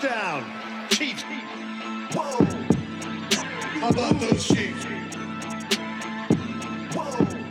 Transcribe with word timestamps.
Touchdown, 0.00 0.44
Chiefs. 0.88 1.22
Whoa. 2.14 2.44
How 3.80 3.90
about 3.90 4.18
those 4.18 4.48
Chiefs? 4.48 4.99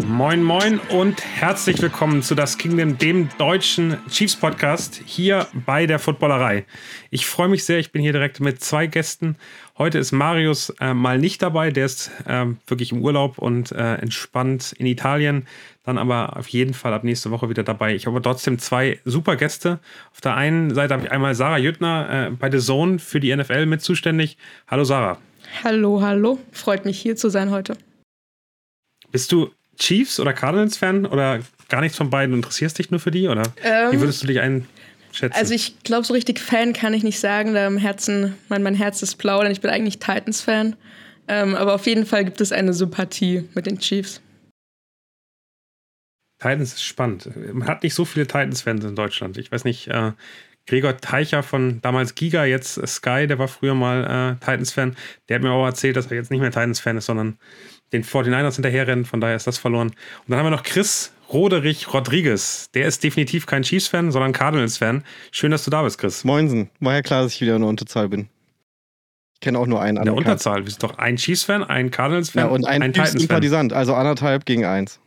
Moin, 0.10 0.42
moin 0.42 0.80
und 0.90 1.24
herzlich 1.24 1.80
willkommen 1.84 2.24
zu 2.24 2.34
Das 2.34 2.58
Kingdom, 2.58 2.98
dem 2.98 3.30
deutschen 3.38 3.96
Chiefs 4.10 4.36
Podcast 4.36 5.00
hier 5.05 5.46
bei 5.68 5.86
der 5.86 6.00
Footballerei. 6.00 6.66
Ich 7.12 7.28
freue 7.28 7.48
mich 7.48 7.64
sehr, 7.64 7.78
ich 7.78 7.92
bin 7.92 8.02
hier 8.02 8.11
direkt 8.11 8.39
mit 8.39 8.60
zwei 8.60 8.88
Gästen. 8.88 9.36
Heute 9.78 10.00
ist 10.00 10.11
Marius 10.11 10.71
äh, 10.80 10.96
mal 10.96 11.20
nicht 11.20 11.43
dabei, 11.43 11.70
der 11.70 11.86
ist 11.86 12.10
äh, 12.25 12.48
wirklich 12.66 12.92
im 12.92 13.04
Urlaub 13.04 13.38
und 13.38 13.71
äh, 13.71 13.98
entspannt 13.98 14.74
in 14.80 14.88
Italien. 14.88 15.46
Dann 15.84 16.00
aber 16.00 16.38
auf 16.38 16.48
jeden 16.48 16.73
Fall 16.73 16.91
ab 16.96 17.04
nächste 17.04 17.30
Woche 17.30 17.48
wieder 17.48 17.64
dabei. 17.64 17.94
Ich 17.94 18.07
habe 18.07 18.20
trotzdem 18.20 18.57
zwei 18.57 19.00
super 19.05 19.36
Gäste. 19.36 19.80
Auf 20.11 20.21
der 20.21 20.36
einen 20.36 20.74
Seite 20.74 20.96
habe 20.96 21.05
ich 21.05 21.11
einmal 21.11 21.36
Sarah 21.36 21.60
Jüttner 21.60 22.30
äh, 22.30 22.32
bei 22.32 22.50
The 22.50 22.57
Zone 22.57 22.97
für 22.97 23.19
die 23.19 23.33
NFL 23.33 23.68
mit 23.68 23.83
zuständig. 23.83 24.38
Hallo 24.68 24.86
Sarah. 24.86 25.19
Hallo, 25.64 26.02
hallo. 26.02 26.39
Freut 26.52 26.83
mich 26.83 27.00
hier 27.00 27.16
zu 27.16 27.30
sein 27.30 27.52
heute. 27.52 27.78
Bist 29.11 29.32
du 29.32 29.52
Chiefs 29.79 30.19
oder 30.19 30.33
Cardinals-Fan 30.33 31.06
oder 31.06 31.39
gar 31.69 31.82
nichts 31.82 31.97
von 31.97 32.09
beiden? 32.09 32.36
Interessierst 32.36 32.78
dich 32.78 32.92
nur 32.92 33.00
für 33.00 33.11
die 33.11 33.28
oder 33.28 33.44
ähm, 33.64 33.92
wie 33.92 34.00
würdest 34.00 34.22
du 34.22 34.28
dich 34.28 34.39
einschätzen? 34.39 35.33
Also 35.33 35.53
ich 35.53 35.81
glaube, 35.83 36.05
so 36.05 36.14
richtig 36.14 36.39
Fan 36.39 36.73
kann 36.73 36.94
ich 36.94 37.03
nicht 37.03 37.19
sagen, 37.19 37.53
da 37.53 37.66
im 37.66 37.78
Herzen, 37.78 38.36
mein, 38.50 38.64
mein 38.64 38.75
Herz 38.75 39.02
ist 39.02 39.16
blau, 39.16 39.42
denn 39.42 39.52
ich 39.52 39.61
bin 39.61 39.72
eigentlich 39.72 40.00
Titans-Fan. 40.00 40.75
Ähm, 41.28 41.55
aber 41.55 41.75
auf 41.75 41.86
jeden 41.86 42.05
Fall 42.05 42.25
gibt 42.25 42.42
es 42.42 42.52
eine 42.52 42.73
Sympathie 42.73 43.47
mit 43.53 43.66
den 43.66 43.80
Chiefs. 43.80 44.22
Titans 46.39 46.73
ist 46.73 46.83
spannend. 46.83 47.30
Man 47.53 47.67
hat 47.67 47.83
nicht 47.83 47.94
so 47.94 48.05
viele 48.05 48.25
Titans-Fans 48.25 48.86
in 48.86 48.95
Deutschland. 48.95 49.38
Ich 49.38 49.52
weiß 49.52 49.66
nicht, 49.66 49.88
äh, 49.89 50.14
Gregor 50.66 50.97
Teicher 50.97 51.44
von 51.44 51.81
damals 51.81 52.16
Giga, 52.16 52.45
jetzt 52.45 52.75
Sky, 52.88 53.27
der 53.27 53.39
war 53.39 53.47
früher 53.47 53.75
mal 53.75 54.38
äh, 54.39 54.45
Titans-Fan. 54.45 54.95
Der 55.27 55.35
hat 55.35 55.44
mir 55.44 55.52
auch 55.52 55.66
erzählt, 55.66 55.97
dass 55.97 56.07
er 56.07 56.17
jetzt 56.17 56.31
nicht 56.31 56.41
mehr 56.41 56.52
Titans-Fan 56.52 56.97
ist, 56.97 57.07
sondern 57.07 57.38
den 57.91 58.03
49ers 58.03 58.55
hinterherrennen, 58.55 59.05
von 59.05 59.21
daher 59.21 59.35
ist 59.35 59.47
das 59.47 59.57
verloren. 59.57 59.89
Und 59.89 59.95
dann 60.27 60.39
haben 60.39 60.45
wir 60.45 60.51
noch 60.51 60.63
Chris 60.63 61.11
Roderich 61.31 61.93
Rodriguez. 61.93 62.69
Der 62.73 62.87
ist 62.87 63.03
definitiv 63.03 63.45
kein 63.45 63.63
Chiefs-Fan, 63.63 64.11
sondern 64.11 64.33
Cardinals-Fan. 64.33 65.03
Schön, 65.31 65.51
dass 65.51 65.63
du 65.63 65.71
da 65.71 65.83
bist, 65.83 65.97
Chris. 65.99 66.23
Moinsen. 66.23 66.69
War 66.79 66.95
ja 66.95 67.01
klar, 67.01 67.23
dass 67.23 67.33
ich 67.33 67.41
wieder 67.41 67.55
in 67.55 67.61
der 67.61 67.69
Unterzahl 67.69 68.09
bin. 68.09 68.29
Ich 69.33 69.39
kenne 69.39 69.57
auch 69.59 69.67
nur 69.67 69.81
einen. 69.81 69.97
In 69.97 70.05
der 70.05 70.15
Unterzahl? 70.15 70.59
Du 70.59 70.65
bist 70.65 70.83
doch 70.83 70.97
ein 70.97 71.17
Chiefs-Fan, 71.17 71.63
ein 71.63 71.91
Cardinals-Fan 71.91 72.45
ja, 72.45 72.49
und 72.49 72.65
ein, 72.65 72.81
ein 72.81 72.93
Chiefs-Sympathisant. 72.93 73.73
Also 73.73 73.93
anderthalb 73.93 74.45
gegen 74.45 74.65
eins. 74.65 74.99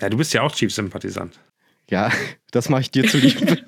Ja, 0.00 0.10
du 0.10 0.18
bist 0.18 0.32
ja 0.34 0.42
auch 0.42 0.52
Chiefs-Sympathisant. 0.52 1.40
Ja, 1.88 2.10
das 2.50 2.68
mache 2.68 2.82
ich 2.82 2.90
dir 2.90 3.08
zu 3.08 3.18
lieb. 3.18 3.36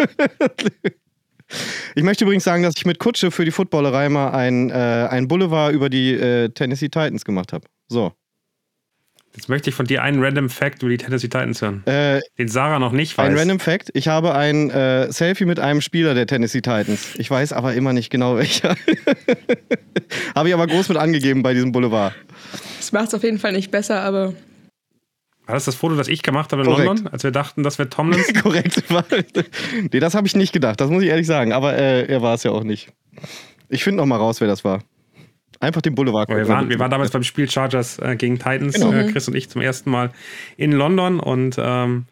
Ich 1.95 2.03
möchte 2.03 2.25
übrigens 2.25 2.45
sagen, 2.45 2.63
dass 2.63 2.75
ich 2.77 2.85
mit 2.85 2.99
Kutsche 2.99 3.31
für 3.31 3.45
die 3.45 3.51
Footballerei 3.51 4.09
mal 4.09 4.31
ein, 4.31 4.71
äh, 4.71 4.75
ein 5.11 5.29
Boulevard 5.29 5.73
über 5.73 5.89
die 5.89 6.13
äh, 6.13 6.51
Tennessee 6.51 6.89
Titans 6.89 7.25
gemacht 7.25 7.53
habe. 7.53 7.67
So. 7.89 8.13
Jetzt 9.35 9.49
möchte 9.49 9.71
ich 9.71 9.77
von 9.77 9.87
dir 9.87 10.03
einen 10.03 10.23
Random 10.23 10.49
Fact 10.49 10.83
über 10.83 10.91
die 10.91 10.97
Tennessee 10.97 11.29
Titans 11.29 11.63
hören. 11.63 11.87
Äh, 11.87 12.21
den 12.39 12.49
Sarah 12.49 12.79
noch 12.79 12.93
nicht 12.93 13.17
weiß. 13.17 13.31
Ein 13.31 13.39
Random 13.39 13.61
Fact. 13.61 13.91
Ich 13.95 14.09
habe 14.09 14.35
ein 14.35 14.71
äh, 14.71 15.13
Selfie 15.13 15.45
mit 15.45 15.61
einem 15.61 15.81
Spieler 15.81 16.15
der 16.15 16.27
Tennessee 16.27 16.61
Titans. 16.61 17.15
Ich 17.19 17.31
weiß 17.31 17.53
aber 17.53 17.75
immer 17.75 17.93
nicht 17.93 18.11
genau 18.11 18.37
welcher. 18.39 18.75
habe 20.35 20.49
ich 20.49 20.55
aber 20.55 20.67
groß 20.67 20.89
mit 20.89 20.99
angegeben 20.99 21.43
bei 21.43 21.55
diesem 21.55 21.73
Boulevard. 21.73 22.15
Das 22.79 22.91
macht 22.93 23.09
es 23.09 23.15
auf 23.15 23.23
jeden 23.23 23.39
Fall 23.39 23.53
nicht 23.53 23.71
besser, 23.71 24.01
aber 24.01 24.35
war 25.49 25.55
das 25.55 25.65
das 25.65 25.77
Foto, 25.77 25.95
das 25.97 26.09
ich 26.09 26.23
gemacht 26.23 26.53
habe 26.53 26.61
in 26.61 26.69
Korrekt. 26.69 26.87
London, 26.87 27.07
als 27.09 27.25
wir 27.25 27.31
dachten, 27.31 27.63
das 27.63 27.79
wäre 27.79 27.89
Tomlins? 27.89 28.35
Korrekt. 28.43 28.83
nee, 29.91 29.99
das 29.99 30.15
habe 30.15 30.27
ich 30.27 30.37
nicht 30.37 30.53
gedacht, 30.53 30.79
das 30.79 30.91
muss 30.91 31.03
ich 31.03 31.09
ehrlich 31.09 31.27
sagen. 31.27 31.55
Aber 31.55 31.75
äh, 31.75 32.05
er 32.05 32.21
war 32.21 32.35
es 32.35 32.43
ja 32.43 32.51
auch 32.51 32.65
nicht. 32.65 32.91
Ich 33.71 33.83
finde 33.83 33.97
noch 33.97 34.07
mal 34.07 34.17
raus, 34.17 34.43
wer 34.43 34.49
das 34.49 34.63
war. 34.63 34.83
Einfach 35.61 35.83
den 35.83 35.95
Boulevard. 35.95 36.29
Wir 36.29 36.47
waren, 36.47 36.69
wir 36.69 36.79
waren 36.79 36.91
damals 36.91 37.11
beim 37.11 37.25
Spiel 37.25 37.51
Chargers 37.51 37.99
äh, 37.99 38.15
gegen 38.17 38.39
Titans, 38.39 38.75
genau. 38.75 38.93
äh, 38.93 39.11
Chris 39.11 39.27
und 39.27 39.35
ich 39.35 39.49
zum 39.49 39.61
ersten 39.61 39.91
Mal 39.91 40.11
in 40.57 40.71
London 40.71 41.19
und 41.19 41.57
ähm, 41.59 42.07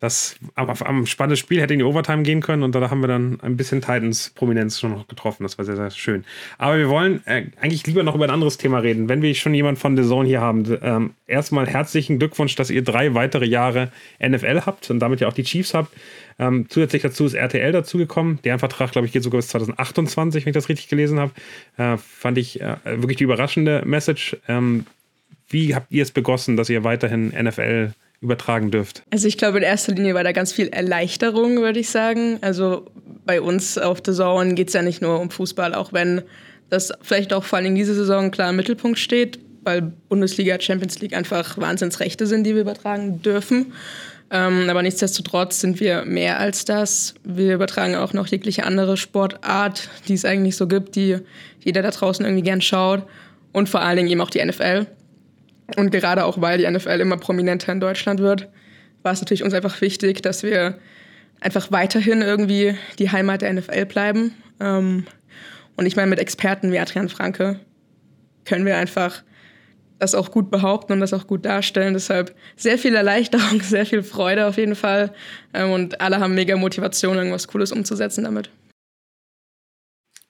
das 0.00 0.36
am, 0.54 0.70
am 0.70 1.06
spannendes 1.06 1.40
Spiel 1.40 1.60
hätte 1.60 1.72
in 1.72 1.80
die 1.80 1.84
Overtime 1.84 2.22
gehen 2.22 2.40
können 2.40 2.62
und 2.62 2.74
da 2.74 2.88
haben 2.88 3.00
wir 3.00 3.08
dann 3.08 3.40
ein 3.40 3.56
bisschen 3.56 3.80
Titans-Prominenz 3.80 4.78
schon 4.78 4.92
noch 4.92 5.08
getroffen. 5.08 5.42
Das 5.42 5.58
war 5.58 5.64
sehr, 5.64 5.74
sehr 5.74 5.90
schön. 5.90 6.24
Aber 6.56 6.78
wir 6.78 6.88
wollen 6.88 7.20
äh, 7.26 7.46
eigentlich 7.60 7.84
lieber 7.86 8.04
noch 8.04 8.14
über 8.14 8.24
ein 8.24 8.30
anderes 8.30 8.58
Thema 8.58 8.78
reden. 8.78 9.08
Wenn 9.08 9.22
wir 9.22 9.34
schon 9.34 9.54
jemanden 9.54 9.80
von 9.80 9.96
The 9.96 10.08
Zone 10.08 10.28
hier 10.28 10.40
haben, 10.40 10.78
ähm, 10.82 11.14
erstmal 11.26 11.66
herzlichen 11.66 12.20
Glückwunsch, 12.20 12.54
dass 12.54 12.70
ihr 12.70 12.82
drei 12.82 13.14
weitere 13.14 13.46
Jahre 13.46 13.90
NFL 14.24 14.62
habt 14.66 14.88
und 14.90 15.00
damit 15.00 15.20
ja 15.20 15.26
auch 15.26 15.32
die 15.32 15.42
Chiefs 15.42 15.74
habt. 15.74 15.92
Ähm, 16.38 16.66
zusätzlich 16.68 17.02
dazu 17.02 17.24
ist 17.24 17.34
RTL 17.34 17.72
dazugekommen. 17.72 18.38
Deren 18.44 18.60
Vertrag, 18.60 18.92
glaube 18.92 19.08
ich, 19.08 19.12
geht 19.12 19.24
sogar 19.24 19.38
bis 19.38 19.48
2028, 19.48 20.44
wenn 20.44 20.50
ich 20.50 20.54
das 20.54 20.68
richtig 20.68 20.86
gelesen 20.88 21.18
habe. 21.18 21.32
Äh, 21.76 21.96
fand 21.96 22.38
ich 22.38 22.60
äh, 22.60 22.76
wirklich 22.84 23.16
die 23.16 23.24
überraschende 23.24 23.82
Message. 23.84 24.36
Ähm, 24.46 24.86
wie 25.48 25.74
habt 25.74 25.90
ihr 25.90 26.04
es 26.04 26.12
begossen, 26.12 26.56
dass 26.56 26.68
ihr 26.68 26.84
weiterhin 26.84 27.28
NFL 27.30 27.92
übertragen 28.20 28.70
dürft? 28.70 29.02
Also 29.10 29.28
ich 29.28 29.38
glaube, 29.38 29.58
in 29.58 29.64
erster 29.64 29.92
Linie 29.92 30.14
war 30.14 30.24
da 30.24 30.32
ganz 30.32 30.52
viel 30.52 30.68
Erleichterung, 30.68 31.58
würde 31.58 31.80
ich 31.80 31.90
sagen. 31.90 32.38
Also 32.40 32.86
bei 33.24 33.40
uns 33.40 33.78
auf 33.78 34.00
der 34.00 34.14
Saison 34.14 34.54
geht 34.54 34.68
es 34.68 34.74
ja 34.74 34.82
nicht 34.82 35.02
nur 35.02 35.20
um 35.20 35.30
Fußball, 35.30 35.74
auch 35.74 35.92
wenn 35.92 36.22
das 36.70 36.92
vielleicht 37.02 37.32
auch 37.32 37.44
vor 37.44 37.58
allem 37.58 37.66
in 37.66 37.74
dieser 37.74 37.94
Saison 37.94 38.30
klar 38.30 38.50
im 38.50 38.56
Mittelpunkt 38.56 38.98
steht, 38.98 39.38
weil 39.62 39.92
Bundesliga, 40.08 40.60
Champions 40.60 40.98
League 41.00 41.14
einfach 41.14 41.58
Wahnsinnsrechte 41.58 42.26
sind, 42.26 42.44
die 42.44 42.54
wir 42.54 42.62
übertragen 42.62 43.22
dürfen. 43.22 43.72
Ähm, 44.30 44.68
aber 44.68 44.82
nichtsdestotrotz 44.82 45.60
sind 45.60 45.80
wir 45.80 46.04
mehr 46.04 46.38
als 46.38 46.64
das. 46.64 47.14
Wir 47.24 47.54
übertragen 47.54 47.94
auch 47.94 48.12
noch 48.12 48.26
jegliche 48.26 48.64
andere 48.64 48.96
Sportart, 48.96 49.88
die 50.06 50.14
es 50.14 50.24
eigentlich 50.24 50.56
so 50.56 50.66
gibt, 50.66 50.96
die 50.96 51.18
jeder 51.60 51.82
da 51.82 51.90
draußen 51.90 52.24
irgendwie 52.24 52.42
gern 52.42 52.60
schaut. 52.60 53.04
Und 53.52 53.68
vor 53.68 53.80
allen 53.80 53.96
Dingen 53.96 54.10
eben 54.10 54.20
auch 54.20 54.30
die 54.30 54.44
NFL. 54.44 54.86
Und 55.76 55.90
gerade 55.90 56.24
auch, 56.24 56.40
weil 56.40 56.58
die 56.58 56.70
NFL 56.70 57.00
immer 57.00 57.16
prominenter 57.16 57.72
in 57.72 57.80
Deutschland 57.80 58.20
wird, 58.20 58.48
war 59.02 59.12
es 59.12 59.20
natürlich 59.20 59.42
uns 59.42 59.54
einfach 59.54 59.80
wichtig, 59.80 60.22
dass 60.22 60.42
wir 60.42 60.78
einfach 61.40 61.70
weiterhin 61.70 62.22
irgendwie 62.22 62.74
die 62.98 63.10
Heimat 63.10 63.42
der 63.42 63.52
NFL 63.52 63.86
bleiben. 63.86 64.34
Ähm, 64.60 65.06
und 65.76 65.86
ich 65.86 65.94
meine, 65.96 66.10
mit 66.10 66.18
Experten 66.18 66.72
wie 66.72 66.78
Adrian 66.78 67.08
Franke 67.08 67.60
können 68.44 68.66
wir 68.66 68.76
einfach 68.76 69.22
das 69.98 70.14
auch 70.14 70.30
gut 70.30 70.50
behaupten 70.50 70.92
und 70.92 71.00
das 71.00 71.12
auch 71.12 71.26
gut 71.26 71.44
darstellen. 71.44 71.94
Deshalb 71.94 72.34
sehr 72.56 72.78
viel 72.78 72.94
Erleichterung, 72.94 73.60
sehr 73.62 73.86
viel 73.86 74.02
Freude 74.02 74.46
auf 74.46 74.56
jeden 74.56 74.74
Fall. 74.74 75.12
Ähm, 75.52 75.70
und 75.70 76.00
alle 76.00 76.20
haben 76.20 76.34
mega 76.34 76.56
Motivation, 76.56 77.16
irgendwas 77.16 77.48
Cooles 77.48 77.72
umzusetzen 77.72 78.24
damit. 78.24 78.50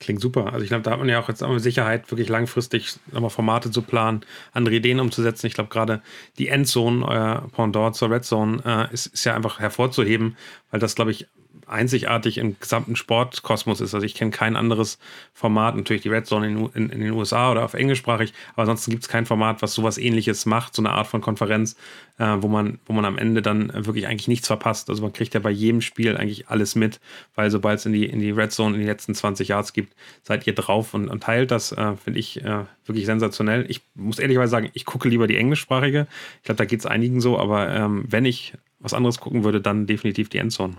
Klingt 0.00 0.20
super. 0.20 0.52
Also 0.52 0.62
ich 0.62 0.68
glaube, 0.68 0.82
da 0.82 0.92
hat 0.92 1.00
man 1.00 1.08
ja 1.08 1.20
auch 1.20 1.28
jetzt 1.28 1.42
auch 1.42 1.58
Sicherheit, 1.58 2.08
wirklich 2.12 2.28
langfristig 2.28 2.96
nochmal 3.10 3.30
Formate 3.30 3.72
zu 3.72 3.82
planen, 3.82 4.20
andere 4.52 4.76
Ideen 4.76 5.00
umzusetzen. 5.00 5.48
Ich 5.48 5.54
glaube, 5.54 5.70
gerade 5.70 6.02
die 6.38 6.48
Endzone, 6.48 7.04
euer 7.04 7.48
Pendant 7.52 7.96
zur 7.96 8.10
Red 8.10 8.24
Zone, 8.24 8.62
äh, 8.64 8.94
ist, 8.94 9.06
ist 9.06 9.24
ja 9.24 9.34
einfach 9.34 9.58
hervorzuheben, 9.58 10.36
weil 10.70 10.78
das, 10.78 10.94
glaube 10.94 11.10
ich, 11.10 11.26
einzigartig 11.68 12.38
im 12.38 12.58
gesamten 12.58 12.96
Sportkosmos 12.96 13.80
ist. 13.80 13.94
Also 13.94 14.04
ich 14.04 14.14
kenne 14.14 14.30
kein 14.30 14.56
anderes 14.56 14.98
Format, 15.32 15.76
natürlich 15.76 16.02
die 16.02 16.08
Red 16.08 16.26
Zone 16.26 16.46
in, 16.46 16.66
in, 16.74 16.90
in 16.90 17.00
den 17.00 17.12
USA 17.12 17.50
oder 17.50 17.64
auf 17.64 17.74
englischsprachig, 17.74 18.32
aber 18.52 18.62
ansonsten 18.62 18.90
gibt 18.90 19.02
es 19.04 19.08
kein 19.08 19.26
Format, 19.26 19.62
was 19.62 19.74
sowas 19.74 19.98
ähnliches 19.98 20.46
macht, 20.46 20.74
so 20.74 20.82
eine 20.82 20.90
Art 20.90 21.06
von 21.06 21.20
Konferenz, 21.20 21.76
äh, 22.18 22.36
wo, 22.38 22.48
man, 22.48 22.78
wo 22.86 22.92
man 22.92 23.04
am 23.04 23.18
Ende 23.18 23.42
dann 23.42 23.72
wirklich 23.74 24.06
eigentlich 24.06 24.28
nichts 24.28 24.46
verpasst. 24.46 24.90
Also 24.90 25.02
man 25.02 25.12
kriegt 25.12 25.34
ja 25.34 25.40
bei 25.40 25.50
jedem 25.50 25.80
Spiel 25.80 26.16
eigentlich 26.16 26.48
alles 26.48 26.74
mit, 26.74 27.00
weil 27.34 27.50
sobald 27.50 27.78
es 27.78 27.86
in 27.86 27.92
die, 27.92 28.06
in 28.06 28.20
die 28.20 28.30
Red 28.30 28.52
Zone 28.52 28.74
in 28.74 28.80
die 28.80 28.86
letzten 28.86 29.14
20 29.14 29.48
Yards 29.48 29.72
gibt, 29.72 29.94
seid 30.22 30.46
ihr 30.46 30.54
drauf 30.54 30.94
und, 30.94 31.08
und 31.08 31.22
teilt 31.22 31.50
das, 31.50 31.72
äh, 31.72 31.96
finde 31.96 32.18
ich 32.18 32.44
äh, 32.44 32.64
wirklich 32.86 33.06
sensationell. 33.06 33.66
Ich 33.68 33.82
muss 33.94 34.18
ehrlicherweise 34.18 34.50
sagen, 34.50 34.70
ich 34.72 34.84
gucke 34.84 35.08
lieber 35.08 35.26
die 35.26 35.36
englischsprachige. 35.36 36.06
Ich 36.38 36.44
glaube, 36.44 36.58
da 36.58 36.64
geht 36.64 36.80
es 36.80 36.86
einigen 36.86 37.20
so, 37.20 37.38
aber 37.38 37.68
ähm, 37.68 38.04
wenn 38.08 38.24
ich 38.24 38.54
was 38.80 38.94
anderes 38.94 39.18
gucken 39.18 39.44
würde, 39.44 39.60
dann 39.60 39.86
definitiv 39.86 40.28
die 40.28 40.38
Endzone. 40.38 40.76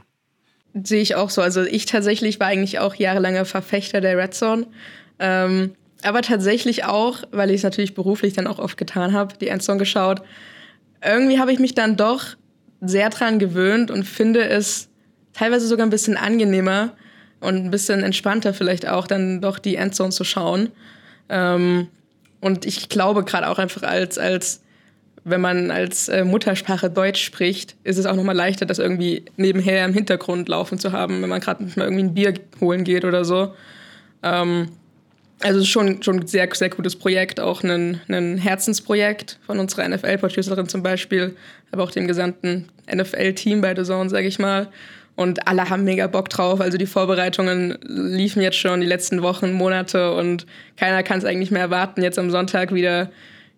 Sehe 0.83 1.01
ich 1.01 1.15
auch 1.15 1.29
so. 1.29 1.41
Also 1.41 1.63
ich 1.63 1.85
tatsächlich 1.85 2.39
war 2.39 2.47
eigentlich 2.47 2.79
auch 2.79 2.95
jahrelanger 2.95 3.45
Verfechter 3.45 4.01
der 4.01 4.17
Red 4.17 4.33
Zone. 4.33 4.67
Ähm, 5.19 5.71
aber 6.03 6.21
tatsächlich 6.21 6.85
auch, 6.85 7.23
weil 7.31 7.49
ich 7.49 7.57
es 7.57 7.63
natürlich 7.63 7.93
beruflich 7.93 8.33
dann 8.33 8.47
auch 8.47 8.59
oft 8.59 8.77
getan 8.77 9.13
habe, 9.13 9.35
die 9.39 9.49
Endzone 9.49 9.79
geschaut. 9.79 10.21
Irgendwie 11.03 11.39
habe 11.39 11.51
ich 11.51 11.59
mich 11.59 11.75
dann 11.75 11.97
doch 11.97 12.35
sehr 12.81 13.09
dran 13.09 13.39
gewöhnt 13.39 13.91
und 13.91 14.05
finde 14.05 14.47
es 14.47 14.89
teilweise 15.33 15.67
sogar 15.67 15.85
ein 15.85 15.89
bisschen 15.89 16.17
angenehmer 16.17 16.93
und 17.41 17.55
ein 17.55 17.71
bisschen 17.71 18.03
entspannter 18.03 18.53
vielleicht 18.53 18.87
auch, 18.87 19.07
dann 19.07 19.41
doch 19.41 19.59
die 19.59 19.75
Endzone 19.75 20.11
zu 20.11 20.23
schauen. 20.23 20.69
Ähm, 21.27 21.87
und 22.41 22.65
ich 22.65 22.87
glaube 22.87 23.23
gerade 23.23 23.49
auch 23.49 23.59
einfach 23.59 23.83
als, 23.83 24.17
als 24.17 24.61
wenn 25.29 25.41
man 25.41 25.71
als 25.71 26.09
äh, 26.09 26.23
Muttersprache 26.23 26.89
Deutsch 26.89 27.23
spricht, 27.23 27.75
ist 27.83 27.97
es 27.97 28.05
auch 28.05 28.15
nochmal 28.15 28.35
leichter, 28.35 28.65
das 28.65 28.79
irgendwie 28.79 29.25
nebenher 29.37 29.85
im 29.85 29.93
Hintergrund 29.93 30.49
laufen 30.49 30.79
zu 30.79 30.91
haben, 30.91 31.21
wenn 31.21 31.29
man 31.29 31.41
gerade 31.41 31.63
mal 31.63 31.83
irgendwie 31.85 32.03
ein 32.03 32.13
Bier 32.13 32.33
holen 32.61 32.83
geht 32.83 33.05
oder 33.05 33.25
so. 33.25 33.53
Ähm, 34.23 34.69
also 35.41 35.63
schon 35.63 36.03
schon 36.03 36.19
ein 36.19 36.27
sehr, 36.27 36.49
sehr 36.53 36.69
gutes 36.69 36.95
Projekt, 36.97 37.39
auch 37.39 37.63
ein, 37.63 38.01
ein 38.09 38.37
Herzensprojekt 38.37 39.39
von 39.45 39.59
unserer 39.59 39.87
NFL-Producerin 39.87 40.67
zum 40.67 40.83
Beispiel, 40.83 41.35
aber 41.71 41.83
auch 41.83 41.91
dem 41.91 42.07
gesamten 42.07 42.67
NFL-Team 42.93 43.61
bei 43.61 43.75
The 43.75 43.83
Zone, 43.83 44.09
sage 44.09 44.27
ich 44.27 44.39
mal. 44.39 44.67
Und 45.15 45.47
alle 45.47 45.69
haben 45.69 45.83
mega 45.83 46.07
Bock 46.07 46.29
drauf. 46.29 46.61
Also 46.61 46.77
die 46.77 46.85
Vorbereitungen 46.85 47.77
liefen 47.83 48.41
jetzt 48.41 48.57
schon 48.57 48.79
die 48.79 48.87
letzten 48.87 49.21
Wochen, 49.21 49.51
Monate 49.51 50.13
und 50.13 50.45
keiner 50.77 51.03
kann 51.03 51.19
es 51.19 51.25
eigentlich 51.25 51.51
mehr 51.51 51.63
erwarten, 51.63 52.01
jetzt 52.01 52.17
am 52.17 52.29
Sonntag 52.31 52.73
wieder 52.73 53.11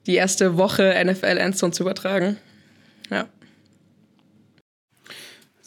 die 0.08 0.16
erste 0.16 0.58
Woche 0.58 0.94
NFL 1.04 1.38
Endzone 1.38 1.74
zu 1.74 1.84
übertragen. 1.84 2.38
Ja. 3.10 3.28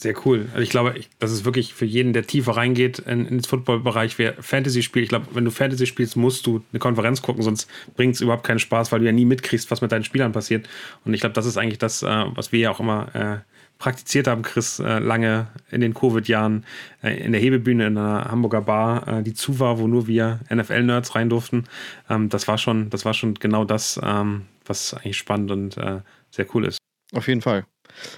Sehr 0.04 0.14
cool. 0.26 0.48
Also 0.50 0.60
ich 0.60 0.68
glaube, 0.68 0.94
das 1.18 1.32
ist 1.32 1.46
wirklich 1.46 1.72
für 1.72 1.86
jeden, 1.86 2.12
der 2.12 2.26
tiefer 2.26 2.56
reingeht 2.56 2.98
in, 2.98 3.20
in 3.20 3.38
den 3.38 3.42
Football-Bereich, 3.44 4.18
wer 4.18 4.34
Fantasy 4.34 4.82
spielt. 4.82 5.04
Ich 5.04 5.08
glaube, 5.08 5.28
wenn 5.32 5.46
du 5.46 5.50
Fantasy 5.50 5.86
spielst, 5.86 6.16
musst 6.16 6.46
du 6.46 6.62
eine 6.72 6.78
Konferenz 6.78 7.22
gucken, 7.22 7.42
sonst 7.42 7.70
bringt 7.96 8.14
es 8.14 8.20
überhaupt 8.20 8.44
keinen 8.44 8.58
Spaß, 8.58 8.92
weil 8.92 9.00
du 9.00 9.06
ja 9.06 9.12
nie 9.12 9.24
mitkriegst, 9.24 9.70
was 9.70 9.80
mit 9.80 9.92
deinen 9.92 10.04
Spielern 10.04 10.32
passiert. 10.32 10.68
Und 11.06 11.14
ich 11.14 11.20
glaube, 11.20 11.32
das 11.32 11.46
ist 11.46 11.56
eigentlich 11.56 11.78
das, 11.78 12.02
äh, 12.02 12.24
was 12.34 12.52
wir 12.52 12.58
ja 12.58 12.70
auch 12.70 12.80
immer 12.80 13.14
äh, 13.14 13.53
praktiziert 13.78 14.26
haben, 14.26 14.42
Chris, 14.42 14.78
äh, 14.78 14.98
lange 14.98 15.48
in 15.70 15.80
den 15.80 15.94
Covid-Jahren 15.94 16.64
äh, 17.02 17.16
in 17.22 17.32
der 17.32 17.40
Hebebühne 17.40 17.86
in 17.86 17.98
einer 17.98 18.30
Hamburger 18.30 18.62
Bar, 18.62 19.08
äh, 19.08 19.22
die 19.22 19.34
zu 19.34 19.58
war, 19.60 19.78
wo 19.78 19.86
nur 19.86 20.06
wir 20.06 20.40
NFL-Nerds 20.52 21.14
rein 21.14 21.28
durften. 21.28 21.64
Ähm, 22.08 22.28
das 22.28 22.48
war 22.48 22.58
schon, 22.58 22.90
das 22.90 23.04
war 23.04 23.14
schon 23.14 23.34
genau 23.34 23.64
das, 23.64 24.00
ähm, 24.02 24.46
was 24.64 24.94
eigentlich 24.94 25.18
spannend 25.18 25.50
und 25.50 25.74
sehr 26.30 26.46
cool 26.54 26.64
ist. 26.64 26.78
Auf 27.12 27.28
jeden 27.28 27.42
Fall. 27.42 27.66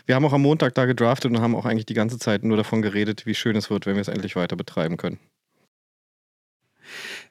Wir 0.06 0.14
haben 0.14 0.25
auch 0.25 0.32
am 0.32 0.43
Montag 0.43 0.75
da 0.75 0.87
gedraftet 0.87 1.31
und 1.31 1.41
haben 1.41 1.56
auch 1.56 1.67
eigentlich 1.67 1.87
die 1.87 1.94
ganze 1.94 2.19
Zeit 2.19 2.44
nur 2.44 2.56
davon 2.56 2.82
geredet, 2.82 3.26
wie 3.26 3.35
schön 3.35 3.56
es 3.56 3.69
wird, 3.69 3.85
wenn 3.85 3.94
wir 3.94 4.00
es 4.00 4.08
endlich 4.08 4.37
weiter 4.37 4.56
betreiben 4.56 4.97
können. 4.97 5.19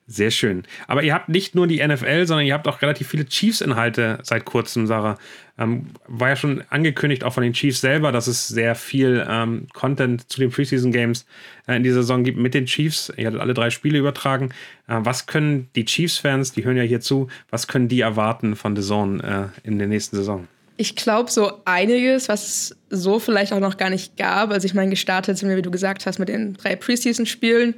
Sehr 0.07 0.29
schön. 0.29 0.63
Aber 0.87 1.01
ihr 1.01 1.15
habt 1.15 1.29
nicht 1.29 1.55
nur 1.55 1.65
die 1.65 1.85
NFL, 1.85 2.27
sondern 2.27 2.45
ihr 2.45 2.53
habt 2.53 2.67
auch 2.67 2.83
relativ 2.83 3.07
viele 3.07 3.25
Chiefs-Inhalte 3.25 4.19
seit 4.21 4.45
kurzem, 4.45 4.85
Sarah. 4.85 5.17
Ähm, 5.57 5.87
war 6.07 6.29
ja 6.29 6.35
schon 6.35 6.63
angekündigt, 6.69 7.23
auch 7.23 7.33
von 7.33 7.41
den 7.41 7.53
Chiefs 7.53 7.81
selber, 7.81 8.11
dass 8.11 8.27
es 8.27 8.47
sehr 8.47 8.75
viel 8.75 9.25
ähm, 9.27 9.67
Content 9.73 10.29
zu 10.31 10.39
den 10.39 10.51
Preseason 10.51 10.91
Games 10.91 11.25
äh, 11.67 11.77
in 11.77 11.83
dieser 11.83 12.01
Saison 12.01 12.23
gibt 12.23 12.37
mit 12.37 12.53
den 12.53 12.67
Chiefs. 12.67 13.11
Ihr 13.17 13.25
hattet 13.25 13.39
alle 13.39 13.55
drei 13.55 13.71
Spiele 13.71 13.97
übertragen. 13.97 14.49
Äh, 14.87 14.99
was 14.99 15.25
können 15.25 15.69
die 15.75 15.85
Chiefs-Fans, 15.85 16.51
die 16.51 16.65
hören 16.65 16.77
ja 16.77 16.83
hier 16.83 17.01
zu, 17.01 17.27
was 17.49 17.67
können 17.67 17.87
die 17.87 18.01
erwarten 18.01 18.55
von 18.55 18.75
The 18.75 18.83
Zone 18.83 19.51
äh, 19.63 19.67
in 19.67 19.79
der 19.79 19.87
nächsten 19.87 20.17
Saison? 20.17 20.47
Ich 20.77 20.95
glaube, 20.95 21.31
so 21.31 21.63
einiges, 21.65 22.29
was 22.29 22.45
es 22.47 22.75
so 22.91 23.17
vielleicht 23.17 23.53
auch 23.53 23.59
noch 23.59 23.77
gar 23.77 23.89
nicht 23.89 24.17
gab. 24.17 24.51
Also, 24.51 24.67
ich 24.67 24.73
meine, 24.75 24.91
gestartet 24.91 25.37
sind 25.37 25.49
wir, 25.49 25.57
wie 25.57 25.61
du 25.63 25.71
gesagt 25.71 26.05
hast, 26.05 26.19
mit 26.19 26.29
den 26.29 26.53
drei 26.53 26.75
Preseason-Spielen. 26.75 27.73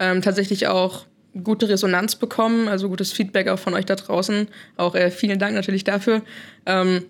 Ähm, 0.00 0.22
tatsächlich 0.22 0.66
auch 0.66 1.04
gute 1.42 1.68
Resonanz 1.68 2.16
bekommen, 2.16 2.68
also 2.68 2.88
gutes 2.88 3.12
Feedback 3.12 3.48
auch 3.48 3.58
von 3.58 3.74
euch 3.74 3.86
da 3.86 3.96
draußen. 3.96 4.48
Auch 4.76 4.94
äh, 4.94 5.10
vielen 5.10 5.38
Dank 5.38 5.54
natürlich 5.54 5.84
dafür. 5.84 6.22
Ähm, 6.66 7.04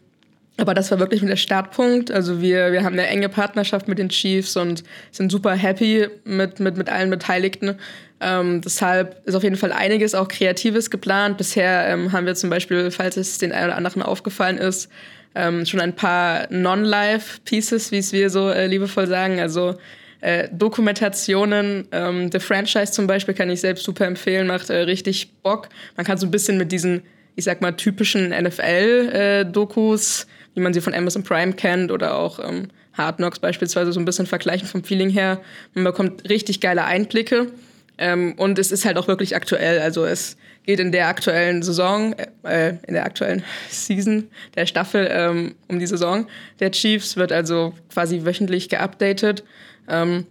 aber 0.58 0.74
das 0.74 0.90
war 0.90 0.98
wirklich 0.98 1.20
der 1.20 1.36
Startpunkt. 1.36 2.10
Also 2.10 2.42
wir, 2.42 2.72
wir 2.72 2.82
haben 2.82 2.94
eine 2.94 3.06
enge 3.06 3.28
Partnerschaft 3.28 3.86
mit 3.86 3.98
den 3.98 4.08
Chiefs 4.08 4.56
und 4.56 4.82
sind 5.12 5.30
super 5.30 5.54
happy 5.54 6.08
mit, 6.24 6.58
mit, 6.58 6.76
mit 6.76 6.88
allen 6.88 7.10
Beteiligten. 7.10 7.76
Ähm, 8.20 8.60
deshalb 8.60 9.22
ist 9.24 9.36
auf 9.36 9.44
jeden 9.44 9.56
Fall 9.56 9.72
einiges 9.72 10.16
auch 10.16 10.26
Kreatives 10.26 10.90
geplant. 10.90 11.38
Bisher 11.38 11.86
ähm, 11.88 12.10
haben 12.10 12.26
wir 12.26 12.34
zum 12.34 12.50
Beispiel, 12.50 12.90
falls 12.90 13.16
es 13.16 13.38
den 13.38 13.52
einen 13.52 13.66
oder 13.66 13.76
anderen 13.76 14.02
aufgefallen 14.02 14.58
ist, 14.58 14.90
ähm, 15.36 15.64
schon 15.64 15.80
ein 15.80 15.94
paar 15.94 16.48
Non-Live-Pieces, 16.50 17.92
wie 17.92 17.98
es 17.98 18.12
wir 18.12 18.28
so 18.28 18.50
äh, 18.50 18.66
liebevoll 18.66 19.06
sagen. 19.06 19.38
Also 19.38 19.76
äh, 20.20 20.48
Dokumentationen. 20.52 21.88
Ähm, 21.92 22.30
The 22.32 22.40
Franchise 22.40 22.92
zum 22.92 23.06
Beispiel 23.06 23.34
kann 23.34 23.50
ich 23.50 23.60
selbst 23.60 23.84
super 23.84 24.06
empfehlen, 24.06 24.46
macht 24.46 24.70
äh, 24.70 24.76
richtig 24.78 25.32
Bock. 25.42 25.68
Man 25.96 26.04
kann 26.04 26.18
so 26.18 26.26
ein 26.26 26.30
bisschen 26.30 26.58
mit 26.58 26.72
diesen, 26.72 27.02
ich 27.36 27.44
sag 27.44 27.60
mal, 27.60 27.72
typischen 27.72 28.30
NFL-Dokus, 28.30 30.24
äh, 30.24 30.26
wie 30.54 30.60
man 30.60 30.72
sie 30.72 30.80
von 30.80 30.94
Amazon 30.94 31.22
Prime 31.22 31.52
kennt 31.52 31.92
oder 31.92 32.16
auch 32.16 32.38
ähm, 32.40 32.68
Hard 32.94 33.16
Knocks 33.18 33.38
beispielsweise 33.38 33.92
so 33.92 34.00
ein 34.00 34.04
bisschen 34.04 34.26
vergleichen 34.26 34.66
vom 34.66 34.82
Feeling 34.82 35.10
her. 35.10 35.40
Man 35.74 35.84
bekommt 35.84 36.28
richtig 36.28 36.60
geile 36.60 36.84
Einblicke. 36.84 37.52
Ähm, 37.98 38.34
und 38.36 38.58
es 38.60 38.70
ist 38.70 38.84
halt 38.84 38.96
auch 38.96 39.08
wirklich 39.08 39.34
aktuell. 39.34 39.80
Also 39.80 40.04
es 40.04 40.36
geht 40.64 40.78
in 40.78 40.92
der 40.92 41.08
aktuellen 41.08 41.62
Saison, 41.62 42.14
äh, 42.44 42.74
in 42.86 42.94
der 42.94 43.04
aktuellen 43.04 43.42
Season 43.70 44.28
der 44.54 44.66
Staffel 44.66 45.08
ähm, 45.10 45.54
um 45.68 45.78
die 45.78 45.86
Saison 45.86 46.26
der 46.60 46.70
Chiefs, 46.70 47.16
wird 47.16 47.32
also 47.32 47.74
quasi 47.92 48.24
wöchentlich 48.24 48.68
geupdatet. 48.68 49.44
Ähm, 49.88 50.26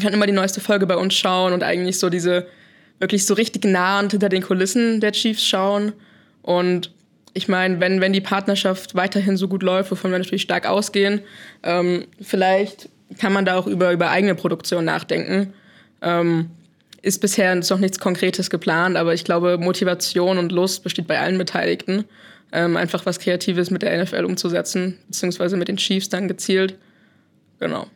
kann 0.00 0.12
immer 0.12 0.26
die 0.26 0.32
neueste 0.32 0.60
Folge 0.60 0.86
bei 0.86 0.96
uns 0.96 1.14
schauen 1.14 1.52
und 1.52 1.62
eigentlich 1.62 1.98
so 1.98 2.08
diese 2.08 2.46
wirklich 2.98 3.26
so 3.26 3.34
richtig 3.34 3.64
nah 3.64 3.98
und 3.98 4.12
hinter 4.12 4.28
den 4.28 4.42
Kulissen 4.42 5.00
der 5.00 5.12
Chiefs 5.12 5.44
schauen. 5.44 5.92
Und 6.42 6.92
ich 7.34 7.48
meine, 7.48 7.80
wenn, 7.80 8.00
wenn 8.00 8.12
die 8.12 8.20
Partnerschaft 8.20 8.94
weiterhin 8.94 9.36
so 9.36 9.48
gut 9.48 9.62
läuft, 9.62 9.90
wovon 9.90 10.12
wir 10.12 10.18
natürlich 10.18 10.42
stark 10.42 10.66
ausgehen, 10.66 11.20
ähm, 11.62 12.06
vielleicht 12.20 12.88
kann 13.18 13.32
man 13.32 13.44
da 13.44 13.56
auch 13.56 13.66
über, 13.66 13.92
über 13.92 14.10
eigene 14.10 14.34
Produktion 14.34 14.84
nachdenken. 14.84 15.52
Ähm, 16.00 16.50
ist 17.02 17.20
bisher 17.20 17.54
noch 17.54 17.78
nichts 17.78 17.98
Konkretes 17.98 18.48
geplant, 18.48 18.96
aber 18.96 19.12
ich 19.12 19.24
glaube, 19.24 19.58
Motivation 19.58 20.38
und 20.38 20.52
Lust 20.52 20.84
besteht 20.84 21.08
bei 21.08 21.18
allen 21.18 21.36
Beteiligten, 21.36 22.04
ähm, 22.52 22.76
einfach 22.76 23.04
was 23.06 23.18
Kreatives 23.18 23.70
mit 23.70 23.82
der 23.82 24.00
NFL 24.02 24.24
umzusetzen, 24.24 24.98
beziehungsweise 25.08 25.56
mit 25.56 25.66
den 25.66 25.78
Chiefs 25.78 26.08
dann 26.08 26.28
gezielt. 26.28 26.78
Genau. 27.58 27.88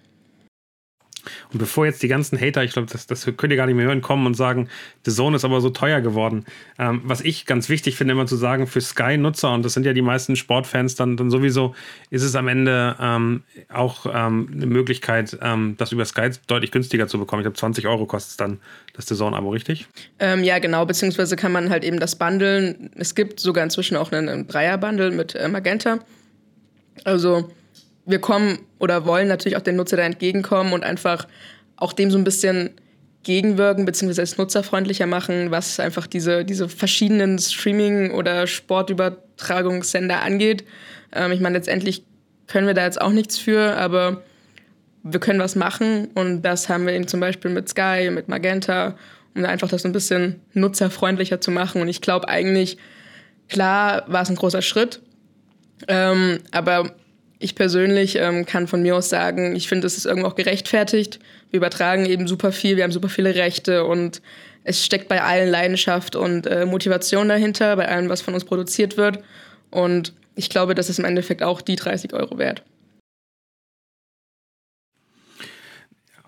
Und 1.53 1.59
bevor 1.59 1.87
jetzt 1.87 2.03
die 2.03 2.09
ganzen 2.09 2.41
Hater, 2.41 2.65
ich 2.65 2.73
glaube, 2.73 2.89
das, 2.91 3.07
das 3.07 3.25
könnt 3.37 3.53
ihr 3.53 3.57
gar 3.57 3.67
nicht 3.67 3.77
mehr 3.77 3.87
hören, 3.87 4.03
kommen 4.03 4.27
und 4.27 4.35
sagen, 4.35 4.69
The 5.05 5.13
Zone 5.13 5.37
ist 5.37 5.45
aber 5.45 5.61
so 5.61 5.71
teuer 5.71 6.01
geworden. 6.01 6.45
Ähm, 6.79 7.03
was 7.05 7.21
ich 7.21 7.47
ganz 7.47 7.69
wichtig 7.69 7.97
finde, 7.97 8.13
immer 8.13 8.27
zu 8.27 8.37
sagen, 8.37 8.67
für 8.67 8.81
Sky-Nutzer, 8.81 9.53
und 9.53 9.65
das 9.65 9.75
sind 9.75 9.87
ja 9.87 9.93
die 9.93 10.03
meisten 10.03 10.37
Sportfans 10.37 10.95
dann, 10.95 11.17
dann 11.17 11.31
sowieso, 11.31 11.75
ist 12.11 12.23
es 12.23 12.35
am 12.35 12.49
Ende 12.49 12.97
ähm, 13.01 13.43
auch 13.73 14.07
ähm, 14.07 14.49
eine 14.53 14.67
Möglichkeit, 14.67 15.39
ähm, 15.43 15.75
das 15.79 15.93
über 15.93 16.05
Sky 16.05 16.31
deutlich 16.47 16.71
günstiger 16.71 17.09
zu 17.09 17.19
bekommen. 17.19 17.41
Ich 17.41 17.45
glaube, 17.45 17.59
20 17.59 17.87
Euro 17.87 18.07
kostet 18.07 18.31
es 18.33 18.37
dann 18.37 18.61
das 18.95 19.07
The 19.07 19.15
Zone-Abo, 19.15 19.51
richtig? 19.51 19.87
Ähm, 20.19 20.43
ja, 20.45 20.59
genau, 20.59 20.87
beziehungsweise 20.87 21.37
kann 21.37 21.53
man 21.53 21.71
halt 21.71 21.85
eben 21.85 22.01
das 22.01 22.17
bundeln. 22.17 22.91
Es 22.97 23.15
gibt 23.15 23.41
sogar 23.41 23.65
inzwischen 23.65 23.97
auch 23.97 24.13
einen, 24.13 24.29
einen 24.29 24.47
Dreier-Bundle 24.47 25.11
mit 25.11 25.35
äh, 25.35 25.49
Magenta. 25.49 25.99
Also 27.05 27.51
wir 28.07 28.21
kommen 28.21 28.61
oder 28.79 29.05
wollen 29.05 29.29
natürlich 29.29 29.57
auch 29.57 29.63
den 29.63 29.77
Nutzer 29.77 29.97
da 29.97 30.05
entgegenkommen 30.05 30.73
und 30.73 30.85
einfach 30.85 31.27
auch 31.77 31.93
dem 31.93 32.11
so 32.11 32.19
ein 32.19 32.25
bisschen 32.25 32.71
gegenwirken, 33.25 33.85
beziehungsweise 33.85 34.23
es 34.23 34.39
nutzerfreundlicher 34.39 35.07
machen, 35.07 35.51
was 35.51 35.81
einfach 35.81 36.07
diese, 36.07 36.45
diese 36.45 36.69
verschiedenen 36.69 37.39
Streaming- 37.41 38.13
oder 38.13 38.47
Sportübertragungssender 38.47 40.23
angeht. 40.23 40.65
Ähm, 41.13 41.33
ich 41.33 41.41
meine, 41.41 41.59
letztendlich 41.59 42.05
können 42.47 42.69
wir 42.69 42.75
da 42.75 42.85
jetzt 42.85 43.01
auch 43.01 43.11
nichts 43.11 43.37
für, 43.37 43.77
aber 43.77 44.23
wir 45.03 45.19
können 45.19 45.41
was 45.41 45.57
machen 45.57 46.09
und 46.15 46.43
das 46.43 46.69
haben 46.69 46.87
wir 46.87 46.95
eben 46.95 47.09
zum 47.09 47.19
Beispiel 47.19 47.51
mit 47.51 47.69
Sky, 47.69 48.11
mit 48.13 48.29
Magenta, 48.29 48.97
um 49.35 49.45
einfach 49.45 49.69
das 49.69 49.83
so 49.83 49.89
ein 49.89 49.93
bisschen 49.93 50.41
nutzerfreundlicher 50.53 51.41
zu 51.41 51.51
machen. 51.51 51.83
Und 51.83 51.89
ich 51.89 52.01
glaube 52.01 52.29
eigentlich, 52.29 52.79
klar 53.49 54.05
war 54.07 54.23
es 54.23 54.31
ein 54.31 54.37
großer 54.37 54.63
Schritt, 54.63 55.03
ähm, 55.89 56.39
aber 56.53 56.95
ich 57.39 57.55
persönlich 57.55 58.17
ähm, 58.17 58.47
kann 58.47 58.67
von 58.67 58.83
mir 58.83 58.97
aus 58.97 59.09
sagen, 59.09 59.55
ich 59.55 59.69
finde, 59.69 59.87
es 59.87 59.97
ist 59.97 60.07
irgendwo 60.07 60.29
auch 60.29 60.37
gerechtfertigt. 60.37 61.19
Wir 61.51 61.59
übertragen 61.59 62.07
eben 62.07 62.27
super 62.27 62.53
viel, 62.53 62.77
wir 62.77 62.85
haben 62.85 62.93
super 62.93 63.09
viele 63.09 63.35
Rechte 63.35 63.85
und 63.85 64.23
es 64.65 64.85
steckt 64.85 65.09
bei 65.09 65.23
allen 65.23 65.49
Leidenschaft 65.49 66.17
und 66.17 66.47
äh, 66.47 66.67
Motivation 66.67 67.29
dahinter, 67.29 67.77
bei 67.77 67.89
allem, 67.89 68.09
was 68.09 68.23
von 68.23 68.35
uns 68.35 68.45
produziert 68.45 68.97
wird. 68.97 69.21
Und 69.71 70.13
ich 70.35 70.51
glaube, 70.51 70.75
das 70.75 70.89
ist 70.89 70.99
im 70.99 71.05
Endeffekt 71.05 71.43
auch 71.43 71.61
die 71.61 71.77
30 71.77 72.15
Euro 72.15 72.39
wert. 72.39 72.63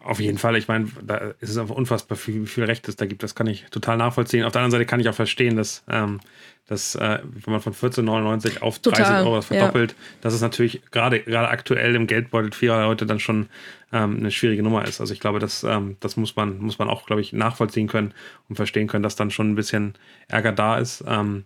Auf 0.08 0.20
jeden 0.20 0.38
Fall. 0.38 0.56
Ich 0.56 0.68
meine, 0.68 0.88
da 1.02 1.16
ist 1.38 1.50
es 1.50 1.58
einfach 1.58 1.74
unfassbar, 1.74 2.16
wie 2.24 2.46
viel 2.46 2.64
Recht 2.64 2.88
es 2.88 2.96
da 2.96 3.04
gibt. 3.04 3.22
Das 3.22 3.34
kann 3.34 3.46
ich 3.46 3.66
total 3.70 3.98
nachvollziehen. 3.98 4.42
Auf 4.44 4.52
der 4.52 4.62
anderen 4.62 4.70
Seite 4.70 4.86
kann 4.86 5.00
ich 5.00 5.08
auch 5.10 5.14
verstehen, 5.14 5.56
dass, 5.56 5.84
ähm, 5.86 6.20
dass 6.66 6.94
äh, 6.94 7.18
wenn 7.22 7.52
man 7.52 7.60
von 7.60 7.74
14,99 7.74 8.62
auf 8.62 8.78
30 8.78 9.04
total, 9.04 9.26
Euro 9.26 9.42
verdoppelt, 9.42 9.90
ja. 9.92 9.96
dass 10.22 10.32
es 10.32 10.40
natürlich 10.40 10.80
gerade 10.92 11.20
gerade 11.20 11.50
aktuell 11.50 11.94
im 11.94 12.06
Geldbeutel 12.06 12.52
vieler 12.52 12.86
Leute 12.86 13.04
dann 13.04 13.20
schon 13.20 13.50
ähm, 13.92 14.16
eine 14.16 14.30
schwierige 14.30 14.62
Nummer 14.62 14.88
ist. 14.88 15.02
Also 15.02 15.12
ich 15.12 15.20
glaube, 15.20 15.40
das, 15.40 15.62
ähm, 15.62 15.98
das 16.00 16.16
muss 16.16 16.36
man, 16.36 16.58
muss 16.58 16.78
man 16.78 16.88
auch, 16.88 17.04
glaube 17.04 17.20
ich, 17.20 17.34
nachvollziehen 17.34 17.86
können 17.86 18.14
und 18.48 18.56
verstehen 18.56 18.86
können, 18.86 19.02
dass 19.02 19.14
dann 19.14 19.30
schon 19.30 19.50
ein 19.50 19.56
bisschen 19.56 19.92
Ärger 20.26 20.52
da 20.52 20.78
ist. 20.78 21.04
Ähm, 21.06 21.44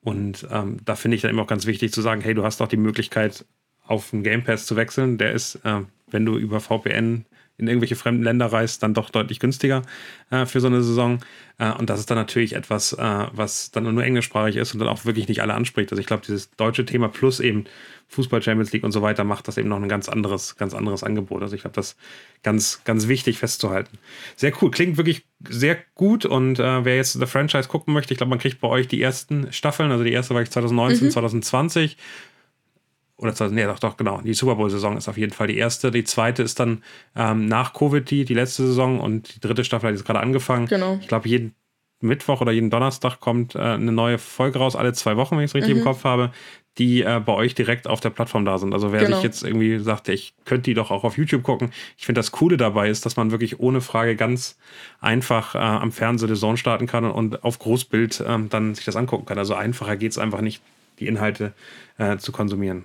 und 0.00 0.46
ähm, 0.50 0.78
da 0.86 0.96
finde 0.96 1.16
ich 1.16 1.20
dann 1.20 1.32
immer 1.32 1.42
auch 1.42 1.48
ganz 1.48 1.66
wichtig 1.66 1.92
zu 1.92 2.00
sagen, 2.00 2.22
hey, 2.22 2.32
du 2.32 2.44
hast 2.44 2.62
doch 2.62 2.68
die 2.68 2.78
Möglichkeit, 2.78 3.44
auf 3.84 4.08
den 4.08 4.22
Game 4.22 4.42
Pass 4.42 4.64
zu 4.64 4.76
wechseln. 4.76 5.18
Der 5.18 5.32
ist, 5.32 5.56
äh, 5.64 5.82
wenn 6.10 6.24
du 6.24 6.38
über 6.38 6.60
VPN 6.60 7.26
in 7.60 7.68
irgendwelche 7.68 7.96
fremden 7.96 8.22
Länder 8.22 8.46
reist, 8.46 8.82
dann 8.82 8.94
doch 8.94 9.10
deutlich 9.10 9.38
günstiger 9.38 9.82
äh, 10.30 10.46
für 10.46 10.60
so 10.60 10.66
eine 10.66 10.82
Saison. 10.82 11.20
Äh, 11.58 11.72
und 11.72 11.90
das 11.90 12.00
ist 12.00 12.10
dann 12.10 12.18
natürlich 12.18 12.54
etwas, 12.54 12.94
äh, 12.94 13.26
was 13.32 13.70
dann 13.70 13.84
nur 13.84 14.02
englischsprachig 14.02 14.56
ist 14.56 14.72
und 14.72 14.80
dann 14.80 14.88
auch 14.88 15.04
wirklich 15.04 15.28
nicht 15.28 15.42
alle 15.42 15.54
anspricht. 15.54 15.92
Also 15.92 16.00
ich 16.00 16.06
glaube, 16.06 16.22
dieses 16.26 16.50
deutsche 16.52 16.84
Thema 16.84 17.08
plus 17.08 17.38
eben 17.38 17.64
Fußball 18.08 18.42
Champions 18.42 18.72
League 18.72 18.82
und 18.82 18.90
so 18.90 19.02
weiter 19.02 19.22
macht 19.22 19.46
das 19.46 19.56
eben 19.56 19.68
noch 19.68 19.80
ein 19.80 19.88
ganz 19.88 20.08
anderes, 20.08 20.56
ganz 20.56 20.74
anderes 20.74 21.04
Angebot. 21.04 21.42
Also 21.42 21.54
ich 21.54 21.60
glaube, 21.60 21.76
das 21.76 21.96
ganz, 22.42 22.80
ganz 22.84 23.06
wichtig 23.06 23.38
festzuhalten. 23.38 23.98
Sehr 24.34 24.52
cool, 24.60 24.70
klingt 24.70 24.96
wirklich 24.96 25.24
sehr 25.48 25.78
gut 25.94 26.24
und 26.24 26.58
äh, 26.58 26.84
wer 26.84 26.96
jetzt 26.96 27.12
The 27.12 27.26
Franchise 27.26 27.68
gucken 27.68 27.94
möchte, 27.94 28.12
ich 28.12 28.18
glaube, 28.18 28.30
man 28.30 28.40
kriegt 28.40 28.60
bei 28.60 28.68
euch 28.68 28.88
die 28.88 29.00
ersten 29.00 29.52
Staffeln. 29.52 29.92
Also 29.92 30.02
die 30.02 30.12
erste 30.12 30.34
war 30.34 30.42
ich 30.42 30.50
2019, 30.50 31.06
mhm. 31.06 31.10
2020 31.12 31.96
oder 33.20 33.50
nee, 33.50 33.64
doch, 33.64 33.78
doch, 33.78 33.96
genau. 33.96 34.20
Die 34.22 34.34
Super 34.34 34.56
Bowl-Saison 34.56 34.96
ist 34.96 35.08
auf 35.08 35.18
jeden 35.18 35.32
Fall 35.32 35.46
die 35.46 35.58
erste. 35.58 35.90
Die 35.90 36.04
zweite 36.04 36.42
ist 36.42 36.58
dann 36.58 36.82
ähm, 37.14 37.46
nach 37.46 37.74
Covid 37.74 38.10
die, 38.10 38.24
die 38.24 38.34
letzte 38.34 38.66
Saison 38.66 38.98
und 38.98 39.34
die 39.36 39.40
dritte 39.40 39.64
Staffel 39.64 39.88
hat 39.88 39.94
jetzt 39.94 40.06
gerade 40.06 40.20
angefangen. 40.20 40.66
Genau. 40.66 40.98
Ich 41.00 41.08
glaube, 41.08 41.28
jeden 41.28 41.54
Mittwoch 42.00 42.40
oder 42.40 42.52
jeden 42.52 42.70
Donnerstag 42.70 43.20
kommt 43.20 43.54
äh, 43.54 43.58
eine 43.58 43.92
neue 43.92 44.18
Folge 44.18 44.58
raus, 44.58 44.74
alle 44.74 44.94
zwei 44.94 45.16
Wochen, 45.16 45.36
wenn 45.36 45.44
ich 45.44 45.50
es 45.50 45.54
richtig 45.54 45.74
mhm. 45.74 45.80
im 45.80 45.84
Kopf 45.84 46.04
habe, 46.04 46.30
die 46.78 47.02
äh, 47.02 47.20
bei 47.24 47.34
euch 47.34 47.54
direkt 47.54 47.86
auf 47.86 48.00
der 48.00 48.08
Plattform 48.08 48.46
da 48.46 48.56
sind. 48.56 48.72
Also 48.72 48.90
wer 48.90 49.00
genau. 49.00 49.16
sich 49.16 49.24
jetzt 49.24 49.42
irgendwie 49.42 49.78
sagt, 49.80 50.08
ich 50.08 50.34
könnte 50.46 50.70
die 50.70 50.74
doch 50.74 50.90
auch 50.90 51.04
auf 51.04 51.18
YouTube 51.18 51.42
gucken. 51.42 51.72
Ich 51.98 52.06
finde 52.06 52.20
das 52.20 52.32
Coole 52.32 52.56
dabei 52.56 52.88
ist, 52.88 53.04
dass 53.04 53.16
man 53.16 53.30
wirklich 53.30 53.60
ohne 53.60 53.82
Frage 53.82 54.16
ganz 54.16 54.56
einfach 55.00 55.54
äh, 55.54 55.58
am 55.58 55.92
Fernseher 55.92 56.34
The 56.34 56.40
Zone 56.40 56.56
starten 56.56 56.86
kann 56.86 57.04
und 57.04 57.44
auf 57.44 57.58
Großbild 57.58 58.24
ähm, 58.26 58.48
dann 58.48 58.74
sich 58.74 58.86
das 58.86 58.96
angucken 58.96 59.26
kann. 59.26 59.38
Also 59.38 59.54
einfacher 59.54 59.96
geht 59.96 60.12
es 60.12 60.18
einfach 60.18 60.40
nicht, 60.40 60.62
die 61.00 61.06
Inhalte 61.06 61.52
äh, 61.98 62.16
zu 62.16 62.32
konsumieren. 62.32 62.84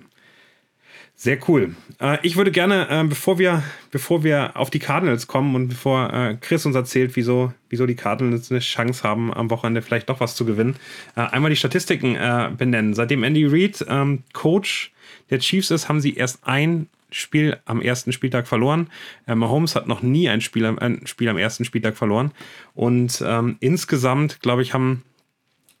Sehr 1.18 1.38
cool. 1.48 1.74
Äh, 1.98 2.18
ich 2.22 2.36
würde 2.36 2.50
gerne, 2.50 2.88
äh, 2.90 3.02
bevor, 3.04 3.38
wir, 3.38 3.62
bevor 3.90 4.22
wir 4.22 4.54
auf 4.54 4.68
die 4.68 4.78
Cardinals 4.78 5.26
kommen 5.26 5.54
und 5.54 5.68
bevor 5.68 6.12
äh, 6.12 6.36
Chris 6.38 6.66
uns 6.66 6.76
erzählt, 6.76 7.16
wieso, 7.16 7.54
wieso 7.70 7.86
die 7.86 7.94
Cardinals 7.94 8.50
eine 8.50 8.60
Chance 8.60 9.02
haben, 9.02 9.32
am 9.32 9.48
Wochenende 9.48 9.80
vielleicht 9.80 10.10
doch 10.10 10.20
was 10.20 10.36
zu 10.36 10.44
gewinnen, 10.44 10.76
einmal 11.14 11.48
die 11.48 11.56
Statistiken 11.56 12.18
benennen. 12.58 12.92
Seitdem 12.92 13.22
Andy 13.22 13.46
Reid 13.46 13.84
ähm, 13.88 14.24
Coach 14.34 14.92
der 15.30 15.38
Chiefs 15.38 15.70
ist, 15.70 15.88
haben 15.88 16.02
sie 16.02 16.14
erst 16.14 16.46
ein 16.46 16.88
Spiel 17.10 17.58
am 17.64 17.80
ersten 17.80 18.12
Spieltag 18.12 18.46
verloren. 18.46 18.88
Mahomes 19.26 19.74
hat 19.74 19.86
noch 19.86 20.02
nie 20.02 20.28
ein 20.28 20.42
Spiel, 20.42 20.66
ein 20.66 21.06
Spiel 21.06 21.28
am 21.28 21.38
ersten 21.38 21.64
Spieltag 21.64 21.96
verloren. 21.96 22.32
Und 22.74 23.22
ähm, 23.26 23.56
insgesamt, 23.60 24.40
glaube 24.42 24.62
ich, 24.62 24.74
haben 24.74 25.02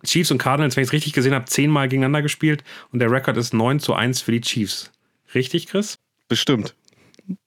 Chiefs 0.04 0.30
und 0.30 0.38
Cardinals, 0.38 0.76
wenn 0.76 0.82
ich 0.82 0.88
es 0.88 0.92
richtig 0.92 1.12
gesehen 1.12 1.34
habe, 1.34 1.44
zehnmal 1.44 1.88
gegeneinander 1.88 2.22
gespielt 2.22 2.64
und 2.92 3.00
der 3.00 3.10
Rekord 3.10 3.36
ist 3.36 3.52
9 3.52 3.80
zu 3.80 3.94
1 3.94 4.22
für 4.22 4.32
die 4.32 4.40
Chiefs. 4.40 4.90
Richtig, 5.36 5.66
Chris? 5.66 5.98
Bestimmt. 6.28 6.74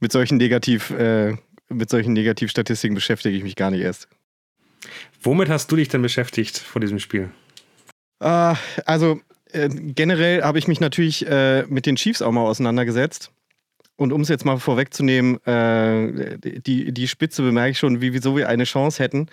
mit 0.00 0.12
solchen 0.12 0.38
Negativ, 0.38 0.88
äh, 0.90 1.36
mit 1.68 1.90
solchen 1.90 2.14
Negativstatistiken 2.14 2.94
beschäftige 2.94 3.36
ich 3.36 3.42
mich 3.42 3.54
gar 3.54 3.70
nicht 3.70 3.82
erst. 3.82 4.08
Womit 5.20 5.50
hast 5.50 5.70
du 5.70 5.76
dich 5.76 5.88
denn 5.88 6.00
beschäftigt 6.00 6.56
vor 6.56 6.80
diesem 6.80 7.00
Spiel? 7.00 7.28
Uh, 8.24 8.54
also 8.86 9.20
äh, 9.52 9.68
generell 9.68 10.42
habe 10.42 10.58
ich 10.58 10.68
mich 10.68 10.80
natürlich 10.80 11.26
äh, 11.26 11.64
mit 11.68 11.84
den 11.84 11.96
Chiefs 11.96 12.22
auch 12.22 12.32
mal 12.32 12.46
auseinandergesetzt. 12.46 13.30
Und 13.96 14.14
um 14.14 14.22
es 14.22 14.30
jetzt 14.30 14.46
mal 14.46 14.58
vorwegzunehmen, 14.58 15.44
äh, 15.44 16.38
die, 16.38 16.92
die 16.92 17.08
Spitze 17.08 17.42
bemerke 17.42 17.72
ich 17.72 17.78
schon, 17.78 18.00
wie, 18.00 18.14
wieso 18.14 18.34
wir 18.34 18.48
eine 18.48 18.64
Chance 18.64 19.02
hätten. 19.02 19.26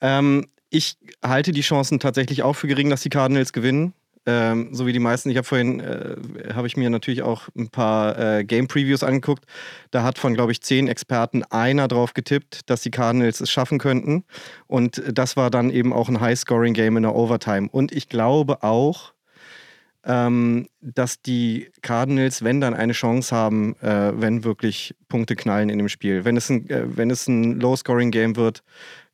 Ähm, 0.00 0.46
ich 0.70 0.96
halte 1.22 1.52
die 1.52 1.60
Chancen 1.60 2.00
tatsächlich 2.00 2.42
auch 2.42 2.54
für 2.54 2.68
gering, 2.68 2.88
dass 2.88 3.02
die 3.02 3.10
Cardinals 3.10 3.52
gewinnen. 3.52 3.92
Ähm, 4.30 4.68
so 4.72 4.86
wie 4.86 4.92
die 4.92 4.98
meisten. 4.98 5.30
Ich 5.30 5.38
habe 5.38 5.46
vorhin, 5.46 5.80
äh, 5.80 6.52
habe 6.52 6.66
ich 6.66 6.76
mir 6.76 6.90
natürlich 6.90 7.22
auch 7.22 7.48
ein 7.56 7.70
paar 7.70 8.18
äh, 8.18 8.44
Game-Previews 8.44 9.02
angeguckt. 9.02 9.46
Da 9.90 10.02
hat 10.02 10.18
von, 10.18 10.34
glaube 10.34 10.52
ich, 10.52 10.60
zehn 10.60 10.86
Experten 10.86 11.44
einer 11.44 11.88
drauf 11.88 12.12
getippt, 12.12 12.68
dass 12.68 12.82
die 12.82 12.90
Cardinals 12.90 13.40
es 13.40 13.50
schaffen 13.50 13.78
könnten. 13.78 14.24
Und 14.66 15.02
das 15.10 15.38
war 15.38 15.48
dann 15.48 15.70
eben 15.70 15.94
auch 15.94 16.10
ein 16.10 16.20
High-Scoring-Game 16.20 16.98
in 16.98 17.04
der 17.04 17.14
Overtime. 17.14 17.70
Und 17.72 17.90
ich 17.90 18.10
glaube 18.10 18.62
auch, 18.62 19.14
ähm, 20.04 20.68
dass 20.82 21.22
die 21.22 21.70
Cardinals, 21.80 22.44
wenn 22.44 22.60
dann 22.60 22.74
eine 22.74 22.92
Chance 22.92 23.34
haben, 23.34 23.76
äh, 23.80 24.12
wenn 24.14 24.44
wirklich 24.44 24.94
Punkte 25.08 25.36
knallen 25.36 25.70
in 25.70 25.78
dem 25.78 25.88
Spiel. 25.88 26.26
Wenn 26.26 26.36
es 26.36 26.50
ein, 26.50 26.68
äh, 26.68 26.84
wenn 26.98 27.10
es 27.10 27.28
ein 27.28 27.58
Low-Scoring-Game 27.60 28.36
wird, 28.36 28.62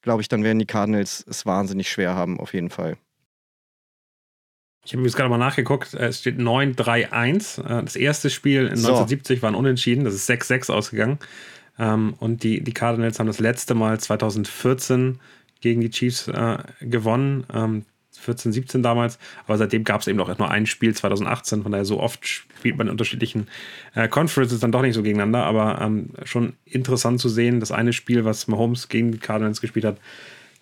glaube 0.02 0.22
ich, 0.22 0.28
dann 0.28 0.42
werden 0.42 0.58
die 0.58 0.66
Cardinals 0.66 1.24
es 1.30 1.46
wahnsinnig 1.46 1.88
schwer 1.88 2.16
haben, 2.16 2.40
auf 2.40 2.52
jeden 2.52 2.70
Fall. 2.70 2.96
Ich 4.84 4.92
habe 4.92 5.02
jetzt 5.02 5.16
gerade 5.16 5.30
mal 5.30 5.38
nachgeguckt, 5.38 5.94
es 5.94 6.20
steht 6.20 6.38
9-3-1. 6.38 7.62
Äh, 7.62 7.84
das 7.84 7.96
erste 7.96 8.30
Spiel 8.30 8.62
in 8.62 8.72
1970 8.72 9.38
so. 9.38 9.42
war 9.42 9.50
ein 9.50 9.54
Unentschieden, 9.54 10.04
das 10.04 10.14
ist 10.14 10.28
6-6 10.28 10.70
ausgegangen. 10.70 11.18
Ähm, 11.78 12.14
und 12.18 12.42
die, 12.42 12.62
die 12.62 12.74
Cardinals 12.74 13.18
haben 13.18 13.26
das 13.26 13.40
letzte 13.40 13.74
Mal 13.74 13.98
2014 13.98 15.18
gegen 15.60 15.80
die 15.80 15.90
Chiefs 15.90 16.28
äh, 16.28 16.58
gewonnen. 16.80 17.46
14, 18.12 18.50
ähm, 18.50 18.52
17 18.52 18.82
damals. 18.82 19.18
Aber 19.46 19.56
seitdem 19.56 19.84
gab 19.84 20.02
es 20.02 20.06
eben 20.06 20.20
auch 20.20 20.38
nur 20.38 20.50
ein 20.50 20.66
Spiel 20.66 20.94
2018. 20.94 21.62
Von 21.62 21.72
daher 21.72 21.86
so 21.86 22.00
oft 22.00 22.26
spielt 22.26 22.76
man 22.76 22.86
in 22.86 22.90
unterschiedlichen 22.92 23.48
äh, 23.94 24.08
Conferences 24.08 24.60
dann 24.60 24.72
doch 24.72 24.82
nicht 24.82 24.94
so 24.94 25.02
gegeneinander. 25.02 25.44
Aber 25.44 25.80
ähm, 25.80 26.10
schon 26.24 26.52
interessant 26.66 27.20
zu 27.20 27.30
sehen, 27.30 27.60
das 27.60 27.72
eine 27.72 27.94
Spiel, 27.94 28.24
was 28.24 28.46
Mahomes 28.48 28.88
gegen 28.88 29.12
die 29.12 29.18
Cardinals 29.18 29.62
gespielt 29.62 29.86
hat, 29.86 29.96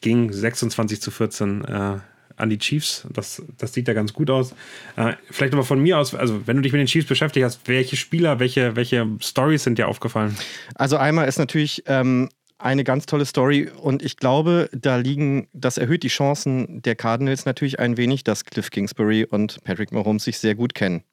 ging 0.01 0.33
26 0.33 1.01
zu 1.01 1.11
14 1.11 1.65
äh, 1.65 1.99
an 2.43 2.51
die 2.51 2.59
Chiefs. 2.59 3.07
Das, 3.11 3.41
das 3.57 3.73
sieht 3.73 3.89
ja 3.89 3.95
ganz 3.95 4.13
gut 4.13 4.29
aus. 4.29 4.55
Äh, 4.97 5.15
vielleicht 5.31 5.55
aber 5.55 5.65
von 5.65 5.81
mir 5.81 5.99
aus, 5.99 6.15
also 6.15 6.47
wenn 6.47 6.57
du 6.57 6.63
dich 6.63 6.73
mit 6.73 6.81
den 6.81 6.87
Chiefs 6.87 7.07
beschäftigt 7.07 7.45
hast, 7.47 7.61
welche 7.67 7.97
Spieler, 7.97 8.41
welche, 8.41 8.77
welche 8.77 9.09
Stories 9.21 9.63
sind 9.63 9.79
dir 9.79 9.89
aufgefallen? 9.89 10.37
Also 10.75 10.97
einmal 10.97 11.29
ist 11.29 11.39
natürlich 11.39 11.85
ähm, 11.87 12.29
eine 12.59 12.85
ganz 12.85 13.07
tolle 13.07 13.25
Story 13.25 13.71
und 13.81 14.03
ich 14.03 14.17
glaube, 14.17 14.69
da 14.73 14.97
liegen, 14.97 15.49
das 15.53 15.79
erhöht 15.79 16.03
die 16.03 16.09
Chancen 16.09 16.83
der 16.83 16.97
Cardinals 16.97 17.45
natürlich 17.45 17.79
ein 17.79 17.97
wenig, 17.97 18.25
dass 18.25 18.45
Cliff 18.45 18.71
Kingsbury 18.71 19.25
und 19.25 19.63
Patrick 19.65 19.93
Mahomes 19.93 20.25
sich 20.25 20.39
sehr 20.39 20.55
gut 20.55 20.75
kennen. 20.75 21.05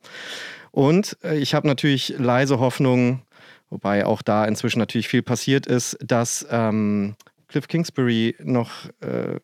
Und 0.72 1.18
äh, 1.24 1.38
ich 1.38 1.54
habe 1.54 1.68
natürlich 1.68 2.16
leise 2.18 2.60
Hoffnung, 2.60 3.22
wobei 3.70 4.06
auch 4.06 4.24
da 4.24 4.46
inzwischen 4.46 4.80
natürlich 4.80 5.08
viel 5.08 5.22
passiert 5.22 5.68
ist, 5.68 5.98
dass 6.02 6.46
ähm, 6.50 7.16
Cliff 7.48 7.68
Kingsbury 7.68 8.36
noch 8.44 8.86
äh, 9.02 9.40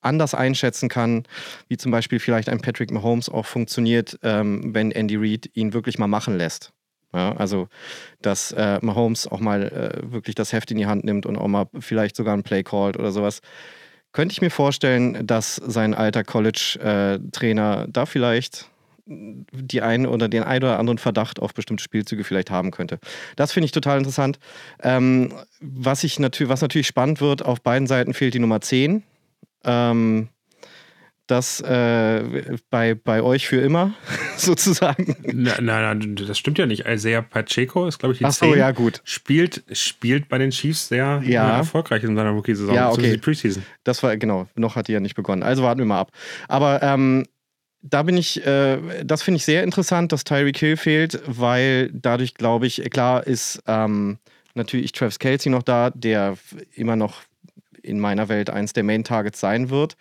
anders 0.00 0.34
einschätzen 0.34 0.88
kann, 0.88 1.24
wie 1.68 1.76
zum 1.76 1.90
Beispiel 1.90 2.20
vielleicht 2.20 2.48
ein 2.48 2.60
Patrick 2.60 2.90
Mahomes 2.90 3.28
auch 3.28 3.46
funktioniert, 3.46 4.18
ähm, 4.22 4.74
wenn 4.74 4.90
Andy 4.90 5.16
Reid 5.16 5.50
ihn 5.54 5.72
wirklich 5.72 5.98
mal 5.98 6.06
machen 6.06 6.36
lässt. 6.36 6.72
Ja, 7.14 7.34
also, 7.36 7.68
dass 8.20 8.52
äh, 8.52 8.78
Mahomes 8.82 9.26
auch 9.26 9.40
mal 9.40 9.62
äh, 9.62 10.12
wirklich 10.12 10.34
das 10.34 10.52
Heft 10.52 10.70
in 10.70 10.76
die 10.76 10.86
Hand 10.86 11.04
nimmt 11.04 11.24
und 11.24 11.38
auch 11.38 11.48
mal 11.48 11.66
vielleicht 11.80 12.16
sogar 12.16 12.36
ein 12.36 12.42
Play 12.42 12.62
callt 12.62 12.98
oder 12.98 13.12
sowas. 13.12 13.40
Könnte 14.12 14.32
ich 14.32 14.40
mir 14.42 14.50
vorstellen, 14.50 15.26
dass 15.26 15.56
sein 15.56 15.94
alter 15.94 16.24
College-Trainer 16.24 17.84
äh, 17.84 17.90
da 17.90 18.06
vielleicht 18.06 18.68
die 19.08 19.80
einen 19.80 20.06
oder 20.06 20.28
den 20.28 20.42
einen 20.42 20.64
oder 20.64 20.78
anderen 20.78 20.98
Verdacht 20.98 21.40
auf 21.40 21.54
bestimmte 21.54 21.82
Spielzüge 21.82 22.24
vielleicht 22.24 22.50
haben 22.50 22.70
könnte. 22.70 22.98
Das 23.36 23.52
finde 23.52 23.66
ich 23.66 23.72
total 23.72 23.98
interessant. 23.98 24.38
Ähm, 24.82 25.32
was, 25.60 26.04
ich 26.04 26.18
natür 26.18 26.48
was 26.48 26.60
natürlich 26.60 26.86
spannend 26.86 27.20
wird, 27.20 27.42
auf 27.42 27.62
beiden 27.62 27.86
Seiten 27.86 28.12
fehlt 28.12 28.34
die 28.34 28.38
Nummer 28.38 28.60
10. 28.60 29.02
Ähm, 29.64 30.28
das 31.28 31.60
äh, 31.60 32.56
bei, 32.70 32.94
bei 32.94 33.22
euch 33.22 33.46
für 33.46 33.60
immer, 33.60 33.94
sozusagen. 34.36 35.14
Nein, 35.22 35.64
nein, 35.64 35.98
nein, 35.98 36.16
das 36.16 36.38
stimmt 36.38 36.58
ja 36.58 36.66
nicht. 36.66 36.86
Isaiah 36.86 37.22
Pacheco 37.22 37.86
ist, 37.86 37.98
glaube 37.98 38.14
ich, 38.14 38.18
die 38.18 38.24
Ach 38.24 38.32
so, 38.32 38.46
10. 38.46 38.58
ja, 38.58 38.70
gut. 38.70 39.02
Spielt, 39.04 39.62
spielt 39.72 40.28
bei 40.28 40.38
den 40.38 40.50
Chiefs 40.50 40.88
sehr 40.88 41.22
ja. 41.24 41.58
erfolgreich 41.58 42.02
in 42.02 42.16
seiner 42.16 42.30
Rookie-Saison. 42.30 42.74
Ja, 42.74 42.90
okay. 42.90 43.12
Die 43.12 43.18
Preseason. 43.18 43.62
Das 43.84 44.02
war, 44.02 44.16
genau, 44.16 44.48
noch 44.54 44.74
hat 44.74 44.88
die 44.88 44.92
ja 44.92 45.00
nicht 45.00 45.14
begonnen. 45.14 45.42
Also 45.42 45.62
warten 45.62 45.78
wir 45.78 45.86
mal 45.86 46.00
ab. 46.00 46.12
Aber 46.48 46.82
ähm, 46.82 47.26
da 47.82 48.02
bin 48.02 48.16
ich, 48.16 48.44
äh, 48.46 49.04
das 49.04 49.22
finde 49.22 49.36
ich 49.36 49.44
sehr 49.44 49.62
interessant, 49.64 50.12
dass 50.12 50.24
Tyreek 50.24 50.56
Hill 50.56 50.76
fehlt, 50.76 51.20
weil 51.26 51.90
dadurch, 51.92 52.34
glaube 52.34 52.66
ich, 52.66 52.82
klar 52.90 53.26
ist 53.26 53.62
ähm, 53.66 54.18
natürlich 54.54 54.92
Travis 54.92 55.18
Kelsey 55.18 55.52
noch 55.52 55.62
da, 55.62 55.90
der 55.90 56.38
immer 56.74 56.96
noch 56.96 57.22
in 57.88 58.00
meiner 58.00 58.28
Welt 58.28 58.50
eins 58.50 58.72
der 58.72 58.84
Main 58.84 59.04
Targets 59.04 59.40
sein 59.40 59.70
wird. 59.70 59.96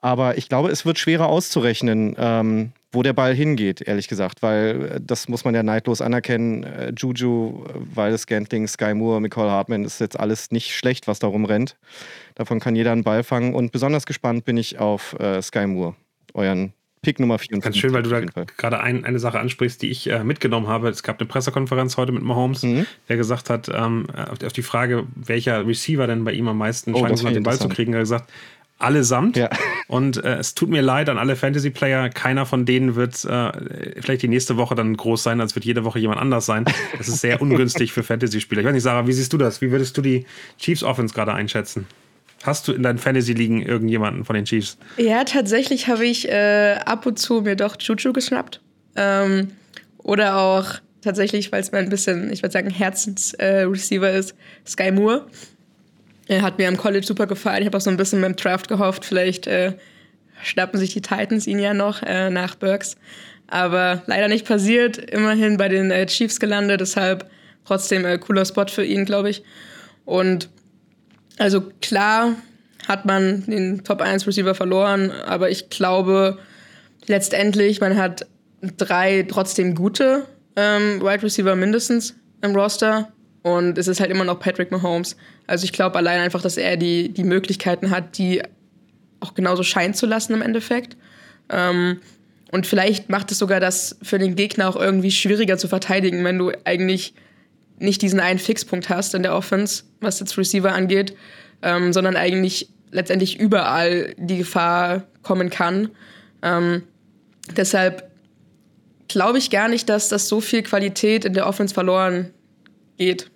Aber 0.00 0.38
ich 0.38 0.48
glaube, 0.48 0.68
es 0.68 0.84
wird 0.84 0.98
schwerer 0.98 1.26
auszurechnen, 1.26 2.14
ähm, 2.18 2.72
wo 2.92 3.02
der 3.02 3.12
Ball 3.12 3.34
hingeht, 3.34 3.80
ehrlich 3.80 4.08
gesagt, 4.08 4.42
weil 4.42 4.92
äh, 4.92 5.00
das 5.02 5.28
muss 5.28 5.44
man 5.44 5.54
ja 5.54 5.62
neidlos 5.62 6.00
anerkennen. 6.00 6.64
Äh, 6.64 6.92
Juju, 6.96 7.64
Waldes 7.94 8.22
Scantling, 8.22 8.68
Sky 8.68 8.94
Moore, 8.94 9.20
Nicole 9.20 9.50
Hartman 9.50 9.84
ist 9.84 10.00
jetzt 10.00 10.18
alles 10.18 10.50
nicht 10.50 10.76
schlecht, 10.76 11.08
was 11.08 11.18
da 11.18 11.26
rumrennt. 11.26 11.76
Davon 12.34 12.60
kann 12.60 12.76
jeder 12.76 12.92
einen 12.92 13.04
Ball 13.04 13.24
fangen. 13.24 13.54
Und 13.54 13.72
besonders 13.72 14.06
gespannt 14.06 14.44
bin 14.44 14.56
ich 14.56 14.78
auf 14.78 15.18
äh, 15.18 15.40
Sky 15.42 15.66
Moore, 15.66 15.96
euren 16.34 16.72
Pick 17.06 17.20
Nummer 17.20 17.38
4. 17.38 17.60
Ganz 17.60 17.76
schön, 17.76 17.92
weil 17.92 18.02
du 18.02 18.10
da 18.10 18.20
gerade 18.56 18.80
ein, 18.80 19.04
eine 19.04 19.20
Sache 19.20 19.38
ansprichst, 19.38 19.80
die 19.80 19.90
ich 19.90 20.10
äh, 20.10 20.24
mitgenommen 20.24 20.66
habe. 20.66 20.88
Es 20.88 21.04
gab 21.04 21.20
eine 21.20 21.28
Pressekonferenz 21.28 21.96
heute 21.96 22.10
mit 22.10 22.24
Mahomes, 22.24 22.64
mhm. 22.64 22.84
der 23.08 23.16
gesagt 23.16 23.48
hat, 23.48 23.70
ähm, 23.72 24.08
auf, 24.10 24.42
auf, 24.42 24.52
die 24.52 24.62
Frage, 24.62 25.06
welcher 25.14 25.64
Receiver 25.64 26.08
denn 26.08 26.24
bei 26.24 26.32
ihm 26.32 26.48
am 26.48 26.58
meisten 26.58 26.94
oh, 26.94 27.06
Chancen 27.06 27.28
hat, 27.28 27.36
den 27.36 27.44
Ball 27.44 27.60
zu 27.60 27.68
kriegen, 27.68 27.92
er 27.92 28.00
hat 28.00 28.06
gesagt, 28.06 28.32
allesamt. 28.78 29.36
Ja. 29.36 29.50
Und 29.86 30.16
äh, 30.24 30.38
es 30.38 30.56
tut 30.56 30.68
mir 30.68 30.82
leid 30.82 31.08
an 31.08 31.16
alle 31.16 31.36
Fantasy-Player. 31.36 32.08
Keiner 32.08 32.44
von 32.44 32.66
denen 32.66 32.96
wird 32.96 33.24
äh, 33.24 34.00
vielleicht 34.00 34.22
die 34.22 34.28
nächste 34.28 34.56
Woche 34.56 34.74
dann 34.74 34.96
groß 34.96 35.22
sein, 35.22 35.40
als 35.40 35.54
wird 35.54 35.64
jede 35.64 35.84
Woche 35.84 36.00
jemand 36.00 36.20
anders 36.20 36.44
sein. 36.44 36.64
Das 36.98 37.06
ist 37.06 37.20
sehr 37.20 37.40
ungünstig 37.40 37.92
für 37.92 38.02
Fantasy-Spieler. 38.02 38.62
Ich 38.62 38.66
weiß 38.66 38.74
nicht, 38.74 38.82
Sarah, 38.82 39.06
wie 39.06 39.12
siehst 39.12 39.32
du 39.32 39.38
das? 39.38 39.60
Wie 39.60 39.70
würdest 39.70 39.96
du 39.96 40.02
die 40.02 40.26
Chiefs 40.58 40.82
Offense 40.82 41.14
gerade 41.14 41.34
einschätzen? 41.34 41.86
Hast 42.42 42.68
du 42.68 42.72
in 42.72 42.82
deinen 42.82 42.98
Fantasy-Ligen 42.98 43.62
irgendjemanden 43.62 44.24
von 44.24 44.34
den 44.34 44.44
Chiefs? 44.44 44.78
Ja, 44.98 45.24
tatsächlich 45.24 45.88
habe 45.88 46.06
ich 46.06 46.28
äh, 46.28 46.76
ab 46.84 47.06
und 47.06 47.18
zu 47.18 47.40
mir 47.40 47.56
doch 47.56 47.76
Juju 47.80 48.12
geschnappt. 48.12 48.60
Ähm, 48.94 49.52
oder 49.98 50.36
auch 50.38 50.80
tatsächlich, 51.02 51.50
weil 51.52 51.60
es 51.60 51.72
mir 51.72 51.78
ein 51.78 51.88
bisschen, 51.88 52.32
ich 52.32 52.42
würde 52.42 52.52
sagen, 52.52 52.70
Herzensreceiver 52.70 54.10
äh, 54.10 54.18
ist, 54.18 54.34
Sky 54.66 54.90
Moore. 54.92 55.26
Er 56.28 56.42
hat 56.42 56.58
mir 56.58 56.68
am 56.68 56.76
College 56.76 57.06
super 57.06 57.26
gefallen. 57.26 57.62
Ich 57.62 57.66
habe 57.66 57.76
auch 57.76 57.82
so 57.82 57.90
ein 57.90 57.96
bisschen 57.96 58.20
mit 58.20 58.28
dem 58.28 58.36
Draft 58.36 58.68
gehofft. 58.68 59.04
Vielleicht 59.04 59.46
äh, 59.46 59.74
schnappen 60.42 60.78
sich 60.78 60.92
die 60.92 61.00
Titans 61.00 61.46
ihn 61.46 61.58
ja 61.58 61.72
noch 61.72 62.02
äh, 62.02 62.30
nach 62.30 62.56
Burks. 62.56 62.96
Aber 63.46 64.02
leider 64.06 64.28
nicht 64.28 64.46
passiert. 64.46 64.98
Immerhin 64.98 65.56
bei 65.56 65.68
den 65.68 65.90
äh, 65.90 66.06
Chiefs 66.06 66.40
gelandet. 66.40 66.80
Deshalb 66.80 67.30
trotzdem 67.64 68.04
äh, 68.04 68.18
cooler 68.18 68.44
Spot 68.44 68.66
für 68.66 68.84
ihn, 68.84 69.04
glaube 69.04 69.30
ich. 69.30 69.44
Und 70.04 70.48
also 71.38 71.62
klar 71.80 72.34
hat 72.86 73.04
man 73.04 73.44
den 73.46 73.84
Top 73.84 74.00
1 74.00 74.26
Receiver 74.26 74.54
verloren, 74.54 75.10
aber 75.10 75.50
ich 75.50 75.70
glaube 75.70 76.38
letztendlich, 77.06 77.80
man 77.80 77.96
hat 77.96 78.26
drei 78.76 79.24
trotzdem 79.28 79.74
gute 79.74 80.24
ähm, 80.56 81.00
Wide 81.00 81.22
Receiver 81.22 81.54
mindestens 81.56 82.14
im 82.42 82.54
Roster. 82.54 83.12
Und 83.42 83.78
es 83.78 83.86
ist 83.86 84.00
halt 84.00 84.10
immer 84.10 84.24
noch 84.24 84.40
Patrick 84.40 84.72
Mahomes. 84.72 85.16
Also 85.46 85.64
ich 85.64 85.72
glaube 85.72 85.96
allein 85.96 86.20
einfach, 86.20 86.42
dass 86.42 86.56
er 86.56 86.76
die, 86.76 87.10
die 87.10 87.22
Möglichkeiten 87.22 87.90
hat, 87.90 88.18
die 88.18 88.42
auch 89.20 89.34
genauso 89.34 89.62
scheinen 89.62 89.94
zu 89.94 90.06
lassen 90.06 90.34
im 90.34 90.42
Endeffekt. 90.42 90.96
Ähm, 91.48 92.00
und 92.50 92.66
vielleicht 92.66 93.08
macht 93.08 93.30
es 93.30 93.38
sogar 93.38 93.60
das 93.60 93.98
für 94.02 94.18
den 94.18 94.34
Gegner 94.34 94.68
auch 94.68 94.76
irgendwie 94.76 95.10
schwieriger 95.10 95.58
zu 95.58 95.68
verteidigen, 95.68 96.24
wenn 96.24 96.38
du 96.38 96.52
eigentlich 96.64 97.14
nicht 97.78 98.02
diesen 98.02 98.20
einen 98.20 98.38
Fixpunkt 98.38 98.88
hast 98.88 99.14
in 99.14 99.22
der 99.22 99.34
Offense, 99.34 99.84
was 100.00 100.20
jetzt 100.20 100.36
Receiver 100.38 100.72
angeht, 100.72 101.16
ähm, 101.62 101.92
sondern 101.92 102.16
eigentlich 102.16 102.70
letztendlich 102.90 103.38
überall 103.38 104.14
die 104.16 104.38
Gefahr 104.38 105.04
kommen 105.22 105.50
kann. 105.50 105.90
Ähm, 106.42 106.82
deshalb 107.56 108.10
glaube 109.08 109.38
ich 109.38 109.50
gar 109.50 109.68
nicht, 109.68 109.88
dass 109.88 110.08
das 110.08 110.28
so 110.28 110.40
viel 110.40 110.62
Qualität 110.62 111.24
in 111.24 111.34
der 111.34 111.46
Offense 111.46 111.74
verloren 111.74 112.32
geht 112.96 113.30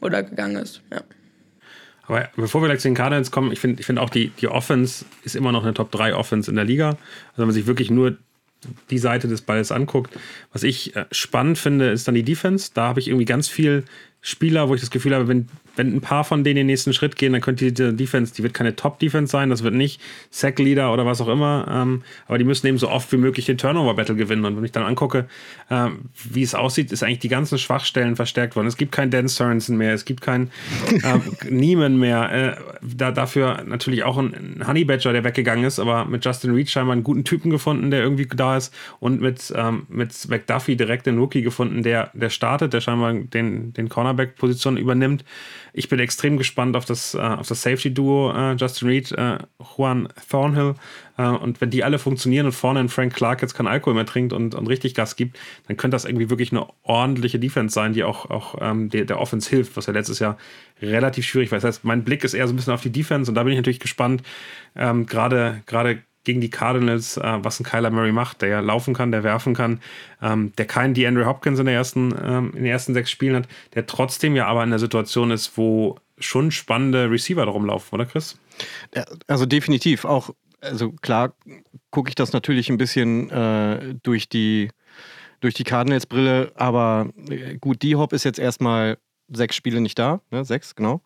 oder 0.00 0.22
gegangen 0.22 0.56
ist. 0.56 0.82
Ja. 0.92 1.02
Aber 2.06 2.28
bevor 2.36 2.60
wir 2.60 2.68
gleich 2.68 2.80
zu 2.80 2.88
den 2.88 2.94
Cardinals 2.94 3.30
kommen, 3.30 3.50
ich 3.50 3.60
finde 3.60 3.80
ich 3.80 3.86
find 3.86 3.98
auch, 3.98 4.10
die, 4.10 4.28
die 4.28 4.48
Offense 4.48 5.06
ist 5.22 5.34
immer 5.34 5.52
noch 5.52 5.62
eine 5.62 5.72
Top 5.72 5.90
3 5.90 6.14
Offense 6.14 6.50
in 6.50 6.56
der 6.56 6.66
Liga. 6.66 6.88
Also 6.88 6.98
wenn 7.38 7.46
man 7.46 7.54
sich 7.54 7.66
wirklich 7.66 7.90
nur 7.90 8.18
die 8.90 8.98
Seite 8.98 9.28
des 9.28 9.42
Balles 9.42 9.72
anguckt. 9.72 10.16
Was 10.52 10.62
ich 10.62 10.94
äh, 10.96 11.06
spannend 11.10 11.58
finde, 11.58 11.90
ist 11.90 12.06
dann 12.08 12.14
die 12.14 12.22
Defense. 12.22 12.70
Da 12.74 12.88
habe 12.88 13.00
ich 13.00 13.08
irgendwie 13.08 13.24
ganz 13.24 13.48
viel 13.48 13.84
Spieler, 14.20 14.68
wo 14.68 14.74
ich 14.74 14.80
das 14.80 14.90
Gefühl 14.90 15.14
habe, 15.14 15.28
wenn 15.28 15.48
wenn 15.76 15.94
ein 15.94 16.00
paar 16.00 16.24
von 16.24 16.44
denen 16.44 16.56
den 16.56 16.66
nächsten 16.66 16.92
Schritt 16.92 17.16
gehen, 17.16 17.32
dann 17.32 17.42
könnte 17.42 17.70
die 17.72 17.96
Defense, 17.96 18.34
die 18.34 18.42
wird 18.42 18.54
keine 18.54 18.76
Top-Defense 18.76 19.30
sein, 19.30 19.50
das 19.50 19.62
wird 19.62 19.74
nicht 19.74 20.00
Sack-Leader 20.30 20.92
oder 20.92 21.06
was 21.06 21.20
auch 21.20 21.28
immer, 21.28 21.66
ähm, 21.70 22.02
aber 22.26 22.38
die 22.38 22.44
müssen 22.44 22.66
eben 22.66 22.78
so 22.78 22.88
oft 22.88 23.10
wie 23.12 23.16
möglich 23.16 23.46
den 23.46 23.58
Turnover-Battle 23.58 24.14
gewinnen. 24.14 24.44
Und 24.44 24.56
wenn 24.56 24.64
ich 24.64 24.72
dann 24.72 24.84
angucke, 24.84 25.26
ähm, 25.70 26.10
wie 26.14 26.42
es 26.42 26.54
aussieht, 26.54 26.92
ist 26.92 27.02
eigentlich 27.02 27.18
die 27.20 27.28
ganzen 27.28 27.58
Schwachstellen 27.58 28.16
verstärkt 28.16 28.56
worden. 28.56 28.66
Es 28.66 28.76
gibt 28.76 28.92
keinen 28.92 29.10
Dan 29.10 29.28
Sorensen 29.28 29.76
mehr, 29.76 29.94
es 29.94 30.04
gibt 30.04 30.20
keinen 30.20 30.50
äh, 31.02 31.18
Nieman 31.50 31.98
mehr. 31.98 32.32
Äh, 32.32 32.56
da, 32.82 33.10
dafür 33.10 33.62
natürlich 33.64 34.04
auch 34.04 34.18
ein, 34.18 34.58
ein 34.60 34.66
Honey 34.66 34.84
Badger, 34.84 35.12
der 35.12 35.24
weggegangen 35.24 35.64
ist, 35.64 35.78
aber 35.78 36.04
mit 36.04 36.24
Justin 36.24 36.54
Reed 36.54 36.70
scheinbar 36.70 36.92
einen 36.92 37.04
guten 37.04 37.24
Typen 37.24 37.50
gefunden, 37.50 37.90
der 37.90 38.02
irgendwie 38.02 38.26
da 38.26 38.56
ist 38.56 38.74
und 39.00 39.20
mit, 39.20 39.52
ähm, 39.56 39.86
mit 39.88 40.12
McDuffie 40.28 40.76
direkt 40.76 41.06
den 41.06 41.18
Rookie 41.18 41.42
gefunden, 41.42 41.82
der, 41.82 42.10
der 42.14 42.30
startet, 42.30 42.72
der 42.72 42.80
scheinbar 42.80 43.12
den, 43.14 43.72
den 43.72 43.88
Cornerback-Position 43.88 44.76
übernimmt. 44.76 45.24
Ich 45.76 45.88
bin 45.88 45.98
extrem 45.98 46.36
gespannt 46.36 46.76
auf 46.76 46.84
das, 46.84 47.14
äh, 47.14 47.18
auf 47.18 47.48
das 47.48 47.62
Safety-Duo 47.62 48.32
äh, 48.32 48.54
Justin 48.54 48.88
Reed, 48.88 49.10
äh, 49.10 49.38
Juan 49.76 50.08
Thornhill. 50.30 50.76
Äh, 51.18 51.26
und 51.26 51.60
wenn 51.60 51.70
die 51.70 51.82
alle 51.82 51.98
funktionieren 51.98 52.46
und 52.46 52.52
vorne 52.52 52.78
ein 52.78 52.88
Frank 52.88 53.12
Clark 53.12 53.42
jetzt 53.42 53.54
kein 53.54 53.66
Alkohol 53.66 53.94
mehr 53.94 54.06
trinkt 54.06 54.32
und, 54.32 54.54
und 54.54 54.68
richtig 54.68 54.94
Gas 54.94 55.16
gibt, 55.16 55.36
dann 55.66 55.76
könnte 55.76 55.96
das 55.96 56.04
irgendwie 56.04 56.30
wirklich 56.30 56.52
eine 56.52 56.68
ordentliche 56.84 57.40
Defense 57.40 57.74
sein, 57.74 57.92
die 57.92 58.04
auch, 58.04 58.30
auch 58.30 58.54
ähm, 58.60 58.88
der, 58.88 59.04
der 59.04 59.18
Offense 59.18 59.50
hilft, 59.50 59.76
was 59.76 59.86
ja 59.86 59.92
letztes 59.92 60.20
Jahr 60.20 60.38
relativ 60.80 61.26
schwierig 61.26 61.50
war. 61.50 61.58
Das 61.58 61.64
heißt, 61.64 61.84
mein 61.84 62.04
Blick 62.04 62.22
ist 62.22 62.34
eher 62.34 62.46
so 62.46 62.52
ein 62.52 62.56
bisschen 62.56 62.72
auf 62.72 62.82
die 62.82 62.92
Defense 62.92 63.28
und 63.28 63.34
da 63.34 63.42
bin 63.42 63.52
ich 63.52 63.58
natürlich 63.58 63.80
gespannt, 63.80 64.22
ähm, 64.76 65.06
gerade 65.06 65.62
gegen 66.24 66.40
die 66.40 66.50
Cardinals, 66.50 67.16
äh, 67.16 67.38
was 67.42 67.60
ein 67.60 67.64
Kyler 67.64 67.90
Murray 67.90 68.12
macht, 68.12 68.42
der 68.42 68.48
ja 68.48 68.60
laufen 68.60 68.94
kann, 68.94 69.12
der 69.12 69.22
werfen 69.22 69.54
kann, 69.54 69.80
ähm, 70.22 70.52
der 70.56 70.66
keinen 70.66 70.94
DeAndre 70.94 71.26
Hopkins 71.26 71.58
in, 71.58 71.66
der 71.66 71.74
ersten, 71.74 72.14
ähm, 72.22 72.50
in 72.54 72.64
den 72.64 72.72
ersten 72.72 72.94
sechs 72.94 73.10
Spielen 73.10 73.36
hat, 73.36 73.48
der 73.74 73.86
trotzdem 73.86 74.34
ja 74.34 74.46
aber 74.46 74.64
in 74.64 74.70
der 74.70 74.78
Situation 74.78 75.30
ist, 75.30 75.56
wo 75.56 75.96
schon 76.18 76.50
spannende 76.50 77.10
Receiver 77.10 77.44
darum 77.44 77.66
laufen, 77.66 77.94
oder 77.94 78.06
Chris? 78.06 78.38
Also 79.26 79.46
definitiv. 79.46 80.04
Auch, 80.04 80.30
also 80.60 80.92
klar 80.92 81.34
gucke 81.90 82.08
ich 82.08 82.14
das 82.14 82.32
natürlich 82.32 82.70
ein 82.70 82.78
bisschen 82.78 83.30
äh, 83.30 83.94
durch 84.02 84.28
die 84.28 84.70
durch 85.40 85.52
die 85.52 85.64
Cardinals-Brille, 85.64 86.52
aber 86.54 87.10
äh, 87.28 87.58
gut, 87.58 87.82
D-Hop 87.82 88.14
ist 88.14 88.24
jetzt 88.24 88.38
erstmal 88.38 88.96
sechs 89.28 89.56
Spiele 89.56 89.82
nicht 89.82 89.98
da, 89.98 90.20
ne? 90.30 90.42
sechs, 90.42 90.74
genau. 90.74 91.02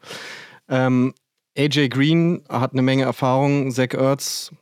Ähm, 0.68 1.12
AJ 1.56 1.88
Green 1.88 2.44
hat 2.48 2.72
eine 2.72 2.82
Menge 2.82 3.02
Erfahrung, 3.02 3.72
Zach 3.72 3.94
Ertz 3.94 4.52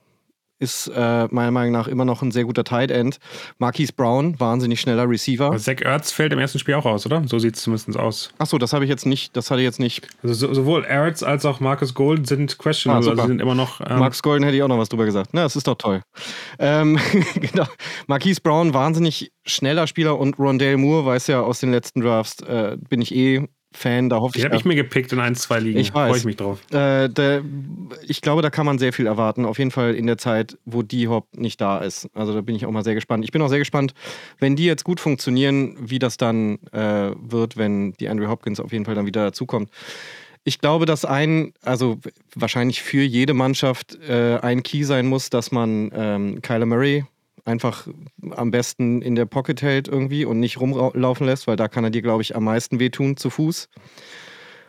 ist 0.58 0.88
äh, 0.88 1.28
meiner 1.30 1.50
Meinung 1.50 1.72
nach 1.72 1.88
immer 1.88 2.04
noch 2.04 2.22
ein 2.22 2.30
sehr 2.30 2.44
guter 2.44 2.64
Tight 2.64 2.90
End. 2.90 3.18
Marquise 3.58 3.92
Brown, 3.92 4.38
wahnsinnig 4.40 4.80
schneller 4.80 5.08
Receiver. 5.08 5.46
Aber 5.46 5.58
Zach 5.58 5.80
Ertz 5.82 6.12
fällt 6.12 6.32
im 6.32 6.38
ersten 6.38 6.58
Spiel 6.58 6.74
auch 6.74 6.86
aus, 6.86 7.04
oder? 7.06 7.22
So 7.26 7.38
sieht 7.38 7.56
es 7.56 7.62
zumindest 7.62 7.98
aus. 7.98 8.30
Achso, 8.38 8.58
das 8.58 8.72
habe 8.72 8.84
ich 8.84 8.90
jetzt 8.90 9.06
nicht, 9.06 9.36
das 9.36 9.50
hatte 9.50 9.60
ich 9.60 9.66
jetzt 9.66 9.80
nicht. 9.80 10.08
Also 10.22 10.34
so, 10.34 10.54
sowohl 10.54 10.84
Ertz 10.84 11.22
als 11.22 11.44
auch 11.44 11.60
Marcus 11.60 11.94
Golden 11.94 12.24
sind 12.24 12.58
questionable, 12.58 13.08
ah, 13.08 13.10
also 13.12 13.26
sind 13.26 13.40
immer 13.40 13.54
noch. 13.54 13.80
Ähm 13.80 13.98
Marcus 13.98 14.22
Golden 14.22 14.44
hätte 14.44 14.56
ich 14.56 14.62
auch 14.62 14.68
noch 14.68 14.78
was 14.78 14.88
drüber 14.88 15.04
gesagt. 15.04 15.30
Na, 15.32 15.42
das 15.42 15.56
ist 15.56 15.66
doch 15.66 15.76
toll. 15.76 16.02
Ähm, 16.58 16.98
genau. 17.34 17.66
Marquise 18.06 18.40
Brown, 18.40 18.72
wahnsinnig 18.72 19.32
schneller 19.44 19.86
Spieler 19.86 20.18
und 20.18 20.38
Rondale 20.38 20.76
Moore, 20.76 21.06
weiß 21.06 21.26
ja 21.26 21.40
aus 21.42 21.60
den 21.60 21.70
letzten 21.70 22.00
Drafts, 22.00 22.42
äh, 22.42 22.76
bin 22.88 23.00
ich 23.00 23.14
eh 23.14 23.46
Fan, 23.76 24.08
da 24.08 24.20
hoffe 24.20 24.32
Die 24.34 24.38
ich. 24.40 24.44
Habe 24.44 24.56
ich 24.56 24.64
mir 24.64 24.74
gepickt 24.74 25.12
in 25.12 25.20
ein, 25.20 25.34
zwei 25.34 25.60
Ligen. 25.60 25.78
Ich 25.78 25.94
weiß. 25.94 26.08
Freue 26.08 26.18
ich 26.18 26.24
mich 26.24 26.36
drauf. 26.36 26.60
Äh, 26.72 27.08
der, 27.08 27.42
ich 28.06 28.20
glaube, 28.20 28.42
da 28.42 28.50
kann 28.50 28.66
man 28.66 28.78
sehr 28.78 28.92
viel 28.92 29.06
erwarten. 29.06 29.44
Auf 29.44 29.58
jeden 29.58 29.70
Fall 29.70 29.94
in 29.94 30.06
der 30.06 30.18
Zeit, 30.18 30.58
wo 30.64 30.82
die 30.82 31.08
Hop 31.08 31.28
nicht 31.36 31.60
da 31.60 31.78
ist. 31.78 32.08
Also 32.14 32.34
da 32.34 32.40
bin 32.40 32.54
ich 32.54 32.66
auch 32.66 32.70
mal 32.70 32.84
sehr 32.84 32.94
gespannt. 32.94 33.24
Ich 33.24 33.32
bin 33.32 33.42
auch 33.42 33.48
sehr 33.48 33.58
gespannt, 33.58 33.94
wenn 34.38 34.56
die 34.56 34.64
jetzt 34.64 34.84
gut 34.84 35.00
funktionieren, 35.00 35.76
wie 35.80 35.98
das 35.98 36.16
dann 36.16 36.58
äh, 36.72 37.12
wird, 37.16 37.56
wenn 37.56 37.92
die 37.92 38.08
Andrew 38.08 38.28
Hopkins 38.28 38.60
auf 38.60 38.72
jeden 38.72 38.84
Fall 38.84 38.94
dann 38.94 39.06
wieder 39.06 39.24
dazukommt. 39.24 39.70
Ich 40.44 40.60
glaube, 40.60 40.86
dass 40.86 41.04
ein, 41.04 41.52
also 41.62 41.98
wahrscheinlich 42.34 42.80
für 42.80 43.02
jede 43.02 43.34
Mannschaft 43.34 43.98
äh, 44.08 44.38
ein 44.38 44.62
Key 44.62 44.84
sein 44.84 45.06
muss, 45.06 45.28
dass 45.28 45.50
man 45.50 45.90
ähm, 45.92 46.40
Kyler 46.40 46.66
Murray 46.66 47.04
einfach 47.46 47.86
am 48.32 48.50
besten 48.50 49.02
in 49.02 49.14
der 49.14 49.26
Pocket 49.26 49.62
hält 49.62 49.88
irgendwie 49.88 50.24
und 50.24 50.40
nicht 50.40 50.60
rumlaufen 50.60 51.26
lässt, 51.26 51.46
weil 51.46 51.56
da 51.56 51.68
kann 51.68 51.84
er 51.84 51.90
dir, 51.90 52.02
glaube 52.02 52.22
ich, 52.22 52.36
am 52.36 52.44
meisten 52.44 52.80
wehtun 52.80 53.16
zu 53.16 53.30
Fuß. 53.30 53.68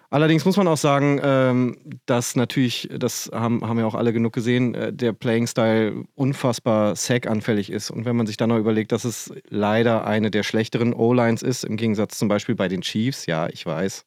Allerdings 0.10 0.46
muss 0.46 0.56
man 0.56 0.70
auch 0.70 0.78
sagen, 0.78 1.20
ähm, 1.22 1.78
dass 2.06 2.38
natürlich, 2.38 2.88
das 2.98 3.30
haben, 3.34 3.68
haben 3.68 3.78
ja 3.78 3.86
auch 3.86 3.96
alle 3.96 4.14
genug 4.14 4.32
gesehen, 4.32 4.74
äh, 4.74 4.94
der 4.94 5.12
Playing-Style 5.12 6.06
unfassbar 6.16 6.96
sack-anfällig 6.96 7.70
ist. 7.70 7.92
Und 7.92 8.06
wenn 8.06 8.16
man 8.16 8.26
sich 8.26 8.38
dann 8.38 8.48
noch 8.48 8.58
überlegt, 8.58 8.94
dass 8.94 9.04
es 9.04 9.34
leider 9.50 10.08
eine 10.08 10.32
der 10.32 10.44
schlechteren 10.44 10.94
O-Lines 10.94 11.42
ist, 11.42 11.66
im 11.66 11.76
Gegensatz 11.76 12.18
zum 12.18 12.30
Beispiel 12.30 12.56
bei 12.56 12.70
den 12.70 12.82
Chiefs, 12.82 13.26
ja, 13.26 13.50
ich 13.50 13.66
weiß, 13.66 14.06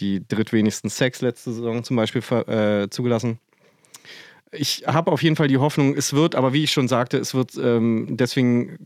die 0.00 0.26
drittwenigsten 0.26 0.88
Sacks 0.88 1.20
letzte 1.20 1.52
Saison 1.52 1.84
zum 1.84 1.96
Beispiel 1.96 2.22
äh, 2.48 2.88
zugelassen 2.88 3.38
ich 4.52 4.84
habe 4.86 5.10
auf 5.10 5.22
jeden 5.22 5.34
Fall 5.34 5.48
die 5.48 5.56
Hoffnung, 5.56 5.96
es 5.96 6.12
wird, 6.12 6.34
aber 6.34 6.52
wie 6.52 6.64
ich 6.64 6.72
schon 6.72 6.86
sagte, 6.86 7.16
es 7.16 7.34
wird 7.34 7.56
ähm, 7.56 8.06
deswegen, 8.10 8.78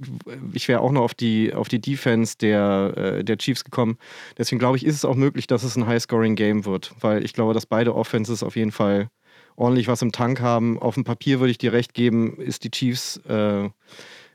ich 0.53 0.69
wäre 0.69 0.81
auch 0.81 0.93
noch 0.93 1.03
auf 1.03 1.15
die, 1.15 1.53
auf 1.53 1.69
die 1.69 1.81
Defense 1.81 2.37
der, 2.39 2.93
äh, 2.97 3.25
der 3.25 3.37
Chiefs 3.37 3.65
gekommen. 3.65 3.99
Deswegen 4.39 4.61
glaube 4.61 4.77
ich, 4.77 4.87
ist 4.87 4.95
es 4.95 5.05
auch 5.05 5.17
möglich, 5.17 5.49
dass 5.49 5.65
es 5.65 5.77
ein 5.77 5.87
High-Scoring-Game 5.87 6.65
wird, 6.65 6.95
weil 7.01 7.25
ich 7.25 7.33
glaube, 7.33 7.53
dass 7.53 7.67
beide 7.67 7.97
Offenses 7.97 8.45
auf 8.45 8.55
jeden 8.55 8.71
Fall 8.71 9.11
ordentlich 9.57 9.89
was 9.89 10.03
im 10.03 10.13
Tank 10.13 10.41
haben. 10.41 10.79
Auf 10.79 10.95
dem 10.95 11.05
Papier 11.05 11.41
würde 11.41 11.51
ich 11.51 11.59
dir 11.59 11.73
recht 11.73 11.95
geben, 11.95 12.37
ist 12.37 12.63
die 12.63 12.71
Chiefs, 12.71 13.17
äh, 13.29 13.69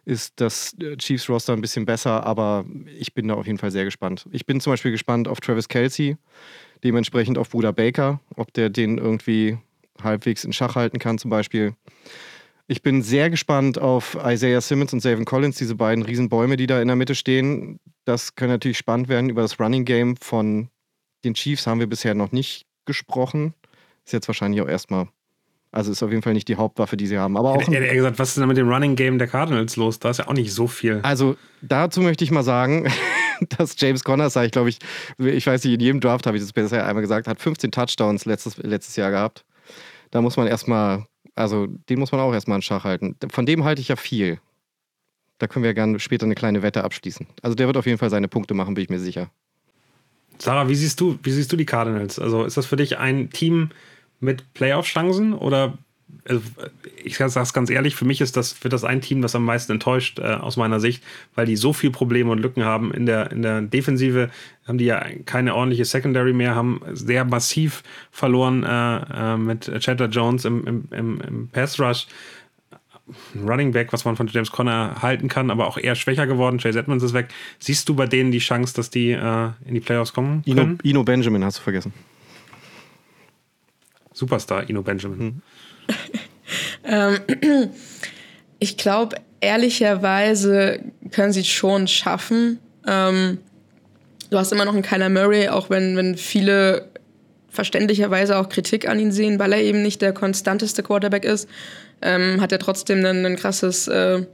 ist 0.04 0.34
das 0.41 0.76
Chiefs-Roster 0.98 1.54
ein 1.54 1.62
bisschen 1.62 1.86
besser, 1.86 2.26
aber 2.26 2.65
ich 3.00 3.13
bin 3.13 3.30
da 3.30 3.36
auf 3.36 3.48
jeden 3.48 3.60
Fall 3.60 3.72
sehr 3.72 3.86
gespannt. 3.86 4.28
Ich 4.32 4.46
bin 4.46 4.60
zum 4.60 4.74
Beispiel 4.74 4.91
gespannt 4.91 5.30
auf 5.30 5.39
Travis 5.39 5.70
Kelsey, 5.70 6.17
dementsprechend 6.84 7.38
auf 7.38 7.50
Bruder 7.52 7.72
Baker, 7.72 8.20
ob 8.36 8.52
der 8.52 8.70
den 8.70 8.98
irgendwie 8.98 9.58
halbwegs 10.01 10.43
in 10.43 10.54
Schach 10.54 10.75
halten 10.75 10.99
kann, 10.99 11.17
zum 11.17 11.30
Beispiel. 11.30 11.73
Ich 12.67 12.82
bin 12.82 13.01
sehr 13.01 13.30
gespannt 13.30 13.80
auf 13.80 14.17
Isaiah 14.23 14.62
Simmons 14.62 14.93
und 14.93 15.01
Savin 15.01 15.25
Collins, 15.25 15.58
diese 15.58 15.75
beiden 15.75 16.06
Riesenbäume, 16.06 16.56
die 16.56 16.67
da 16.67 16.82
in 16.82 16.88
der 16.88 16.95
Mitte 16.95 17.15
stehen. 17.15 17.80
Das 18.06 18.36
könnte 18.36 18.54
natürlich 18.54 18.77
spannend 18.77 19.10
werden. 19.10 19.30
Über 19.30 19.41
das 19.41 19.60
Running 19.60 19.84
Game 19.84 20.15
von 20.15 20.69
den 21.25 21.34
Chiefs 21.34 21.67
haben 21.67 21.80
wir 21.80 21.88
bisher 21.88 22.15
noch 22.15 22.32
nicht 22.32 22.65
gesprochen. 22.86 23.54
Ist 24.06 24.13
jetzt 24.13 24.30
wahrscheinlich 24.30 24.62
auch 24.62 24.69
erstmal. 24.69 25.10
Also 25.73 25.91
ist 25.91 26.04
auf 26.04 26.12
jeden 26.12 26.21
Fall 26.21 26.34
nicht 26.34 26.47
die 26.47 26.56
Hauptwaffe, 26.56 26.97
die 26.97 27.08
sie 27.08 27.17
haben. 27.17 27.38
Aber 27.38 27.51
auch. 27.51 27.62
Hätte 27.62 27.88
er 27.88 27.95
gesagt, 27.95 28.19
was 28.19 28.30
ist 28.30 28.38
denn 28.38 28.47
mit 28.47 28.58
dem 28.58 28.69
Running 28.69 28.95
Game 28.95 29.17
der 29.17 29.27
Cardinals 29.27 29.75
los? 29.75 29.99
Da 29.99 30.10
ist 30.10 30.19
ja 30.19 30.27
auch 30.27 30.34
nicht 30.34 30.54
so 30.54 30.67
viel. 30.67 30.99
Also 31.04 31.36
dazu 31.62 32.01
möchte 32.01 32.23
ich 32.23 32.32
mal 32.32 32.43
sagen, 32.43 32.89
dass 33.58 33.75
James 33.77 34.04
Conner, 34.04 34.30
sage 34.30 34.45
ich 34.45 34.51
glaube 34.51 34.69
ich, 34.69 34.80
ich 35.17 35.45
weiß 35.45 35.63
nicht, 35.63 35.73
in 35.73 35.80
jedem 35.80 35.99
Draft 35.99 36.25
habe 36.25 36.38
ich 36.38 36.43
das 36.43 36.54
bisher 36.54 36.86
einmal 36.86 37.01
gesagt, 37.01 37.27
hat 37.27 37.41
15 37.41 37.71
Touchdowns 37.71 38.25
letztes, 38.25 38.58
letztes 38.58 38.95
Jahr 38.95 39.12
gehabt 39.12 39.45
da 40.12 40.21
muss 40.21 40.38
man 40.38 40.47
erstmal, 40.47 41.06
also 41.36 41.67
den 41.67 42.00
muss 42.00 42.12
man 42.12 42.21
auch 42.21 42.34
erstmal 42.34 42.58
in 42.58 42.62
Schach 42.62 42.84
halten. 42.84 43.15
Von 43.30 43.45
dem 43.45 43.63
halte 43.63 43.82
ich 43.82 43.88
ja 43.88 43.95
viel. 43.95 44.39
Da 45.38 45.47
können 45.47 45.63
wir 45.63 45.74
gerne 45.74 46.00
später 46.00 46.26
eine 46.26 46.36
kleine 46.36 46.62
Wette 46.62 46.84
abschließen. 46.84 47.26
Also 47.41 47.56
der 47.56 47.67
wird 47.67 47.78
auf 47.78 47.88
jeden 47.88 47.97
Fall 47.97 48.12
seine 48.12 48.28
Punkte 48.28 48.54
machen, 48.54 48.76
bin 48.76 48.84
ich 48.84 48.89
mir 48.89 49.00
sicher. 49.00 49.32
Sarah, 50.38 50.69
wie 50.69 50.76
siehst 50.76 51.00
du, 51.00 51.17
wie 51.24 51.32
siehst 51.32 51.52
du 51.52 51.56
die 51.56 51.65
Cardinals? 51.65 52.19
Also 52.19 52.45
ist 52.45 52.58
das 52.58 52.65
für 52.65 52.76
dich 52.76 52.97
ein 52.97 53.30
Team 53.30 53.69
mit 54.19 54.54
Playoff-Chancen 54.54 55.34
oder 55.34 55.78
also 56.28 56.41
ich 57.04 57.17
sage 57.17 57.39
es 57.39 57.54
ganz 57.54 57.69
ehrlich, 57.69 57.95
für 57.95 58.06
mich 58.06 58.21
ist 58.21 58.38
das, 58.38 58.63
wird 58.63 58.74
das 58.74 58.84
ein 58.84 59.02
Team, 59.02 59.21
das 59.21 59.36
am 59.36 59.43
meisten 59.43 59.71
enttäuscht 59.74 60.19
äh, 60.19 60.24
aus 60.24 60.58
meiner 60.58 60.80
Sicht, 60.80 61.04
weil 61.36 61.45
die 61.45 61.56
so 61.56 61.74
viele 61.74 61.91
Probleme 61.91 62.32
und 62.32 62.39
Lücken 62.39 62.63
haben. 62.63 62.93
In 62.93 63.06
der, 63.06 63.32
in 63.32 63.41
der 63.41 63.62
Defensive 63.62 64.30
haben 64.67 64.78
die 64.78 64.86
ja 64.86 65.04
keine 65.26 65.56
ordentliche 65.56 65.86
Secondary 65.86 66.34
mehr, 66.34 66.56
haben 66.56 66.82
sehr 66.93 67.26
massiv 67.26 67.84
verloren 68.12 68.63
äh, 68.63 69.34
äh, 69.34 69.38
mit 69.38 69.71
Chatter 69.80 70.08
Jones 70.08 70.45
im, 70.45 70.67
im, 70.67 70.88
im, 70.91 71.21
im 71.21 71.47
Pass 71.50 71.80
Rush. 71.80 72.08
Running 73.36 73.71
Back, 73.71 73.91
was 73.91 74.06
man 74.06 74.15
von 74.15 74.28
James 74.28 74.52
Conner 74.52 75.02
halten 75.02 75.28
kann, 75.28 75.52
aber 75.52 75.67
auch 75.67 75.78
eher 75.78 75.95
schwächer 75.95 76.28
geworden. 76.28 76.60
Chase 76.60 76.80
Edmonds 76.80 77.04
ist 77.04 77.13
weg. 77.13 77.28
Siehst 77.60 77.89
du 77.89 77.95
bei 77.95 78.06
denen 78.06 78.32
die 78.32 78.39
Chance, 78.39 78.74
dass 78.74 78.89
die 78.89 79.12
äh, 79.12 79.50
in 79.65 79.74
die 79.74 79.80
Playoffs 79.82 80.13
kommen? 80.13 80.43
Ino, 80.45 80.78
Ino, 80.84 81.04
Benjamin 81.04 81.43
hast 81.43 81.60
du 81.60 81.63
vergessen. 81.63 81.93
Superstar, 84.13 84.69
Ino 84.69 84.82
Benjamin. 84.82 85.19
Hm. 85.19 85.41
ähm, 86.84 87.70
ich 88.60 88.78
glaube, 88.78 89.17
ehrlicherweise 89.39 90.80
können 91.12 91.34
sie 91.34 91.41
es 91.41 91.48
schon 91.48 91.88
schaffen. 91.88 92.60
Ähm, 92.88 93.39
du 94.30 94.38
hast 94.38 94.52
immer 94.52 94.65
noch 94.65 94.74
einen 94.74 94.84
Kyler 94.84 95.10
Murray, 95.10 95.50
auch 95.50 95.70
wenn, 95.70 95.98
wenn 95.98 96.15
viele 96.15 96.89
verständlicherweise 97.50 98.38
auch 98.38 98.50
Kritik 98.50 98.88
an 98.88 99.00
ihn 99.00 99.12
sehen, 99.12 99.38
weil 99.38 99.52
er 99.52 99.62
eben 99.62 99.82
nicht 99.82 100.02
der 100.02 100.13
konstanteste 100.13 100.84
Quarterback 100.84 101.26
ist, 101.26 101.50
ähm, 102.02 102.39
hat 102.39 102.52
er 102.52 102.60
trotzdem 102.60 103.06
ein, 103.06 103.36
krasses, 103.36 103.88
äh, 103.88 104.26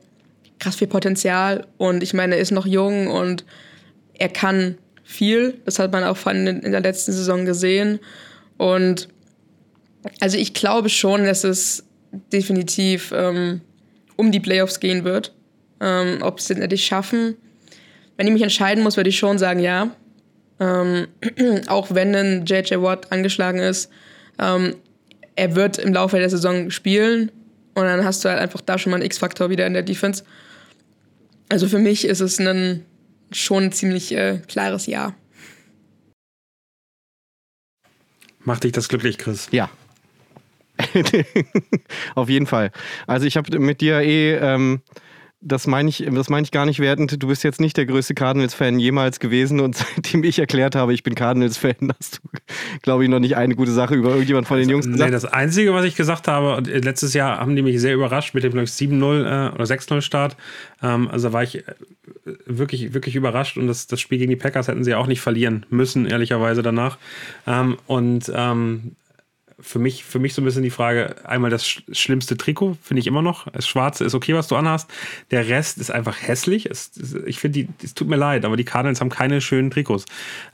krass 0.60 0.75
viel 0.75 0.88
Potenzial. 0.88 1.65
Und 1.77 2.03
ich 2.03 2.13
meine, 2.13 2.36
er 2.36 2.41
ist 2.41 2.51
noch 2.51 2.67
jung 2.67 3.07
und 3.07 3.43
er 4.13 4.29
kann 4.29 4.77
viel. 5.03 5.60
Das 5.65 5.79
hat 5.79 5.91
man 5.91 6.03
auch 6.03 6.17
von 6.17 6.45
in, 6.45 6.62
in 6.62 6.71
der 6.71 6.81
letzten 6.81 7.12
Saison 7.12 7.45
gesehen. 7.45 7.99
Und 8.57 9.10
also 10.19 10.37
ich 10.37 10.53
glaube 10.53 10.89
schon, 10.89 11.25
dass 11.25 11.43
es 11.43 11.83
definitiv 12.31 13.11
ähm, 13.15 13.61
um 14.15 14.31
die 14.31 14.39
Playoffs 14.39 14.79
gehen 14.79 15.03
wird. 15.03 15.33
Ähm, 15.79 16.19
ob 16.21 16.41
sie 16.41 16.55
es 16.55 16.81
schaffen. 16.81 17.35
Wenn 18.15 18.25
ich 18.25 18.33
mich 18.33 18.41
entscheiden 18.41 18.83
muss, 18.83 18.97
würde 18.97 19.09
ich 19.09 19.19
schon 19.19 19.37
sagen, 19.37 19.59
ja. 19.59 19.95
Ähm, 20.59 21.07
auch 21.67 21.93
wenn 21.93 22.15
ein 22.15 22.45
JJ 22.45 22.81
Watt 22.81 23.11
angeschlagen 23.11 23.59
ist, 23.59 23.91
ähm, 24.39 24.75
er 25.35 25.55
wird 25.55 25.77
im 25.77 25.93
Laufe 25.93 26.17
der 26.17 26.29
Saison 26.29 26.71
spielen 26.71 27.31
und 27.75 27.83
dann 27.83 28.03
hast 28.03 28.25
du 28.25 28.29
halt 28.29 28.39
einfach 28.39 28.61
da 28.61 28.79
schon 28.79 28.89
mal 28.89 28.97
einen 28.97 29.05
X-Faktor 29.05 29.51
wieder 29.51 29.67
in 29.67 29.73
der 29.73 29.83
Defense. 29.83 30.23
Also 31.49 31.67
für 31.67 31.77
mich 31.77 32.05
ist 32.05 32.21
es 32.21 32.39
ein 32.39 32.83
schon 33.31 33.65
ein 33.65 33.71
ziemlich 33.71 34.11
äh, 34.13 34.39
klares 34.47 34.87
Ja. 34.87 35.13
Macht 38.39 38.63
dich 38.63 38.71
das 38.71 38.87
glücklich, 38.87 39.17
Chris? 39.17 39.47
Ja, 39.51 39.69
Auf 42.15 42.29
jeden 42.29 42.45
Fall. 42.45 42.71
Also 43.05 43.25
ich 43.25 43.37
habe 43.37 43.59
mit 43.59 43.81
dir 43.81 44.01
eh, 44.01 44.35
ähm, 44.35 44.81
das 45.39 45.67
meine 45.67 45.89
ich, 45.89 46.03
das 46.09 46.29
ich 46.29 46.51
gar 46.51 46.65
nicht 46.65 46.79
wertend. 46.79 47.21
Du 47.21 47.27
bist 47.27 47.43
jetzt 47.43 47.61
nicht 47.61 47.77
der 47.77 47.85
größte 47.85 48.15
Cardinals-Fan 48.15 48.79
jemals 48.79 49.19
gewesen 49.19 49.59
und 49.59 49.75
seitdem 49.95 50.23
ich 50.23 50.39
erklärt 50.39 50.75
habe, 50.75 50.93
ich 50.93 51.03
bin 51.03 51.13
Cardinals-Fan, 51.15 51.75
hast 51.99 52.17
du, 52.17 52.29
glaube 52.81 53.03
ich, 53.03 53.09
noch 53.09 53.19
nicht 53.19 53.37
eine 53.37 53.55
gute 53.55 53.71
Sache 53.71 53.95
über 53.95 54.09
irgendjemand 54.09 54.47
von 54.47 54.57
den 54.57 54.69
Jungs 54.69 54.87
gesagt. 54.87 55.09
Nee, 55.09 55.11
das 55.11 55.25
Einzige, 55.25 55.73
was 55.73 55.85
ich 55.85 55.95
gesagt 55.95 56.27
habe, 56.27 56.61
letztes 56.69 57.13
Jahr 57.13 57.39
haben 57.39 57.55
die 57.55 57.61
mich 57.61 57.79
sehr 57.79 57.93
überrascht 57.93 58.33
mit 58.33 58.43
dem 58.43 58.53
7-0 58.53 59.51
äh, 59.51 59.53
oder 59.53 59.65
6-0-Start. 59.65 60.35
Ähm, 60.81 61.07
also 61.09 61.33
war 61.33 61.43
ich 61.43 61.59
äh, 61.59 61.63
wirklich, 62.45 62.93
wirklich 62.93 63.15
überrascht 63.15 63.57
und 63.57 63.67
das, 63.67 63.85
das 63.85 64.01
Spiel 64.01 64.17
gegen 64.17 64.31
die 64.31 64.35
Packers 64.35 64.67
hätten 64.67 64.83
sie 64.83 64.95
auch 64.95 65.07
nicht 65.07 65.21
verlieren 65.21 65.65
müssen, 65.69 66.07
ehrlicherweise 66.07 66.63
danach. 66.63 66.97
Ähm, 67.45 67.77
und 67.85 68.31
ähm, 68.33 68.95
für 69.59 69.79
mich, 69.79 70.03
für 70.03 70.19
mich 70.19 70.35
so 70.35 70.41
ein 70.41 70.45
bisschen 70.45 70.61
die 70.61 70.69
Frage, 70.69 71.15
einmal 71.25 71.49
das 71.49 71.65
schlimmste 71.65 72.37
Trikot, 72.37 72.77
finde 72.81 72.99
ich 72.99 73.07
immer 73.07 73.23
noch. 73.23 73.47
Das 73.51 73.67
Schwarze 73.67 74.05
ist 74.05 74.13
okay, 74.13 74.35
was 74.35 74.47
du 74.47 74.55
anhast. 74.55 74.89
Der 75.31 75.47
Rest 75.47 75.79
ist 75.79 75.89
einfach 75.89 76.21
hässlich. 76.21 76.69
Es, 76.69 76.91
ich 77.25 77.39
finde, 77.39 77.67
es 77.83 77.95
tut 77.95 78.07
mir 78.07 78.17
leid, 78.17 78.45
aber 78.45 78.55
die 78.55 78.65
Cardinals 78.65 79.01
haben 79.01 79.09
keine 79.09 79.41
schönen 79.41 79.71
Trikots. 79.71 80.05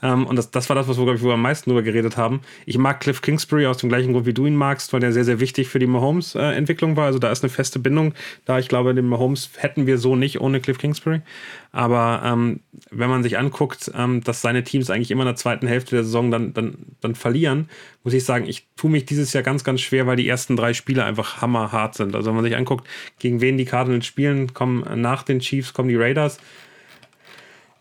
Ähm, 0.02 0.26
und 0.26 0.36
das, 0.36 0.50
das 0.50 0.70
war 0.70 0.76
das, 0.76 0.88
was 0.88 0.96
wir, 0.96 1.04
glaube 1.04 1.18
ich, 1.18 1.22
wo 1.22 1.28
wir 1.28 1.34
am 1.34 1.42
meisten 1.42 1.68
drüber 1.68 1.82
geredet 1.82 2.16
haben. 2.16 2.40
Ich 2.64 2.78
mag 2.78 3.00
Cliff 3.00 3.20
Kingsbury 3.20 3.66
aus 3.66 3.76
dem 3.76 3.90
gleichen 3.90 4.12
Grund, 4.12 4.24
wie 4.24 4.32
du 4.32 4.46
ihn 4.46 4.56
magst, 4.56 4.92
weil 4.94 5.00
der 5.00 5.12
sehr, 5.12 5.24
sehr 5.24 5.38
wichtig 5.38 5.68
für 5.68 5.78
die 5.78 5.86
Mahomes-Entwicklung 5.86 6.96
war. 6.96 7.06
Also 7.06 7.18
da 7.18 7.30
ist 7.30 7.42
eine 7.42 7.50
feste 7.50 7.78
Bindung. 7.78 8.14
Da 8.46 8.58
ich 8.58 8.68
glaube, 8.68 8.94
den 8.94 9.06
Mahomes 9.06 9.50
hätten 9.56 9.86
wir 9.86 9.98
so 9.98 10.16
nicht 10.16 10.40
ohne 10.40 10.60
Cliff 10.60 10.78
Kingsbury. 10.78 11.20
Aber 11.74 12.22
ähm, 12.24 12.60
wenn 12.92 13.10
man 13.10 13.24
sich 13.24 13.36
anguckt, 13.36 13.90
ähm, 13.96 14.22
dass 14.22 14.40
seine 14.40 14.62
Teams 14.62 14.90
eigentlich 14.90 15.10
immer 15.10 15.24
in 15.24 15.28
der 15.28 15.34
zweiten 15.34 15.66
Hälfte 15.66 15.96
der 15.96 16.04
Saison 16.04 16.30
dann, 16.30 16.54
dann, 16.54 16.76
dann 17.00 17.16
verlieren, 17.16 17.68
muss 18.04 18.14
ich 18.14 18.24
sagen, 18.24 18.46
ich 18.46 18.68
tue 18.76 18.92
mich 18.92 19.06
dieses 19.06 19.32
Jahr 19.32 19.42
ganz, 19.42 19.64
ganz 19.64 19.80
schwer, 19.80 20.06
weil 20.06 20.14
die 20.14 20.28
ersten 20.28 20.54
drei 20.54 20.72
Spiele 20.72 21.04
einfach 21.04 21.42
hammerhart 21.42 21.96
sind. 21.96 22.14
Also 22.14 22.28
wenn 22.28 22.36
man 22.36 22.44
sich 22.44 22.56
anguckt, 22.56 22.86
gegen 23.18 23.40
wen 23.40 23.58
die 23.58 23.64
Cardinals 23.64 24.06
spielen, 24.06 24.54
kommen 24.54 24.84
nach 25.00 25.24
den 25.24 25.40
Chiefs, 25.40 25.72
kommen 25.72 25.88
die 25.88 25.96
Raiders. 25.96 26.38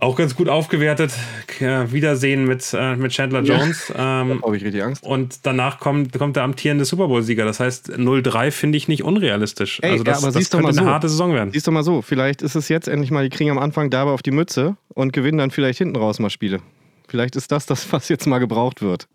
Auch 0.04 0.18
ganz 0.18 0.36
gut 0.36 0.50
aufgewertet. 0.50 1.14
Wiedersehen 1.60 2.44
mit, 2.44 2.76
äh, 2.78 2.98
mit 2.98 3.14
Chandler 3.14 3.42
Jones. 3.42 3.88
Ja, 3.88 4.22
ähm, 4.22 4.42
habe 4.44 4.58
ich 4.58 4.64
richtig 4.64 4.84
Angst. 4.84 5.02
Und 5.02 5.46
danach 5.46 5.80
kommt, 5.80 6.12
kommt 6.20 6.36
der 6.36 6.44
amtierende 6.44 6.84
Super 6.84 7.08
Bowl-Sieger. 7.08 7.46
Das 7.46 7.62
heißt, 7.62 7.90
0-3 7.94 8.52
finde 8.52 8.78
ich 8.78 8.90
nicht 8.90 9.04
unrealistisch. 9.04 9.80
Ey, 9.82 9.92
also 9.92 10.04
das, 10.04 10.22
ja, 10.22 10.28
aber 10.28 10.38
das 10.38 10.50
könnte 10.50 10.68
eine 10.68 10.78
so, 10.78 10.86
harte 10.86 11.08
Saison 11.08 11.34
werden. 11.34 11.52
Siehst 11.54 11.68
du 11.68 11.72
mal 11.72 11.84
so, 11.84 12.02
vielleicht 12.02 12.42
ist 12.42 12.56
es 12.56 12.68
jetzt 12.68 12.90
endlich 12.90 13.12
mal, 13.12 13.24
die 13.24 13.30
kriegen 13.30 13.50
am 13.50 13.58
Anfang 13.58 13.90
dabei 13.90 14.12
auf 14.12 14.22
die 14.22 14.32
Mütze 14.32 14.76
und 14.90 15.14
gewinnen 15.14 15.38
dann 15.38 15.52
vielleicht 15.52 15.78
hinten 15.78 15.96
raus 15.96 16.20
mal 16.20 16.30
Spiele. 16.30 16.60
Vielleicht 17.08 17.38
ist 17.38 17.54
das 17.54 17.66
das, 17.66 17.90
was 17.94 18.10
jetzt 18.10 18.28
mal 18.28 18.40
gebraucht 18.40 18.82
wird. 18.82 19.08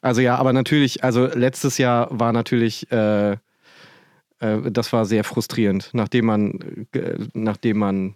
Also 0.00 0.20
ja, 0.20 0.36
aber 0.36 0.52
natürlich, 0.52 1.02
also 1.02 1.26
letztes 1.26 1.76
Jahr 1.76 2.06
war 2.12 2.32
natürlich, 2.32 2.88
äh, 2.92 3.32
äh, 3.32 3.36
das 4.70 4.92
war 4.92 5.06
sehr 5.06 5.24
frustrierend, 5.24 5.90
nachdem 5.92 6.26
man, 6.26 6.86
äh, 6.92 7.14
nachdem 7.34 7.78
man 7.78 8.14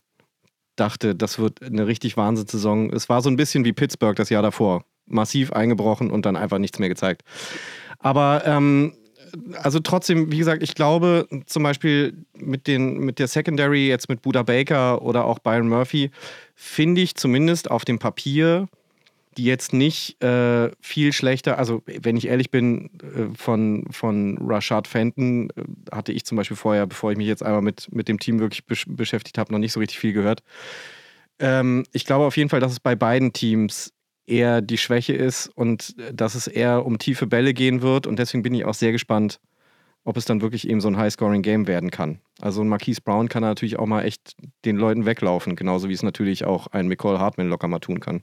dachte, 0.77 1.15
das 1.15 1.39
wird 1.39 1.63
eine 1.63 1.87
richtig 1.87 2.17
Wahnsinnssaison. 2.17 2.93
Es 2.93 3.09
war 3.09 3.23
so 3.23 3.31
ein 3.31 3.37
bisschen 3.37 3.65
wie 3.65 3.73
Pittsburgh 3.73 4.17
das 4.17 4.31
Jahr 4.31 4.43
davor. 4.43 4.85
Massiv 5.07 5.53
eingebrochen 5.53 6.11
und 6.11 6.27
dann 6.27 6.37
einfach 6.37 6.59
nichts 6.59 6.79
mehr 6.79 6.89
gezeigt. 6.89 7.23
Aber 7.99 8.43
ähm, 8.47 8.95
also 9.63 9.81
trotzdem, 9.81 10.31
wie 10.31 10.39
gesagt, 10.39 10.63
ich 10.63 10.75
glaube 10.75 11.27
zum 11.47 11.63
Beispiel 11.63 12.25
mit, 12.37 12.67
den, 12.67 12.99
mit 12.99 13.19
der 13.19 13.29
Secondary, 13.29 13.89
jetzt 13.89 14.09
mit 14.09 14.23
Buda 14.23 14.43
Baker 14.43 15.03
oder 15.03 15.25
auch 15.25 15.39
Byron 15.39 15.69
Murphy, 15.69 16.11
finde 16.55 17.01
ich 17.01 17.15
zumindest 17.15 17.71
auf 17.71 17.85
dem 17.85 17.99
Papier 17.99 18.69
die 19.37 19.45
jetzt 19.45 19.73
nicht 19.73 20.23
äh, 20.23 20.71
viel 20.81 21.13
schlechter, 21.13 21.59
also 21.59 21.83
wenn 21.87 22.17
ich 22.17 22.29
ehrlich 22.29 22.51
bin, 22.51 22.91
äh, 23.01 23.37
von, 23.37 23.87
von 23.91 24.39
Rashad 24.41 24.87
Fenton 24.87 25.51
äh, 25.51 25.63
hatte 25.91 26.13
ich 26.13 26.25
zum 26.25 26.37
Beispiel 26.37 26.57
vorher, 26.57 26.87
bevor 26.87 27.13
ich 27.13 27.19
mich 27.19 27.27
jetzt 27.27 27.43
einmal 27.43 27.63
mit, 27.63 27.89
mit 27.93 28.09
dem 28.09 28.19
Team 28.19 28.41
wirklich 28.41 28.67
besch 28.67 28.85
beschäftigt 28.89 29.39
habe, 29.39 29.53
noch 29.53 29.59
nicht 29.59 29.73
so 29.73 29.81
richtig 29.81 29.99
viel 29.99 30.13
gehört. 30.13 30.43
Ähm, 31.39 31.85
ich 31.93 32.05
glaube 32.05 32.25
auf 32.25 32.37
jeden 32.37 32.51
Fall, 32.51 32.61
dass 32.61 32.73
es 32.73 32.81
bei 32.81 32.95
beiden 32.95 33.33
Teams 33.33 33.93
eher 34.27 34.61
die 34.61 34.79
Schwäche 34.79 35.15
ist 35.15 35.49
und 35.49 35.95
äh, 35.99 36.15
dass 36.15 36.35
es 36.35 36.47
eher 36.47 36.85
um 36.85 36.99
tiefe 36.99 37.27
Bälle 37.27 37.55
gehen 37.55 37.83
wird 37.83 38.07
und 38.07 38.19
deswegen 38.19 38.43
bin 38.43 38.55
ich 38.55 38.65
auch 38.65 38.75
sehr 38.75 38.93
gespannt, 38.93 39.41
ob 40.05 40.17
es 40.17 40.25
dann 40.25 40.43
wirklich 40.43 40.69
eben 40.69 40.81
so 40.81 40.89
ein 40.89 40.97
High-Scoring-Game 40.97 41.67
werden 41.67 41.91
kann. 41.91 42.19
Also 42.41 42.63
ein 42.63 42.69
Marquise 42.69 43.01
Brown 43.03 43.29
kann 43.29 43.43
natürlich 43.43 43.79
auch 43.79 43.87
mal 43.87 44.03
echt 44.03 44.35
den 44.65 44.77
Leuten 44.77 45.07
weglaufen, 45.07 45.57
genauso 45.57 45.89
wie 45.89 45.93
es 45.93 46.03
natürlich 46.03 46.45
auch 46.45 46.67
ein 46.69 46.89
McCall 46.89 47.19
Hartman 47.19 47.49
locker 47.49 47.69
mal 47.69 47.79
tun 47.79 48.01
kann. 48.01 48.23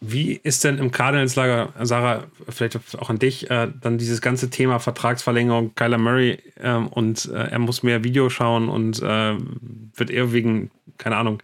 Wie 0.00 0.32
ist 0.34 0.62
denn 0.62 0.78
im 0.78 0.92
Cardinals-Lager, 0.92 1.72
Sarah, 1.82 2.24
vielleicht 2.48 2.78
auch 2.98 3.10
an 3.10 3.18
dich, 3.18 3.50
äh, 3.50 3.68
dann 3.80 3.98
dieses 3.98 4.20
ganze 4.20 4.48
Thema 4.48 4.78
Vertragsverlängerung, 4.78 5.74
Kyler 5.74 5.98
Murray 5.98 6.38
ähm, 6.60 6.86
und 6.86 7.26
äh, 7.26 7.50
er 7.50 7.58
muss 7.58 7.82
mehr 7.82 8.04
Video 8.04 8.30
schauen 8.30 8.68
und 8.68 9.02
äh, 9.02 9.36
wird 9.96 10.10
eher 10.10 10.32
wegen, 10.32 10.70
keine 10.98 11.16
Ahnung, 11.16 11.42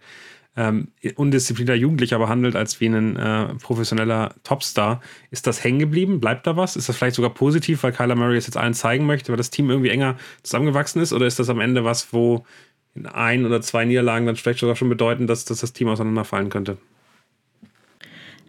ähm, 0.55 0.87
undisziplinierter 1.15 1.77
Jugendlicher 1.77 2.17
behandelt 2.17 2.55
als 2.55 2.79
wie 2.79 2.87
ein 2.87 3.17
äh, 3.17 3.55
professioneller 3.55 4.33
Topstar. 4.43 5.01
Ist 5.31 5.47
das 5.47 5.63
hängen 5.63 5.79
geblieben? 5.79 6.21
Bleibt 6.21 6.47
da 6.47 6.55
was? 6.55 6.77
Ist 6.77 6.87
das 6.87 6.95
vielleicht 6.95 7.17
sogar 7.17 7.33
positiv, 7.33 7.83
weil 7.83 7.91
Kyler 7.91 8.15
Murray 8.15 8.37
es 8.37 8.47
jetzt 8.47 8.57
allen 8.57 8.73
zeigen 8.73 9.05
möchte, 9.05 9.33
weil 9.33 9.37
das 9.37 9.49
Team 9.49 9.69
irgendwie 9.69 9.89
enger 9.89 10.15
zusammengewachsen 10.43 11.01
ist? 11.01 11.11
Oder 11.11 11.25
ist 11.25 11.39
das 11.39 11.49
am 11.49 11.59
Ende 11.59 11.83
was, 11.83 12.13
wo 12.13 12.45
in 12.93 13.05
ein 13.05 13.45
oder 13.45 13.61
zwei 13.61 13.83
Niederlagen 13.83 14.25
dann 14.25 14.37
vielleicht 14.37 14.59
sogar 14.59 14.77
schon 14.77 14.87
bedeuten, 14.87 15.27
dass, 15.27 15.43
dass 15.43 15.59
das 15.59 15.73
Team 15.73 15.89
auseinanderfallen 15.89 16.49
könnte? 16.49 16.77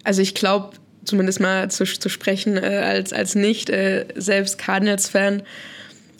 Also 0.07 0.23
ich 0.23 0.35
glaube, 0.37 0.71
zumindest 1.05 1.40
mal 1.40 1.69
zu, 1.69 1.85
zu 1.85 2.09
sprechen 2.09 2.57
äh, 2.57 2.61
als, 2.61 3.12
als 3.12 3.35
nicht 3.35 3.71
äh, 3.71 4.07
selbst 4.14 4.57
Cardinals-Fan, 4.57 5.42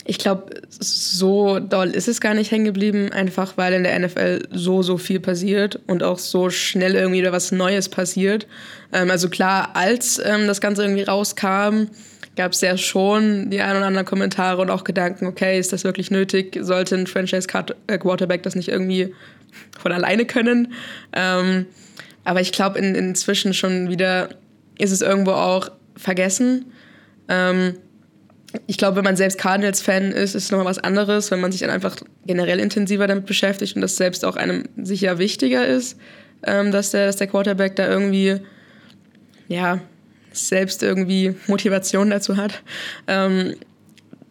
ich 0.05 0.19
glaube, 0.19 0.63
so 0.69 1.61
doll 1.61 1.91
ist 1.91 2.09
es 2.09 2.21
gar 2.21 2.35
nicht 2.35 2.51
hängen 2.51 2.65
geblieben, 2.65 3.13
einfach 3.13 3.57
weil 3.57 3.75
in 3.75 3.85
der 3.85 3.97
NFL 3.97 4.49
so, 4.51 4.83
so 4.83 4.99
viel 4.99 5.21
passiert 5.21 5.79
und 5.87 6.03
auch 6.03 6.19
so 6.19 6.51
schnell 6.51 6.97
irgendwie 6.97 7.21
wieder 7.21 7.31
was 7.31 7.53
Neues 7.53 7.89
passiert. 7.89 8.49
Ähm, 8.93 9.09
also 9.09 9.29
klar, 9.29 9.71
als 9.75 10.21
ähm, 10.25 10.49
das 10.49 10.61
Ganze 10.61 10.83
irgendwie 10.83 11.05
rauskam, 11.05 11.85
gab 12.35 12.53
es 12.53 12.61
ja 12.61 12.77
schon 12.77 13.51
die 13.51 13.61
ein 13.61 13.77
oder 13.77 13.87
anderen 13.87 14.07
Kommentare 14.07 14.61
und 14.61 14.71
auch 14.71 14.83
Gedanken, 14.83 15.27
okay, 15.27 15.61
ist 15.61 15.73
das 15.73 15.85
wirklich 15.85 16.11
nötig? 16.11 16.59
Sollte 16.61 16.97
ein 16.97 17.07
Franchise-Quarterback 17.07 18.43
das 18.43 18.57
nicht 18.57 18.69
irgendwie 18.69 19.15
von 19.79 19.93
alleine 19.93 20.25
können? 20.25 20.73
Ähm, 21.13 21.67
aber 22.27 22.41
ich 22.41 22.51
glaube, 22.51 22.79
in, 22.79 22.97
inzwischen 22.97 23.55
schon 23.55 23.89
wieder 23.89 24.31
ist 24.79 24.91
es 24.91 25.01
irgendwo 25.01 25.31
auch 25.31 25.71
vergessen. 25.97 26.67
Ähm, 27.29 27.77
ich 28.67 28.79
glaube, 28.79 28.97
wenn 28.97 29.05
man 29.05 29.17
selbst 29.17 29.39
Cardinals-Fan 29.39 30.11
ist, 30.11 30.35
ist 30.35 30.45
es 30.45 30.51
nochmal 30.51 30.67
was 30.67 30.79
anderes, 30.81 31.31
wenn 31.31 31.41
man 31.41 31.53
sich 31.53 31.61
dann 31.61 31.71
einfach 31.71 31.97
generell 32.27 32.59
intensiver 32.59 33.07
damit 33.07 33.27
beschäftigt 33.27 33.77
und 33.77 33.83
das 33.83 33.97
selbst 33.97 34.25
auch 34.25 34.35
einem 34.35 34.65
sicher 34.77 35.19
wichtiger 35.19 35.67
ist, 35.67 35.99
ähm, 36.43 36.73
dass, 36.73 36.91
der, 36.91 37.07
dass 37.07 37.17
der 37.17 37.29
Quarterback 37.29 37.77
da 37.77 37.87
irgendwie, 37.89 38.41
ja, 39.47 39.81
selbst 40.33 40.83
irgendwie 40.83 41.37
Motivation 41.47 42.11
dazu 42.11 42.37
hat. 42.37 42.61
Ähm, 43.07 43.55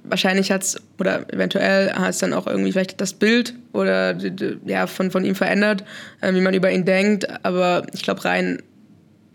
wahrscheinlich 0.07 0.51
hat 0.51 0.63
es, 0.63 0.81
oder 0.99 1.31
eventuell 1.33 1.91
hat 1.91 2.09
es 2.09 2.19
dann 2.19 2.33
auch 2.33 2.47
irgendwie 2.47 2.71
vielleicht 2.71 2.99
das 3.01 3.13
Bild 3.13 3.53
oder 3.73 4.17
ja, 4.65 4.87
von, 4.87 5.11
von 5.11 5.25
ihm 5.25 5.35
verändert, 5.35 5.83
äh, 6.21 6.33
wie 6.33 6.41
man 6.41 6.53
über 6.53 6.71
ihn 6.71 6.85
denkt. 6.85 7.27
Aber 7.45 7.85
ich 7.93 8.03
glaube, 8.03 8.25
rein, 8.25 8.61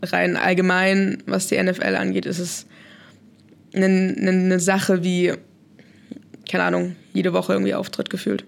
rein 0.02 0.36
allgemein, 0.36 1.22
was 1.26 1.46
die 1.48 1.62
NFL 1.62 1.96
angeht, 1.96 2.26
ist 2.26 2.38
es 2.38 2.66
eine, 3.74 3.86
eine 3.86 4.60
Sache 4.60 5.04
wie, 5.04 5.34
keine 6.50 6.64
Ahnung, 6.64 6.96
jede 7.12 7.32
Woche 7.32 7.52
irgendwie 7.52 7.74
Auftritt 7.74 8.10
gefühlt. 8.10 8.44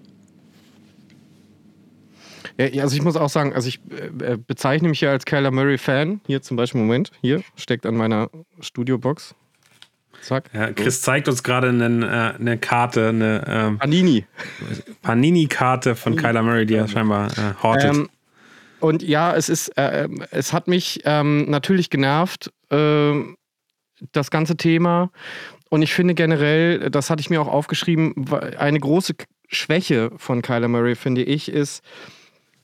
Ja, 2.57 2.83
also 2.83 2.95
ich 2.95 3.01
muss 3.01 3.15
auch 3.15 3.29
sagen, 3.29 3.53
also 3.53 3.67
ich 3.67 3.79
äh, 4.19 4.37
bezeichne 4.37 4.89
mich 4.89 5.01
ja 5.01 5.11
als 5.11 5.25
Kyler 5.25 5.49
Murray-Fan. 5.49 6.21
Hier 6.27 6.41
zum 6.41 6.55
Beispiel, 6.55 6.81
Moment, 6.81 7.11
hier 7.21 7.41
steckt 7.55 7.85
an 7.85 7.95
meiner 7.95 8.29
Studiobox. 8.59 9.33
Zack. 10.23 10.49
Ja, 10.53 10.71
Chris 10.71 11.01
zeigt 11.01 11.27
uns 11.27 11.43
gerade 11.43 11.69
eine, 11.69 11.85
äh, 11.85 12.39
eine 12.39 12.57
Karte, 12.57 13.09
eine 13.09 13.43
ähm, 13.47 13.77
Panini. 13.77 14.25
Panini-Karte 15.01 15.95
von 15.95 16.15
Panini. 16.15 16.21
Kyler 16.21 16.43
Murray, 16.43 16.65
die 16.65 16.75
er 16.75 16.87
scheinbar 16.87 17.27
äh, 17.31 17.61
hortet. 17.61 17.93
Ähm, 17.93 18.09
und 18.79 19.03
ja, 19.03 19.35
es 19.35 19.49
ist, 19.49 19.69
äh, 19.77 20.07
es 20.31 20.53
hat 20.53 20.67
mich 20.67 21.01
ähm, 21.05 21.49
natürlich 21.49 21.89
genervt, 21.89 22.51
äh, 22.69 23.13
das 24.11 24.31
ganze 24.31 24.57
Thema. 24.57 25.11
Und 25.69 25.81
ich 25.81 25.93
finde 25.93 26.13
generell, 26.13 26.89
das 26.89 27.09
hatte 27.09 27.21
ich 27.21 27.29
mir 27.29 27.41
auch 27.41 27.47
aufgeschrieben, 27.47 28.25
eine 28.57 28.79
große 28.79 29.15
Schwäche 29.47 30.11
von 30.17 30.41
Kyler 30.41 30.67
Murray, 30.67 30.95
finde 30.95 31.23
ich, 31.23 31.49
ist, 31.49 31.83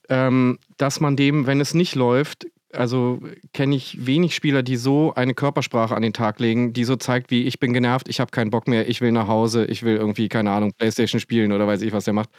ähm, 0.09 0.59
dass 0.77 0.99
man 0.99 1.15
dem, 1.15 1.45
wenn 1.47 1.61
es 1.61 1.73
nicht 1.73 1.95
läuft, 1.95 2.47
also 2.73 3.19
kenne 3.53 3.75
ich 3.75 4.05
wenig 4.05 4.35
Spieler, 4.35 4.63
die 4.63 4.75
so 4.75 5.13
eine 5.15 5.33
Körpersprache 5.33 5.95
an 5.95 6.01
den 6.01 6.13
Tag 6.13 6.39
legen, 6.39 6.73
die 6.73 6.83
so 6.83 6.95
zeigt, 6.95 7.31
wie 7.31 7.43
ich 7.43 7.59
bin 7.59 7.73
genervt, 7.73 8.07
ich 8.09 8.19
habe 8.19 8.31
keinen 8.31 8.51
Bock 8.51 8.67
mehr, 8.67 8.87
ich 8.87 9.01
will 9.01 9.11
nach 9.11 9.27
Hause, 9.27 9.65
ich 9.65 9.83
will 9.83 9.95
irgendwie, 9.95 10.29
keine 10.29 10.51
Ahnung, 10.51 10.73
Playstation 10.77 11.19
spielen 11.19 11.51
oder 11.51 11.67
weiß 11.67 11.81
ich, 11.81 11.93
was 11.93 12.07
er 12.07 12.13
macht. 12.13 12.29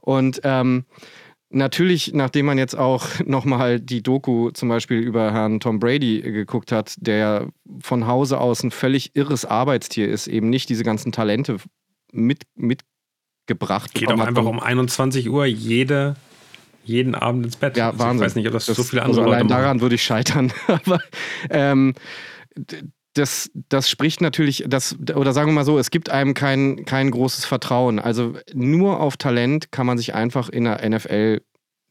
Und 0.00 0.40
ähm, 0.44 0.84
natürlich, 1.50 2.12
nachdem 2.14 2.46
man 2.46 2.58
jetzt 2.58 2.76
auch 2.76 3.06
nochmal 3.24 3.80
die 3.80 4.02
Doku 4.02 4.50
zum 4.50 4.68
Beispiel 4.68 4.98
über 4.98 5.32
Herrn 5.32 5.60
Tom 5.60 5.80
Brady 5.80 6.20
geguckt 6.20 6.72
hat, 6.72 6.94
der 6.98 7.48
von 7.80 8.06
Hause 8.06 8.40
aus 8.40 8.62
ein 8.62 8.70
völlig 8.70 9.14
irres 9.14 9.44
Arbeitstier 9.44 10.08
ist, 10.08 10.26
eben 10.26 10.50
nicht 10.50 10.68
diese 10.68 10.84
ganzen 10.84 11.12
Talente 11.12 11.56
mit, 12.12 12.42
mitgebracht. 12.54 13.94
Geht 13.94 14.12
auch 14.12 14.20
einfach 14.20 14.44
um 14.44 14.60
21 14.60 15.30
Uhr 15.30 15.46
jede 15.46 16.16
jeden 16.84 17.14
Abend 17.14 17.46
ins 17.46 17.56
Bett. 17.56 17.76
Ja, 17.76 17.88
also 17.90 17.98
Wahnsinn. 17.98 18.16
Ich 18.16 18.22
weiß 18.22 18.34
nicht, 18.36 18.46
ob 18.46 18.52
das, 18.52 18.66
das 18.66 18.76
so 18.76 18.82
viele 18.82 19.02
andere 19.02 19.22
also 19.22 19.30
allein 19.30 19.48
Leute 19.48 19.60
daran 19.60 19.80
würde 19.80 19.94
ich 19.94 20.02
scheitern. 20.02 20.52
Aber 20.66 21.00
ähm, 21.50 21.94
das, 23.14 23.50
das 23.68 23.88
spricht 23.88 24.20
natürlich, 24.20 24.64
das, 24.66 24.96
oder 25.14 25.32
sagen 25.32 25.50
wir 25.50 25.54
mal 25.54 25.64
so, 25.64 25.78
es 25.78 25.90
gibt 25.90 26.10
einem 26.10 26.34
kein, 26.34 26.84
kein 26.84 27.10
großes 27.10 27.44
Vertrauen. 27.44 27.98
Also 27.98 28.34
nur 28.52 29.00
auf 29.00 29.16
Talent 29.16 29.72
kann 29.72 29.86
man 29.86 29.98
sich 29.98 30.14
einfach 30.14 30.48
in 30.48 30.64
der 30.64 30.88
NFL 30.88 31.40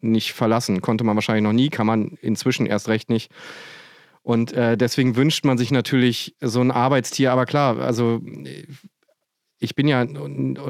nicht 0.01 0.33
verlassen. 0.33 0.81
Konnte 0.81 1.03
man 1.03 1.15
wahrscheinlich 1.15 1.43
noch 1.43 1.53
nie, 1.53 1.69
kann 1.69 1.87
man 1.87 2.17
inzwischen 2.21 2.65
erst 2.65 2.89
recht 2.89 3.09
nicht. 3.09 3.31
Und 4.21 4.53
äh, 4.53 4.77
deswegen 4.77 5.15
wünscht 5.15 5.45
man 5.45 5.57
sich 5.57 5.71
natürlich 5.71 6.35
so 6.41 6.61
ein 6.61 6.71
Arbeitstier. 6.71 7.31
Aber 7.31 7.45
klar, 7.45 7.79
also 7.79 8.21
ich 9.63 9.75
bin 9.75 9.87
ja, 9.87 10.05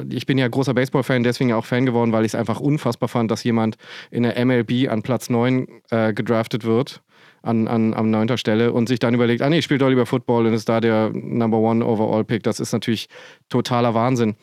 ich 0.09 0.25
bin 0.27 0.37
ja 0.37 0.47
großer 0.47 0.75
Baseball-Fan, 0.75 1.23
deswegen 1.23 1.51
auch 1.53 1.65
Fan 1.65 1.85
geworden, 1.85 2.11
weil 2.11 2.25
ich 2.25 2.31
es 2.31 2.35
einfach 2.35 2.59
unfassbar 2.59 3.09
fand, 3.09 3.31
dass 3.31 3.43
jemand 3.43 3.75
in 4.11 4.23
der 4.23 4.43
MLB 4.45 4.87
an 4.87 5.01
Platz 5.01 5.31
9 5.31 5.67
äh, 5.89 6.13
gedraftet 6.13 6.63
wird, 6.63 7.01
an, 7.41 7.67
an, 7.67 7.95
an 7.95 8.11
neunter 8.11 8.37
Stelle 8.37 8.71
und 8.71 8.87
sich 8.87 8.99
dann 8.99 9.15
überlegt, 9.15 9.41
ah 9.41 9.49
nee, 9.49 9.57
ich 9.57 9.65
spiele 9.65 9.79
doch 9.79 9.89
lieber 9.89 10.05
Football 10.05 10.45
und 10.45 10.53
ist 10.53 10.69
da 10.69 10.79
der 10.79 11.09
Number 11.11 11.57
One 11.57 11.83
Overall 11.83 12.23
Pick. 12.23 12.43
Das 12.43 12.59
ist 12.59 12.71
natürlich 12.71 13.09
totaler 13.49 13.95
Wahnsinn. 13.95 14.35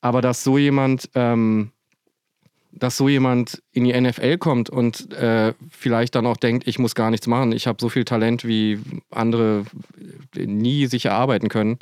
Aber 0.00 0.20
dass 0.20 0.42
so 0.42 0.58
jemand, 0.58 1.08
ähm, 1.14 1.70
dass 2.72 2.96
so 2.96 3.08
jemand 3.08 3.62
in 3.70 3.84
die 3.84 3.98
NFL 3.98 4.38
kommt 4.38 4.68
und 4.68 5.12
äh, 5.12 5.54
vielleicht 5.70 6.16
dann 6.16 6.26
auch 6.26 6.36
denkt, 6.36 6.66
ich 6.66 6.80
muss 6.80 6.96
gar 6.96 7.10
nichts 7.10 7.28
machen, 7.28 7.52
ich 7.52 7.68
habe 7.68 7.78
so 7.80 7.88
viel 7.88 8.04
Talent, 8.04 8.44
wie 8.44 8.80
andere 9.10 9.64
nie 10.34 10.86
sich 10.86 11.04
erarbeiten 11.04 11.48
können 11.48 11.78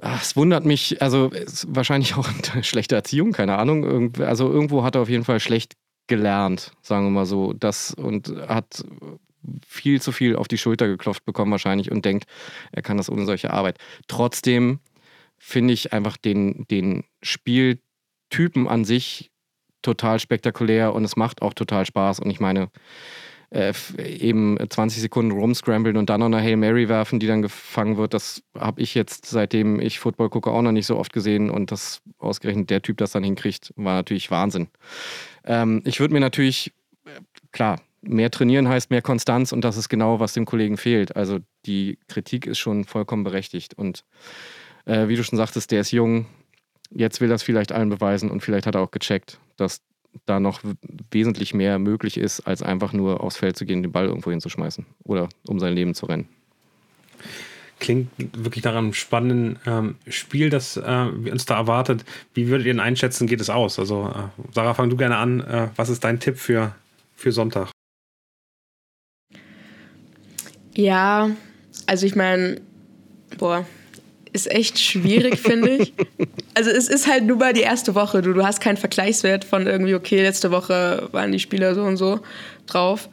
Ach, 0.00 0.22
es 0.22 0.34
wundert 0.36 0.64
mich, 0.64 1.02
also 1.02 1.30
wahrscheinlich 1.66 2.16
auch 2.16 2.28
schlechte 2.62 2.94
Erziehung, 2.94 3.32
keine 3.32 3.58
Ahnung. 3.58 4.14
Also 4.20 4.50
irgendwo 4.50 4.82
hat 4.82 4.94
er 4.94 5.02
auf 5.02 5.08
jeden 5.08 5.24
Fall 5.24 5.40
schlecht 5.40 5.74
gelernt, 6.06 6.72
sagen 6.82 7.06
wir 7.06 7.10
mal 7.10 7.26
so. 7.26 7.52
Das 7.52 7.94
und 7.94 8.34
hat 8.48 8.84
viel 9.66 10.00
zu 10.00 10.12
viel 10.12 10.36
auf 10.36 10.48
die 10.48 10.58
Schulter 10.58 10.86
geklopft 10.86 11.24
bekommen 11.24 11.52
wahrscheinlich 11.52 11.90
und 11.90 12.04
denkt, 12.04 12.24
er 12.72 12.82
kann 12.82 12.96
das 12.96 13.10
ohne 13.10 13.24
solche 13.26 13.52
Arbeit. 13.52 13.78
Trotzdem 14.08 14.80
finde 15.38 15.72
ich 15.72 15.92
einfach 15.92 16.16
den, 16.16 16.66
den 16.70 17.04
Spieltypen 17.22 18.68
an 18.68 18.84
sich 18.84 19.30
total 19.82 20.20
spektakulär 20.20 20.94
und 20.94 21.04
es 21.04 21.16
macht 21.16 21.40
auch 21.42 21.54
total 21.54 21.86
Spaß. 21.86 22.20
Und 22.20 22.30
ich 22.30 22.40
meine, 22.40 22.70
äh, 23.50 23.72
eben 23.98 24.58
20 24.68 25.00
Sekunden 25.00 25.32
rumscramblen 25.32 25.96
und 25.96 26.08
dann 26.08 26.20
noch 26.20 26.26
eine 26.26 26.40
Hail 26.40 26.56
Mary 26.56 26.88
werfen, 26.88 27.18
die 27.18 27.26
dann 27.26 27.42
gefangen 27.42 27.96
wird. 27.96 28.14
Das 28.14 28.42
habe 28.56 28.80
ich 28.80 28.94
jetzt, 28.94 29.26
seitdem 29.26 29.80
ich 29.80 29.98
Football 29.98 30.30
gucke, 30.30 30.50
auch 30.50 30.62
noch 30.62 30.72
nicht 30.72 30.86
so 30.86 30.96
oft 30.96 31.12
gesehen. 31.12 31.50
Und 31.50 31.72
das 31.72 32.00
ausgerechnet 32.18 32.70
der 32.70 32.82
Typ 32.82 32.98
das 32.98 33.12
dann 33.12 33.24
hinkriegt, 33.24 33.72
war 33.76 33.94
natürlich 33.94 34.30
Wahnsinn. 34.30 34.68
Ähm, 35.44 35.82
ich 35.84 36.00
würde 36.00 36.14
mir 36.14 36.20
natürlich, 36.20 36.72
äh, 37.06 37.20
klar, 37.50 37.80
mehr 38.02 38.30
trainieren 38.30 38.68
heißt 38.68 38.90
mehr 38.90 39.02
Konstanz 39.02 39.52
und 39.52 39.62
das 39.62 39.76
ist 39.76 39.88
genau, 39.88 40.20
was 40.20 40.32
dem 40.32 40.46
Kollegen 40.46 40.76
fehlt. 40.76 41.16
Also 41.16 41.40
die 41.66 41.98
Kritik 42.08 42.46
ist 42.46 42.58
schon 42.58 42.84
vollkommen 42.84 43.24
berechtigt. 43.24 43.74
Und 43.74 44.04
äh, 44.86 45.08
wie 45.08 45.16
du 45.16 45.24
schon 45.24 45.36
sagtest, 45.36 45.70
der 45.70 45.80
ist 45.80 45.90
jung. 45.90 46.26
Jetzt 46.92 47.20
will 47.20 47.28
das 47.28 47.42
vielleicht 47.42 47.72
allen 47.72 47.88
beweisen 47.88 48.30
und 48.30 48.42
vielleicht 48.42 48.66
hat 48.66 48.74
er 48.74 48.80
auch 48.80 48.90
gecheckt, 48.90 49.38
dass 49.56 49.80
da 50.26 50.40
noch 50.40 50.60
wesentlich 51.10 51.54
mehr 51.54 51.78
möglich 51.78 52.16
ist, 52.16 52.40
als 52.40 52.62
einfach 52.62 52.92
nur 52.92 53.20
aufs 53.22 53.36
Feld 53.36 53.56
zu 53.56 53.64
gehen, 53.64 53.82
den 53.82 53.92
Ball 53.92 54.06
irgendwo 54.06 54.30
hinzuschmeißen 54.30 54.86
oder 55.04 55.28
um 55.46 55.58
sein 55.58 55.74
Leben 55.74 55.94
zu 55.94 56.06
rennen. 56.06 56.28
Klingt 57.78 58.10
wirklich 58.18 58.64
nach 58.64 58.74
einem 58.74 58.92
spannenden 58.92 59.58
ähm, 59.66 59.94
Spiel, 60.06 60.50
das 60.50 60.76
äh, 60.76 61.06
uns 61.30 61.46
da 61.46 61.56
erwartet. 61.56 62.04
Wie 62.34 62.48
würdet 62.48 62.66
ihr 62.66 62.74
denn 62.74 62.80
einschätzen, 62.80 63.26
geht 63.26 63.40
es 63.40 63.48
aus? 63.48 63.78
Also, 63.78 64.12
äh, 64.14 64.52
Sarah, 64.52 64.74
fang 64.74 64.90
du 64.90 64.96
gerne 64.96 65.16
an. 65.16 65.40
Äh, 65.40 65.68
was 65.76 65.88
ist 65.88 66.04
dein 66.04 66.20
Tipp 66.20 66.36
für, 66.38 66.74
für 67.14 67.32
Sonntag? 67.32 67.70
Ja, 70.74 71.30
also 71.86 72.06
ich 72.06 72.14
meine, 72.14 72.60
boah, 73.38 73.66
ist 74.32 74.50
echt 74.50 74.78
schwierig, 74.78 75.38
finde 75.38 75.70
ich. 75.70 75.94
Also 76.54 76.70
es 76.70 76.88
ist 76.88 77.06
halt 77.06 77.24
nur 77.24 77.36
mal 77.36 77.52
die 77.52 77.60
erste 77.60 77.94
Woche. 77.94 78.22
Du, 78.22 78.32
du 78.32 78.44
hast 78.44 78.60
keinen 78.60 78.76
Vergleichswert 78.76 79.44
von 79.44 79.66
irgendwie, 79.66 79.94
okay, 79.94 80.22
letzte 80.22 80.50
Woche 80.50 81.08
waren 81.12 81.32
die 81.32 81.38
Spieler 81.38 81.74
so 81.74 81.82
und 81.82 81.96
so 81.96 82.20
drauf. 82.66 83.08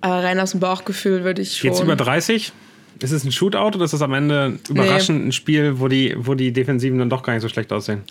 Aber 0.00 0.22
rein 0.22 0.38
aus 0.38 0.52
dem 0.52 0.60
Bauchgefühl 0.60 1.24
würde 1.24 1.42
ich 1.42 1.56
schon... 1.56 1.70
Jetzt 1.70 1.82
über 1.82 1.96
30? 1.96 2.52
Ist 3.00 3.12
es 3.12 3.24
ein 3.24 3.32
Shootout 3.32 3.76
oder 3.76 3.84
ist 3.84 3.92
es 3.92 4.02
am 4.02 4.14
Ende 4.14 4.58
überraschend 4.68 5.20
nee. 5.20 5.28
ein 5.28 5.32
Spiel, 5.32 5.80
wo 5.80 5.88
die, 5.88 6.14
wo 6.16 6.34
die 6.34 6.52
Defensiven 6.52 6.98
dann 6.98 7.10
doch 7.10 7.22
gar 7.22 7.34
nicht 7.34 7.42
so 7.42 7.48
schlecht 7.48 7.72
aussehen? 7.72 8.02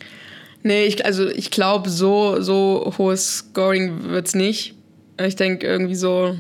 Nee, 0.61 0.85
ich, 0.85 1.05
also 1.05 1.27
ich 1.27 1.51
glaube, 1.51 1.89
so, 1.89 2.41
so 2.41 2.93
hohes 2.97 3.37
Scoring 3.37 4.09
wird 4.09 4.27
es 4.27 4.35
nicht. 4.35 4.75
Ich 5.19 5.35
denke 5.35 5.65
irgendwie 5.65 5.95
so, 5.95 6.37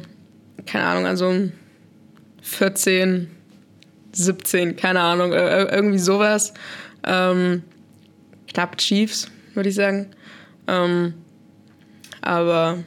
keine 0.65 0.85
Ahnung, 0.85 1.05
also 1.05 1.49
14, 2.41 3.29
17, 4.11 4.75
keine 4.75 4.99
Ahnung, 4.99 5.31
irgendwie 5.31 5.99
sowas. 5.99 6.53
Ähm, 7.05 7.63
knapp 8.47 8.77
Chiefs, 8.77 9.29
würde 9.53 9.69
ich 9.69 9.75
sagen. 9.75 10.11
Ähm, 10.67 11.13
aber. 12.21 12.83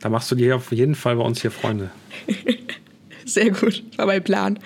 Da 0.00 0.08
machst 0.08 0.30
du 0.30 0.34
dir 0.34 0.56
auf 0.56 0.72
jeden 0.72 0.94
Fall 0.94 1.16
bei 1.16 1.22
uns 1.22 1.40
hier 1.40 1.50
Freunde. 1.50 1.90
Sehr 3.24 3.50
gut, 3.50 3.82
war 3.96 4.06
mein 4.06 4.24
Plan. 4.24 4.58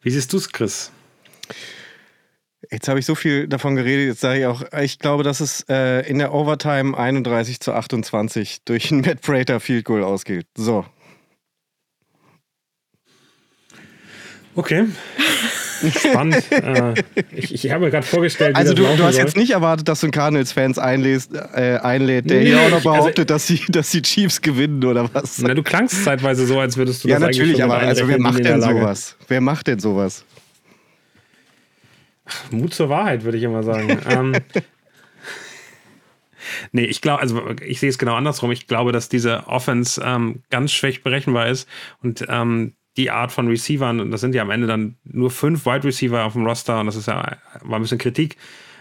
Wie 0.00 0.10
siehst 0.10 0.32
du 0.32 0.36
es, 0.36 0.48
Chris? 0.50 0.92
Jetzt 2.70 2.88
habe 2.88 2.98
ich 2.98 3.06
so 3.06 3.14
viel 3.14 3.48
davon 3.48 3.76
geredet, 3.76 4.06
jetzt 4.06 4.20
sage 4.20 4.40
ich 4.40 4.46
auch, 4.46 4.62
ich 4.80 4.98
glaube, 4.98 5.22
dass 5.22 5.40
es 5.40 5.64
äh, 5.68 6.08
in 6.08 6.18
der 6.18 6.32
Overtime 6.32 6.96
31 6.96 7.60
zu 7.60 7.72
28 7.72 8.62
durch 8.64 8.90
ein 8.90 9.00
Matt 9.00 9.20
Prater 9.20 9.60
Field 9.60 9.84
Goal 9.84 10.02
ausgeht. 10.02 10.46
So, 10.56 10.84
Okay. 14.56 14.86
Spannend. 16.00 16.42
äh, 16.50 16.94
ich, 17.32 17.52
ich 17.52 17.70
habe 17.70 17.84
mir 17.84 17.90
gerade 17.90 18.06
vorgestellt, 18.06 18.56
wie 18.56 18.58
Also 18.58 18.72
du, 18.72 18.82
du 18.82 18.88
hast 18.88 19.14
soll. 19.14 19.24
jetzt 19.24 19.36
nicht 19.36 19.50
erwartet, 19.50 19.86
dass 19.88 20.00
du 20.00 20.06
einen 20.06 20.12
Cardinals-Fans 20.12 20.78
einlädst, 20.78 21.34
äh, 21.34 21.78
einlädt, 21.82 22.30
der 22.30 22.40
Nee, 22.40 22.46
hier 22.46 22.60
auch 22.60 22.68
noch 22.70 22.76
also- 22.76 22.90
behauptet, 22.90 23.28
dass, 23.30 23.46
die, 23.46 23.60
dass 23.68 23.90
die 23.90 24.00
Chiefs 24.02 24.40
gewinnen 24.40 24.82
oder 24.84 25.12
was? 25.12 25.38
Na, 25.40 25.52
du 25.52 25.62
klangst 25.62 26.02
zeitweise 26.04 26.46
so, 26.46 26.58
als 26.58 26.76
würdest 26.78 27.04
du 27.04 27.08
ja, 27.08 27.16
das 27.16 27.24
eigentlich 27.24 27.38
natürlich, 27.38 27.62
aber 27.62 27.78
also 27.78 28.08
wer 28.08 28.18
macht 28.18 28.42
denn 28.42 28.62
sowas? 28.62 29.16
Wer 29.28 29.40
macht 29.42 29.66
denn 29.66 29.78
sowas? 29.78 30.24
Mut 32.50 32.72
zur 32.74 32.88
Wahrheit, 32.88 33.24
würde 33.24 33.36
ich 33.38 33.44
immer 33.44 33.62
sagen. 33.62 34.00
ähm, 34.08 34.34
nee, 36.72 36.84
ich 36.84 37.00
glaube, 37.02 37.20
also 37.20 37.42
ich 37.64 37.80
sehe 37.80 37.90
es 37.90 37.98
genau 37.98 38.14
andersrum. 38.14 38.50
Ich 38.50 38.66
glaube, 38.66 38.92
dass 38.92 39.08
diese 39.08 39.46
Offense 39.46 40.02
ähm, 40.04 40.42
ganz 40.50 40.72
schlecht 40.72 41.04
berechenbar 41.04 41.48
ist 41.48 41.68
und 42.02 42.24
ähm, 42.28 42.72
die 42.96 43.10
Art 43.10 43.32
von 43.32 43.48
Receivern, 43.48 44.00
und 44.00 44.10
das 44.10 44.20
sind 44.20 44.34
ja 44.34 44.42
am 44.42 44.50
Ende 44.50 44.66
dann 44.66 44.96
nur 45.04 45.30
fünf 45.30 45.66
Wide 45.66 45.84
Receiver 45.84 46.24
auf 46.24 46.32
dem 46.32 46.46
Roster, 46.46 46.80
und 46.80 46.86
das 46.86 46.96
ist 46.96 47.06
ja, 47.06 47.36
war 47.62 47.78
ein 47.78 47.82
bisschen 47.82 47.98
Kritik, 47.98 48.36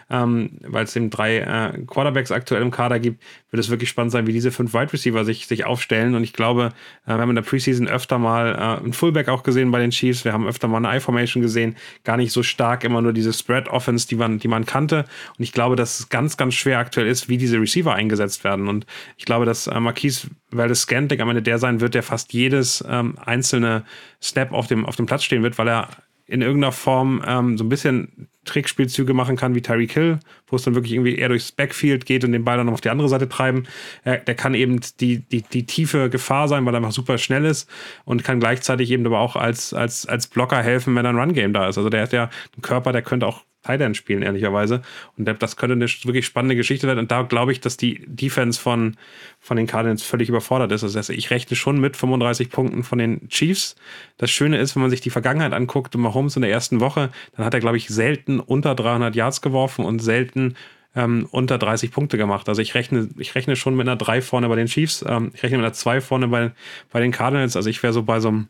ähm, 0.10 0.52
weil 0.62 0.84
es 0.84 0.96
eben 0.96 1.10
drei 1.10 1.38
äh, 1.40 1.80
Quarterbacks 1.86 2.32
aktuell 2.32 2.62
im 2.62 2.72
Kader 2.72 3.00
gibt, 3.00 3.24
wird 3.50 3.64
es 3.64 3.70
wirklich 3.70 3.90
spannend 3.90 4.12
sein, 4.12 4.28
wie 4.28 4.34
diese 4.34 4.52
fünf 4.52 4.74
Wide 4.74 4.94
Receiver 4.94 5.26
sich, 5.26 5.48
sich 5.48 5.66
aufstellen. 5.66 6.16
Und 6.16 6.24
ich 6.24 6.34
glaube, 6.34 6.72
äh, 7.06 7.10
wir 7.10 7.18
haben 7.18 7.30
in 7.30 7.36
der 7.36 7.44
Preseason 7.44 7.88
öfter 7.88 8.20
mal 8.20 8.54
äh, 8.54 8.84
einen 8.84 8.94
Fullback 8.94 9.30
auch 9.30 9.44
gesehen 9.44 9.72
bei 9.72 9.80
den 9.80 9.92
Chiefs. 9.92 10.26
Wir 10.26 10.34
haben 10.34 10.48
öfter 10.48 10.68
mal 10.68 10.86
eine 10.86 10.98
I-Formation 10.98 11.42
gesehen. 11.42 11.76
Gar 12.04 12.18
nicht 12.18 12.32
so 12.32 12.44
stark 12.44 12.84
immer 12.84 13.02
nur 13.02 13.14
diese 13.14 13.34
Spread-Offense, 13.34 14.08
die 14.08 14.16
man, 14.16 14.40
die 14.40 14.48
man 14.48 14.66
kannte. 14.66 15.06
Und 15.38 15.44
ich 15.44 15.52
glaube, 15.52 15.76
dass 15.76 16.00
es 16.00 16.10
ganz, 16.10 16.38
ganz 16.38 16.54
schwer 16.54 16.80
aktuell 16.80 17.08
ist, 17.08 17.30
wie 17.30 17.38
diese 17.38 17.60
Receiver 17.60 17.94
eingesetzt 17.94 18.44
werden. 18.44 18.68
Und 18.68 18.86
ich 19.18 19.26
glaube, 19.26 19.46
dass 19.46 19.68
äh, 19.68 19.80
Marquise 19.80 20.28
Valdez 20.52 20.82
Scantic 20.82 21.20
am 21.20 21.30
Ende 21.30 21.42
der 21.42 21.58
sein 21.58 21.82
wird, 21.82 21.96
der 21.96 22.04
fast 22.04 22.34
jedes 22.34 22.84
ähm, 22.88 23.18
einzelne 23.24 23.84
Snap 24.22 24.52
auf 24.52 24.68
dem, 24.68 24.86
auf 24.86 24.96
dem 24.96 25.06
Platz 25.06 25.24
stehen 25.24 25.44
wird, 25.44 25.58
weil 25.58 25.68
er 25.68 25.90
in 26.28 26.42
irgendeiner 26.42 26.72
Form 26.72 27.24
ähm, 27.26 27.58
so 27.58 27.64
ein 27.64 27.70
bisschen 27.70 28.28
Trickspielzüge 28.46 29.14
machen 29.14 29.36
kann 29.36 29.56
wie 29.56 29.62
Tyreek 29.62 29.92
Hill, 29.92 30.20
wo 30.48 30.56
es 30.56 30.64
dann 30.64 30.76
wirklich 30.76 30.94
irgendwie 30.94 31.16
eher 31.16 31.30
durchs 31.30 31.52
Backfield 31.52 32.06
geht 32.06 32.24
und 32.24 32.32
den 32.32 32.46
Ball 32.46 32.58
dann 32.58 32.70
auf 32.70 32.82
die 32.82 32.90
andere 32.90 33.10
Seite 33.10 33.28
treiben. 33.28 33.68
Er, 34.04 34.18
der 34.18 34.36
kann 34.36 34.54
eben 34.54 34.80
die, 35.00 35.20
die, 35.20 35.42
die 35.42 35.66
tiefe 35.66 36.10
Gefahr 36.10 36.48
sein, 36.48 36.66
weil 36.66 36.74
er 36.74 36.78
einfach 36.78 36.92
super 36.92 37.18
schnell 37.18 37.46
ist 37.46 37.70
und 38.06 38.24
kann 38.24 38.40
gleichzeitig 38.40 38.92
eben 38.92 39.06
aber 39.06 39.20
auch 39.20 39.36
als, 39.36 39.74
als, 39.74 40.06
als 40.06 40.28
Blocker 40.28 40.62
helfen, 40.62 40.96
wenn 40.96 41.06
ein 41.06 41.18
Run-Game 41.18 41.54
da 41.54 41.68
ist. 41.68 41.78
Also 41.78 41.90
der 41.90 42.04
hat 42.04 42.14
ja 42.14 42.24
einen 42.24 42.62
Körper, 42.62 42.92
der 42.92 43.02
könnte 43.02 43.28
auch 43.28 43.44
End 43.68 43.98
spielen, 43.98 44.22
ehrlicherweise. 44.22 44.82
Und 45.18 45.26
das 45.26 45.58
könnte 45.58 45.74
eine 45.74 45.86
wirklich 45.86 46.26
spannende 46.26 46.56
Geschichte 46.56 46.88
werden. 46.88 47.00
Und 47.00 47.12
da 47.12 47.24
glaube 47.24 47.52
ich, 47.52 47.60
dass 47.60 47.78
die 47.78 48.04
Defense 48.06 48.60
von, 48.60 48.96
von 49.40 49.58
den 49.58 49.68
Cardinals 49.68 50.04
völlig 50.04 50.30
überfordert 50.30 50.72
ist. 50.72 50.84
Also 50.84 51.14
ich 51.14 51.30
rechne 51.32 51.56
schon 51.56 51.80
mit 51.80 51.98
35 51.98 52.50
Punkten 52.50 52.84
von 52.84 52.98
den 52.98 53.28
Chiefs. 53.30 53.76
Das 54.18 54.32
Schöne 54.32 54.58
ist, 54.58 54.76
wenn 54.76 54.82
man 54.82 54.92
sich 54.92 55.02
die 55.02 55.10
Vergangenheit 55.10 55.54
anguckt, 55.54 55.96
Mahomes 55.96 56.36
in 56.36 56.42
der 56.42 56.52
ersten 56.52 56.80
Woche, 56.80 57.10
dann 57.36 57.46
hat 57.46 57.54
er, 57.54 57.60
glaube 57.60 57.78
ich, 57.78 57.88
selten 57.88 58.40
unter 58.40 58.76
300 58.76 59.16
Yards 59.16 59.42
geworfen 59.42 59.86
und 59.86 60.00
selten 60.00 60.56
ähm, 60.96 61.28
unter 61.32 61.58
30 61.58 61.92
Punkte 61.92 62.18
gemacht. 62.18 62.48
Also 62.48 62.62
ich 62.62 62.74
rechne, 62.76 63.10
ich 63.18 63.36
rechne 63.36 63.56
schon 63.56 63.76
mit 63.76 63.88
einer 63.88 63.98
3 63.98 64.22
vorne 64.22 64.48
bei 64.48 64.56
den 64.56 64.68
Chiefs. 64.68 65.04
Ähm, 65.08 65.32
ich 65.34 65.44
rechne 65.44 65.58
mit 65.58 65.66
einer 65.66 65.74
2 65.74 66.02
vorne 66.02 66.28
bei, 66.28 66.52
bei 66.92 67.02
den 67.02 67.12
Cardinals. 67.12 67.56
Also 67.56 67.70
ich 67.70 67.84
wäre 67.84 67.94
so 67.94 68.04
bei 68.04 68.20
so 68.20 68.30
einem 68.30 68.48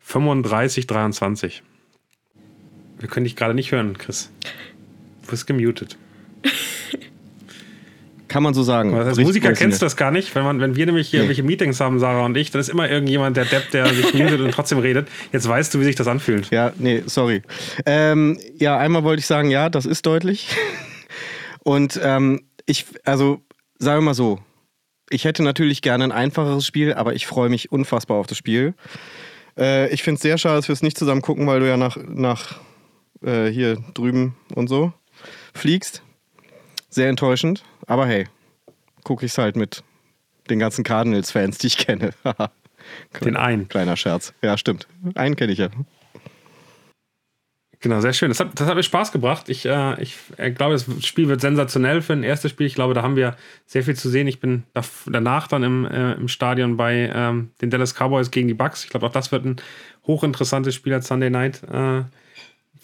35, 0.00 0.86
23. 0.86 1.62
Wir 3.04 3.10
können 3.10 3.24
dich 3.24 3.36
gerade 3.36 3.52
nicht 3.52 3.70
hören, 3.70 3.98
Chris. 3.98 4.30
Du 5.24 5.30
bist 5.30 5.46
gemutet. 5.46 5.98
Kann 8.28 8.42
man 8.42 8.54
so 8.54 8.62
sagen. 8.62 8.94
Als 8.94 9.08
Richtig 9.08 9.26
Musiker 9.26 9.52
kennst 9.52 9.82
du 9.82 9.84
das 9.84 9.94
gar 9.98 10.10
nicht. 10.10 10.34
Wenn, 10.34 10.42
man, 10.42 10.58
wenn 10.58 10.74
wir 10.74 10.86
nämlich 10.86 11.08
hier 11.08 11.18
Nee. 11.18 11.24
irgendwelche 11.24 11.42
Meetings 11.42 11.80
haben, 11.80 11.98
Sarah 11.98 12.24
und 12.24 12.34
ich, 12.34 12.50
dann 12.50 12.62
ist 12.62 12.70
immer 12.70 12.88
irgendjemand, 12.88 13.36
der 13.36 13.44
Depp, 13.44 13.70
der 13.72 13.92
sich 13.92 14.14
mutet 14.14 14.40
und 14.40 14.52
trotzdem 14.52 14.78
redet. 14.78 15.08
Jetzt 15.34 15.46
weißt 15.46 15.74
du, 15.74 15.80
wie 15.80 15.84
sich 15.84 15.96
das 15.96 16.08
anfühlt. 16.08 16.50
Ja, 16.50 16.72
nee, 16.78 17.02
sorry. 17.04 17.42
Ähm, 17.84 18.40
ja, 18.56 18.78
einmal 18.78 19.04
wollte 19.04 19.20
ich 19.20 19.26
sagen, 19.26 19.50
ja, 19.50 19.68
das 19.68 19.84
ist 19.84 20.06
deutlich. 20.06 20.48
Und 21.62 22.00
ähm, 22.02 22.40
ich, 22.64 22.86
also, 23.04 23.42
sagen 23.78 23.98
wir 23.98 24.04
mal 24.06 24.14
so, 24.14 24.38
ich 25.10 25.26
hätte 25.26 25.42
natürlich 25.42 25.82
gerne 25.82 26.04
ein 26.04 26.12
einfacheres 26.12 26.66
Spiel, 26.66 26.94
aber 26.94 27.12
ich 27.14 27.26
freue 27.26 27.50
mich 27.50 27.70
unfassbar 27.70 28.16
auf 28.16 28.26
das 28.26 28.38
Spiel. 28.38 28.72
Äh, 29.58 29.92
ich 29.92 30.02
finde 30.02 30.16
es 30.16 30.22
sehr 30.22 30.38
schade, 30.38 30.56
dass 30.56 30.68
wir 30.68 30.72
es 30.72 30.82
nicht 30.82 30.96
zusammen 30.96 31.20
gucken, 31.20 31.46
weil 31.46 31.60
du 31.60 31.68
ja 31.68 31.76
nach, 31.76 31.98
nach 32.02 32.60
äh, 33.24 33.48
hier 33.48 33.76
drüben 33.94 34.36
und 34.54 34.68
so 34.68 34.92
fliegst. 35.54 36.02
Sehr 36.88 37.08
enttäuschend, 37.08 37.64
aber 37.86 38.06
hey, 38.06 38.26
gucke 39.02 39.26
ich 39.26 39.32
es 39.32 39.38
halt 39.38 39.56
mit 39.56 39.82
den 40.50 40.58
ganzen 40.58 40.84
Cardinals-Fans, 40.84 41.58
die 41.58 41.68
ich 41.68 41.78
kenne. 41.78 42.10
Den 43.24 43.36
einen. 43.36 43.68
Kleiner 43.68 43.96
Scherz. 43.96 44.34
Ja, 44.42 44.58
stimmt. 44.58 44.86
Einen 45.14 45.36
kenne 45.36 45.52
ich 45.52 45.58
ja. 45.58 45.70
Genau, 47.80 48.00
sehr 48.00 48.14
schön. 48.14 48.30
Das 48.30 48.40
hat, 48.40 48.58
das 48.58 48.66
hat 48.66 48.76
mir 48.76 48.82
Spaß 48.82 49.12
gebracht. 49.12 49.50
Ich, 49.50 49.66
äh, 49.66 50.02
ich 50.02 50.16
äh, 50.38 50.50
glaube, 50.50 50.72
das 50.72 50.86
Spiel 51.04 51.28
wird 51.28 51.42
sensationell 51.42 52.00
für 52.00 52.14
ein 52.14 52.22
erstes 52.22 52.50
Spiel. 52.50 52.66
Ich 52.66 52.74
glaube, 52.74 52.94
da 52.94 53.02
haben 53.02 53.16
wir 53.16 53.36
sehr 53.66 53.82
viel 53.82 53.94
zu 53.94 54.08
sehen. 54.08 54.26
Ich 54.26 54.40
bin 54.40 54.64
da, 54.72 54.82
danach 55.06 55.48
dann 55.48 55.62
im, 55.62 55.84
äh, 55.84 56.12
im 56.12 56.28
Stadion 56.28 56.78
bei 56.78 57.10
ähm, 57.14 57.50
den 57.60 57.68
Dallas 57.68 57.94
Cowboys 57.94 58.30
gegen 58.30 58.48
die 58.48 58.54
Bucks. 58.54 58.84
Ich 58.84 58.90
glaube, 58.90 59.06
auch 59.06 59.12
das 59.12 59.32
wird 59.32 59.44
ein 59.44 59.56
hochinteressantes 60.06 60.74
Spiel 60.74 60.94
als 60.94 61.08
Sunday 61.08 61.28
Night 61.28 61.60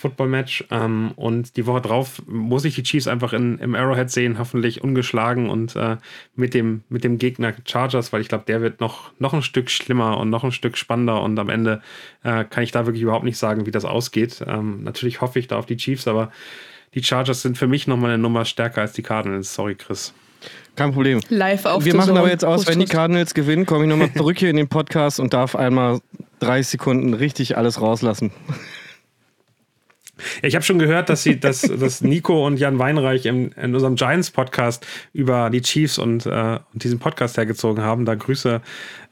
äh, 0.01 0.03
Football 0.11 0.29
Match. 0.29 0.65
Ähm, 0.71 1.13
und 1.17 1.57
die 1.57 1.67
Woche 1.67 1.81
drauf 1.81 2.23
muss 2.27 2.65
ich 2.65 2.75
die 2.75 2.83
Chiefs 2.83 3.07
einfach 3.07 3.33
in, 3.33 3.59
im 3.59 3.75
Arrowhead 3.75 4.11
sehen, 4.11 4.39
hoffentlich 4.39 4.83
ungeschlagen 4.83 5.49
und 5.49 5.77
äh, 5.77 5.97
mit, 6.35 6.55
dem, 6.55 6.83
mit 6.89 7.05
dem 7.05 7.19
Gegner 7.19 7.53
Chargers, 7.65 8.13
weil 8.13 8.21
ich 8.21 8.29
glaube, 8.29 8.45
der 8.47 8.61
wird 8.61 8.81
noch, 8.81 9.13
noch 9.19 9.35
ein 9.35 9.43
Stück 9.43 9.71
schlimmer 9.71 10.19
und 10.19 10.31
noch 10.31 10.45
ein 10.45 10.53
Stück 10.53 10.77
spannender. 10.77 11.23
Und 11.23 11.39
am 11.39 11.49
Ende 11.49 11.83
äh, 12.23 12.45
kann 12.45 12.63
ich 12.63 12.73
da 12.73 12.87
wirklich 12.87 13.03
überhaupt 13.03 13.25
nicht 13.25 13.39
sagen, 13.39 13.67
wie 13.67 13.71
das 13.71 13.85
ausgeht. 13.85 14.45
Ähm, 14.47 14.83
natürlich 14.85 15.21
hoffe 15.21 15.39
ich 15.39 15.49
da 15.49 15.57
auf 15.57 15.67
die 15.67 15.77
Chiefs, 15.77 16.09
aber 16.09 16.31
die 16.95 17.03
Chargers 17.03 17.43
sind 17.43 17.57
für 17.57 17.69
mich 17.69 17.87
nochmal 17.87 18.11
eine 18.11 18.23
Nummer 18.23 18.45
stärker 18.45 18.81
als 18.81 18.93
die 18.93 19.03
Cardinals. 19.03 19.55
Sorry, 19.55 19.77
Chris. 19.77 20.13
Kein 20.77 20.93
Problem. 20.93 21.21
Live 21.29 21.67
auf 21.67 21.85
Wir 21.85 21.95
machen 21.95 22.09
Zone. 22.09 22.21
aber 22.21 22.31
jetzt 22.31 22.45
aus, 22.45 22.65
Prost, 22.65 22.69
wenn 22.69 22.81
die. 22.81 22.87
Cardinals 22.87 23.35
gewinnen, 23.35 23.67
komme 23.67 23.85
ich 23.85 23.91
nochmal 23.91 24.13
zurück 24.17 24.39
hier 24.39 24.51
in 24.51 24.57
den 24.57 24.69
Podcast 24.69 25.21
und 25.21 25.35
darf 25.35 25.55
einmal 25.55 26.01
30 26.41 26.69
Sekunden 26.69 27.15
richtig 27.15 27.57
alles 27.57 27.81
rauslassen. 27.81 28.33
Ja, 30.43 30.49
ich 30.49 30.55
habe 30.55 30.65
schon 30.65 30.79
gehört, 30.79 31.09
dass 31.09 31.23
sie, 31.23 31.39
dass, 31.39 31.61
dass 31.81 32.01
Nico 32.01 32.47
und 32.47 32.59
Jan 32.59 32.79
Weinreich 32.79 33.27
im, 33.27 33.53
in 33.53 33.75
unserem 33.75 33.97
Giants-Podcast 33.97 34.87
über 35.13 35.51
die 35.51 35.63
Chiefs 35.63 35.99
und, 35.99 36.27
äh, 36.27 36.59
und 36.73 36.85
diesen 36.85 36.99
Podcast 36.99 37.37
hergezogen 37.37 37.83
haben. 37.83 38.05
Da 38.05 38.15
Grüße. 38.15 38.61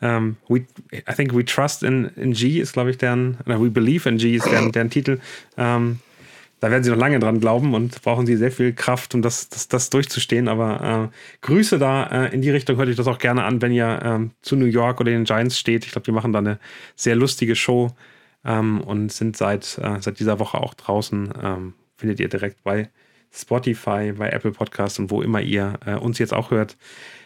Ähm, 0.00 0.36
we, 0.48 0.64
I 0.92 1.14
think 1.14 1.34
we 1.34 1.44
trust 1.44 1.82
in, 1.82 2.06
in 2.16 2.32
G 2.32 2.60
ist, 2.60 2.72
glaube 2.72 2.90
ich, 2.90 2.98
deren, 2.98 3.38
oder 3.46 3.60
we 3.60 3.70
believe 3.70 4.08
in 4.08 4.18
G 4.18 4.36
ist 4.36 4.46
deren, 4.46 4.72
deren 4.72 4.90
Titel. 4.90 5.18
Ähm, 5.56 5.98
da 6.60 6.70
werden 6.70 6.82
sie 6.82 6.90
noch 6.90 6.98
lange 6.98 7.20
dran 7.20 7.40
glauben 7.40 7.74
und 7.74 8.02
brauchen 8.02 8.26
sie 8.26 8.36
sehr 8.36 8.50
viel 8.50 8.72
Kraft, 8.72 9.14
um 9.14 9.22
das, 9.22 9.48
das, 9.48 9.68
das 9.68 9.90
durchzustehen. 9.90 10.48
Aber 10.48 11.10
äh, 11.12 11.46
Grüße 11.46 11.78
da 11.78 12.26
äh, 12.26 12.34
in 12.34 12.42
die 12.42 12.50
Richtung, 12.50 12.76
hört 12.76 12.88
euch 12.88 12.96
das 12.96 13.06
auch 13.06 13.18
gerne 13.18 13.44
an, 13.44 13.62
wenn 13.62 13.72
ihr 13.72 14.00
ähm, 14.02 14.30
zu 14.42 14.56
New 14.56 14.66
York 14.66 15.00
oder 15.00 15.12
den 15.12 15.24
Giants 15.24 15.58
steht. 15.58 15.84
Ich 15.84 15.92
glaube, 15.92 16.04
die 16.04 16.12
machen 16.12 16.32
da 16.32 16.40
eine 16.40 16.58
sehr 16.96 17.14
lustige 17.14 17.54
Show 17.54 17.92
ähm, 18.44 18.80
und 18.80 19.12
sind 19.12 19.36
seit, 19.36 19.78
äh, 19.78 20.00
seit 20.00 20.18
dieser 20.20 20.38
Woche 20.38 20.58
auch 20.58 20.74
draußen. 20.74 21.32
Ähm, 21.42 21.74
findet 21.96 22.20
ihr 22.20 22.28
direkt 22.28 22.62
bei 22.62 22.90
Spotify, 23.32 24.12
bei 24.16 24.30
Apple 24.30 24.52
Podcasts 24.52 24.98
und 24.98 25.10
wo 25.10 25.22
immer 25.22 25.40
ihr 25.40 25.74
äh, 25.84 25.94
uns 25.94 26.18
jetzt 26.18 26.32
auch 26.32 26.50
hört. 26.50 26.76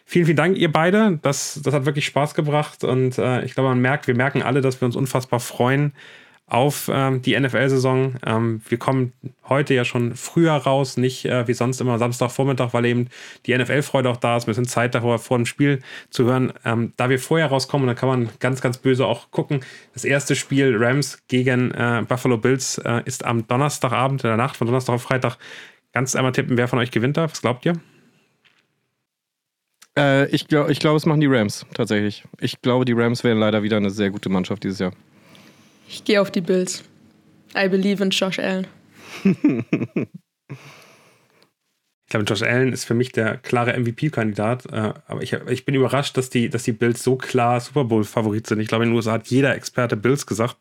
Vielen, 0.04 0.26
vielen 0.26 0.36
Dank, 0.36 0.56
ihr 0.56 0.72
beide. 0.72 1.18
Das, 1.22 1.60
das 1.62 1.72
hat 1.74 1.86
wirklich 1.86 2.06
Spaß 2.06 2.34
gebracht 2.34 2.82
und 2.82 3.18
äh, 3.18 3.44
ich 3.44 3.54
glaube, 3.54 3.68
man 3.68 3.80
merkt, 3.80 4.08
wir 4.08 4.16
merken 4.16 4.42
alle, 4.42 4.60
dass 4.60 4.80
wir 4.80 4.86
uns 4.86 4.96
unfassbar 4.96 5.40
freuen 5.40 5.92
auf 6.52 6.90
ähm, 6.92 7.22
die 7.22 7.38
NFL-Saison. 7.38 8.16
Ähm, 8.26 8.60
wir 8.68 8.76
kommen 8.76 9.14
heute 9.48 9.72
ja 9.72 9.86
schon 9.86 10.14
früher 10.14 10.52
raus, 10.52 10.98
nicht 10.98 11.24
äh, 11.24 11.48
wie 11.48 11.54
sonst 11.54 11.80
immer 11.80 11.98
Samstagvormittag, 11.98 12.74
weil 12.74 12.84
eben 12.84 13.08
die 13.46 13.56
NFL-Freude 13.56 14.10
auch 14.10 14.18
da 14.18 14.36
ist. 14.36 14.46
Wir 14.46 14.52
sind 14.52 14.68
Zeit 14.68 14.94
davor, 14.94 15.18
vor 15.18 15.38
dem 15.38 15.46
Spiel 15.46 15.80
zu 16.10 16.24
hören. 16.24 16.52
Ähm, 16.66 16.92
da 16.98 17.08
wir 17.08 17.18
vorher 17.18 17.46
rauskommen, 17.46 17.86
dann 17.86 17.96
kann 17.96 18.08
man 18.08 18.28
ganz, 18.38 18.60
ganz 18.60 18.76
böse 18.76 19.06
auch 19.06 19.30
gucken. 19.30 19.60
Das 19.94 20.04
erste 20.04 20.36
Spiel 20.36 20.76
Rams 20.76 21.22
gegen 21.26 21.70
äh, 21.70 22.04
Buffalo 22.06 22.36
Bills 22.36 22.76
äh, 22.84 23.00
ist 23.06 23.24
am 23.24 23.46
Donnerstagabend, 23.46 24.22
in 24.22 24.28
der 24.28 24.36
Nacht 24.36 24.58
von 24.58 24.66
Donnerstag 24.66 24.96
auf 24.96 25.02
Freitag. 25.02 25.38
Ganz 25.94 26.14
einmal 26.14 26.32
tippen, 26.32 26.58
wer 26.58 26.68
von 26.68 26.78
euch 26.78 26.90
gewinnt 26.90 27.16
da? 27.16 27.30
Was 27.30 27.40
glaubt 27.40 27.64
ihr? 27.64 27.80
Äh, 29.96 30.26
ich 30.26 30.48
glaube, 30.48 30.70
ich 30.70 30.80
glaub, 30.80 30.96
es 30.96 31.06
machen 31.06 31.20
die 31.22 31.28
Rams 31.28 31.64
tatsächlich. 31.72 32.24
Ich 32.40 32.60
glaube, 32.60 32.84
die 32.84 32.92
Rams 32.92 33.24
werden 33.24 33.38
leider 33.38 33.62
wieder 33.62 33.78
eine 33.78 33.90
sehr 33.90 34.10
gute 34.10 34.28
Mannschaft 34.28 34.64
dieses 34.64 34.80
Jahr. 34.80 34.92
Ich 35.88 36.04
gehe 36.04 36.20
auf 36.20 36.30
die 36.30 36.40
Bills. 36.40 36.84
I 37.54 37.68
believe 37.68 38.02
in 38.02 38.10
Josh 38.10 38.38
Allen. 38.38 38.66
Ich 39.24 39.36
glaube, 42.14 42.26
Josh 42.26 42.42
Allen 42.42 42.72
ist 42.72 42.84
für 42.84 42.94
mich 42.94 43.12
der 43.12 43.38
klare 43.38 43.78
MVP-Kandidat. 43.78 44.66
Äh, 44.66 44.92
aber 45.06 45.22
ich, 45.22 45.32
ich 45.32 45.64
bin 45.64 45.74
überrascht, 45.74 46.16
dass 46.16 46.28
die, 46.28 46.50
dass 46.50 46.62
die 46.62 46.72
Bills 46.72 47.02
so 47.02 47.16
klar 47.16 47.58
Super 47.60 47.84
Bowl-Favorit 47.84 48.46
sind. 48.46 48.60
Ich 48.60 48.68
glaube, 48.68 48.84
in 48.84 48.90
den 48.90 48.96
USA 48.96 49.12
hat 49.12 49.28
jeder 49.28 49.54
Experte 49.54 49.96
Bills 49.96 50.26
gesagt. 50.26 50.58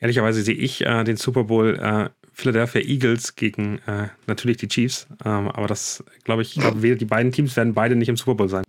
Ehrlicherweise 0.00 0.42
sehe 0.42 0.56
ich 0.56 0.84
äh, 0.84 1.04
den 1.04 1.16
Super 1.16 1.44
Bowl 1.44 1.78
äh, 1.78 2.10
Philadelphia 2.32 2.82
Eagles 2.82 3.36
gegen 3.36 3.78
äh, 3.86 4.08
natürlich 4.26 4.58
die 4.58 4.68
Chiefs. 4.68 5.06
Ähm, 5.24 5.48
aber 5.48 5.68
das, 5.68 6.04
glaube 6.24 6.42
ich, 6.42 6.54
glaube, 6.54 6.80
die 6.96 7.04
beiden 7.04 7.32
Teams 7.32 7.56
werden 7.56 7.72
beide 7.72 7.96
nicht 7.96 8.08
im 8.08 8.16
Super 8.16 8.34
Bowl 8.34 8.48
sein. 8.48 8.64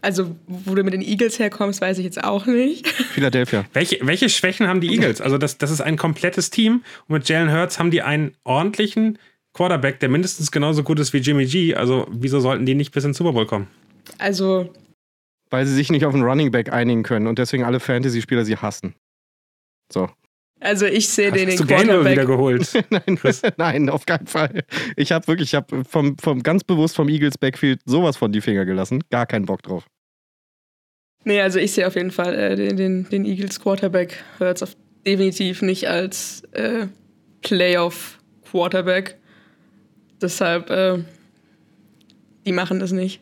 Also, 0.00 0.36
wo 0.46 0.74
du 0.74 0.82
mit 0.84 0.94
den 0.94 1.02
Eagles 1.02 1.38
herkommst, 1.38 1.80
weiß 1.80 1.98
ich 1.98 2.04
jetzt 2.04 2.22
auch 2.22 2.46
nicht. 2.46 2.86
Philadelphia. 2.88 3.64
Welche, 3.72 3.98
welche 4.02 4.28
Schwächen 4.28 4.68
haben 4.68 4.80
die 4.80 4.92
Eagles? 4.92 5.20
Also, 5.20 5.38
das, 5.38 5.58
das 5.58 5.70
ist 5.70 5.80
ein 5.80 5.96
komplettes 5.96 6.50
Team. 6.50 6.84
Und 7.08 7.14
mit 7.14 7.28
Jalen 7.28 7.52
Hurts 7.52 7.78
haben 7.78 7.90
die 7.90 8.02
einen 8.02 8.34
ordentlichen 8.44 9.18
Quarterback, 9.54 9.98
der 10.00 10.08
mindestens 10.08 10.52
genauso 10.52 10.82
gut 10.82 11.00
ist 11.00 11.12
wie 11.12 11.18
Jimmy 11.18 11.46
G. 11.46 11.74
Also, 11.74 12.06
wieso 12.10 12.40
sollten 12.40 12.64
die 12.64 12.74
nicht 12.74 12.92
bis 12.92 13.04
ins 13.04 13.16
Super 13.18 13.32
Bowl 13.32 13.46
kommen? 13.46 13.66
Also. 14.18 14.72
Weil 15.50 15.66
sie 15.66 15.74
sich 15.74 15.90
nicht 15.90 16.04
auf 16.04 16.14
einen 16.14 16.22
Running 16.22 16.50
Back 16.50 16.72
einigen 16.72 17.02
können 17.02 17.26
und 17.26 17.38
deswegen 17.38 17.64
alle 17.64 17.80
Fantasy-Spieler 17.80 18.44
sie 18.44 18.56
hassen. 18.56 18.94
So. 19.92 20.10
Also 20.60 20.86
ich 20.86 21.08
sehe 21.08 21.30
den 21.30 21.48
Hast 21.48 21.60
den 21.60 21.66
du 21.66 21.74
Quarterback. 21.74 22.12
wieder 22.12 22.26
geholt? 22.26 22.84
nein, 22.90 23.18
nein, 23.56 23.90
auf 23.90 24.06
keinen 24.06 24.26
Fall. 24.26 24.64
Ich 24.96 25.12
habe 25.12 25.26
wirklich, 25.28 25.50
ich 25.50 25.54
habe 25.54 25.84
vom, 25.84 26.18
vom 26.18 26.42
ganz 26.42 26.64
bewusst 26.64 26.96
vom 26.96 27.08
Eagles 27.08 27.38
Backfield 27.38 27.80
sowas 27.84 28.16
von 28.16 28.32
die 28.32 28.40
Finger 28.40 28.64
gelassen. 28.64 29.02
Gar 29.10 29.26
keinen 29.26 29.46
Bock 29.46 29.62
drauf. 29.62 29.86
Nee, 31.24 31.40
also 31.40 31.58
ich 31.58 31.72
sehe 31.72 31.86
auf 31.86 31.94
jeden 31.94 32.10
Fall 32.10 32.34
äh, 32.34 32.56
den, 32.56 32.76
den, 32.76 33.08
den 33.08 33.24
Eagles 33.24 33.60
Quarterback 33.60 34.24
hört 34.38 34.62
es 34.62 34.76
definitiv 35.06 35.62
nicht 35.62 35.88
als 35.88 36.42
äh, 36.52 36.86
Playoff 37.42 38.18
Quarterback. 38.50 39.16
Deshalb, 40.20 40.70
äh, 40.70 40.98
die 42.46 42.52
machen 42.52 42.80
das 42.80 42.92
nicht. 42.92 43.20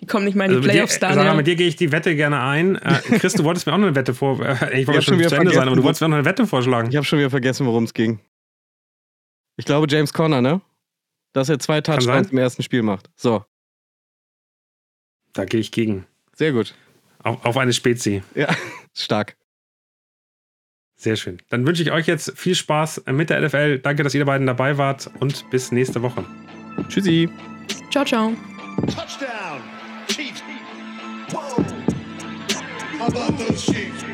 Die 0.00 0.06
kommen 0.06 0.24
nicht 0.24 0.34
mal 0.34 0.44
in 0.44 0.50
die 0.50 0.56
Also 0.56 0.66
mit 0.66 0.70
dir, 0.70 0.78
Playoffs, 0.78 0.94
Sarah, 1.00 1.14
Daniel. 1.14 1.34
mit 1.36 1.46
dir 1.46 1.56
gehe 1.56 1.68
ich 1.68 1.76
die 1.76 1.90
Wette 1.92 2.14
gerne 2.16 2.40
ein. 2.40 2.76
Äh, 2.76 3.00
Chris, 3.18 3.32
du 3.34 3.44
wolltest 3.44 3.66
mir 3.66 3.72
auch 3.72 3.78
noch 3.78 3.86
eine 3.86 3.96
Wette 3.96 4.12
vor. 4.14 4.40
Äh, 4.40 4.80
ich 4.80 4.86
wollte 4.86 4.98
hab 4.98 5.04
schon 5.04 5.18
wieder 5.18 5.28
zu 5.28 5.36
Ende 5.36 5.52
sein, 5.52 5.66
aber 5.66 5.76
du 5.76 5.82
wo- 5.82 5.86
wolltest 5.86 6.00
mir 6.02 6.06
auch 6.06 6.10
noch 6.10 6.16
eine 6.18 6.24
Wette 6.26 6.46
vorschlagen. 6.46 6.88
Ich 6.90 6.96
habe 6.96 7.04
schon 7.06 7.18
wieder 7.18 7.30
vergessen, 7.30 7.64
worum 7.66 7.84
es 7.84 7.94
ging. 7.94 8.20
Ich 9.56 9.64
glaube 9.64 9.86
James 9.88 10.12
Conner, 10.12 10.42
ne? 10.42 10.60
Dass 11.32 11.48
er 11.48 11.58
zwei. 11.58 11.80
Touchdowns 11.80 12.30
im 12.32 12.38
ersten 12.38 12.62
Spiel 12.62 12.82
macht. 12.82 13.08
So, 13.16 13.44
Da 15.32 15.44
gehe 15.44 15.60
ich 15.60 15.70
gegen. 15.72 16.06
sehr 16.34 16.52
gut. 16.52 16.74
Auf, 17.22 17.44
auf 17.44 17.56
eine 17.56 17.72
Spezi. 17.72 18.22
Ja, 18.34 18.48
stark. 18.94 19.36
Sehr 20.96 21.16
schön. 21.16 21.38
Dann 21.50 21.66
wünsche 21.66 21.82
ich 21.82 21.90
euch 21.92 22.06
jetzt 22.06 22.38
viel 22.38 22.54
Spaß 22.54 23.04
mit 23.10 23.30
der 23.30 23.40
NFL. 23.40 23.78
Danke, 23.80 24.02
dass 24.04 24.14
ihr 24.14 24.24
beiden 24.24 24.46
dabei 24.46 24.78
wart 24.78 25.10
und 25.20 25.48
bis 25.50 25.72
nächste 25.72 26.02
Woche. 26.02 26.24
Tschüssi. 26.88 27.28
Ciao, 27.90 28.04
ciao. 28.04 28.32
Touchdown. 28.86 29.73
How 31.30 33.08
about 33.08 33.38
those 33.38 33.62
sheep. 33.62 34.13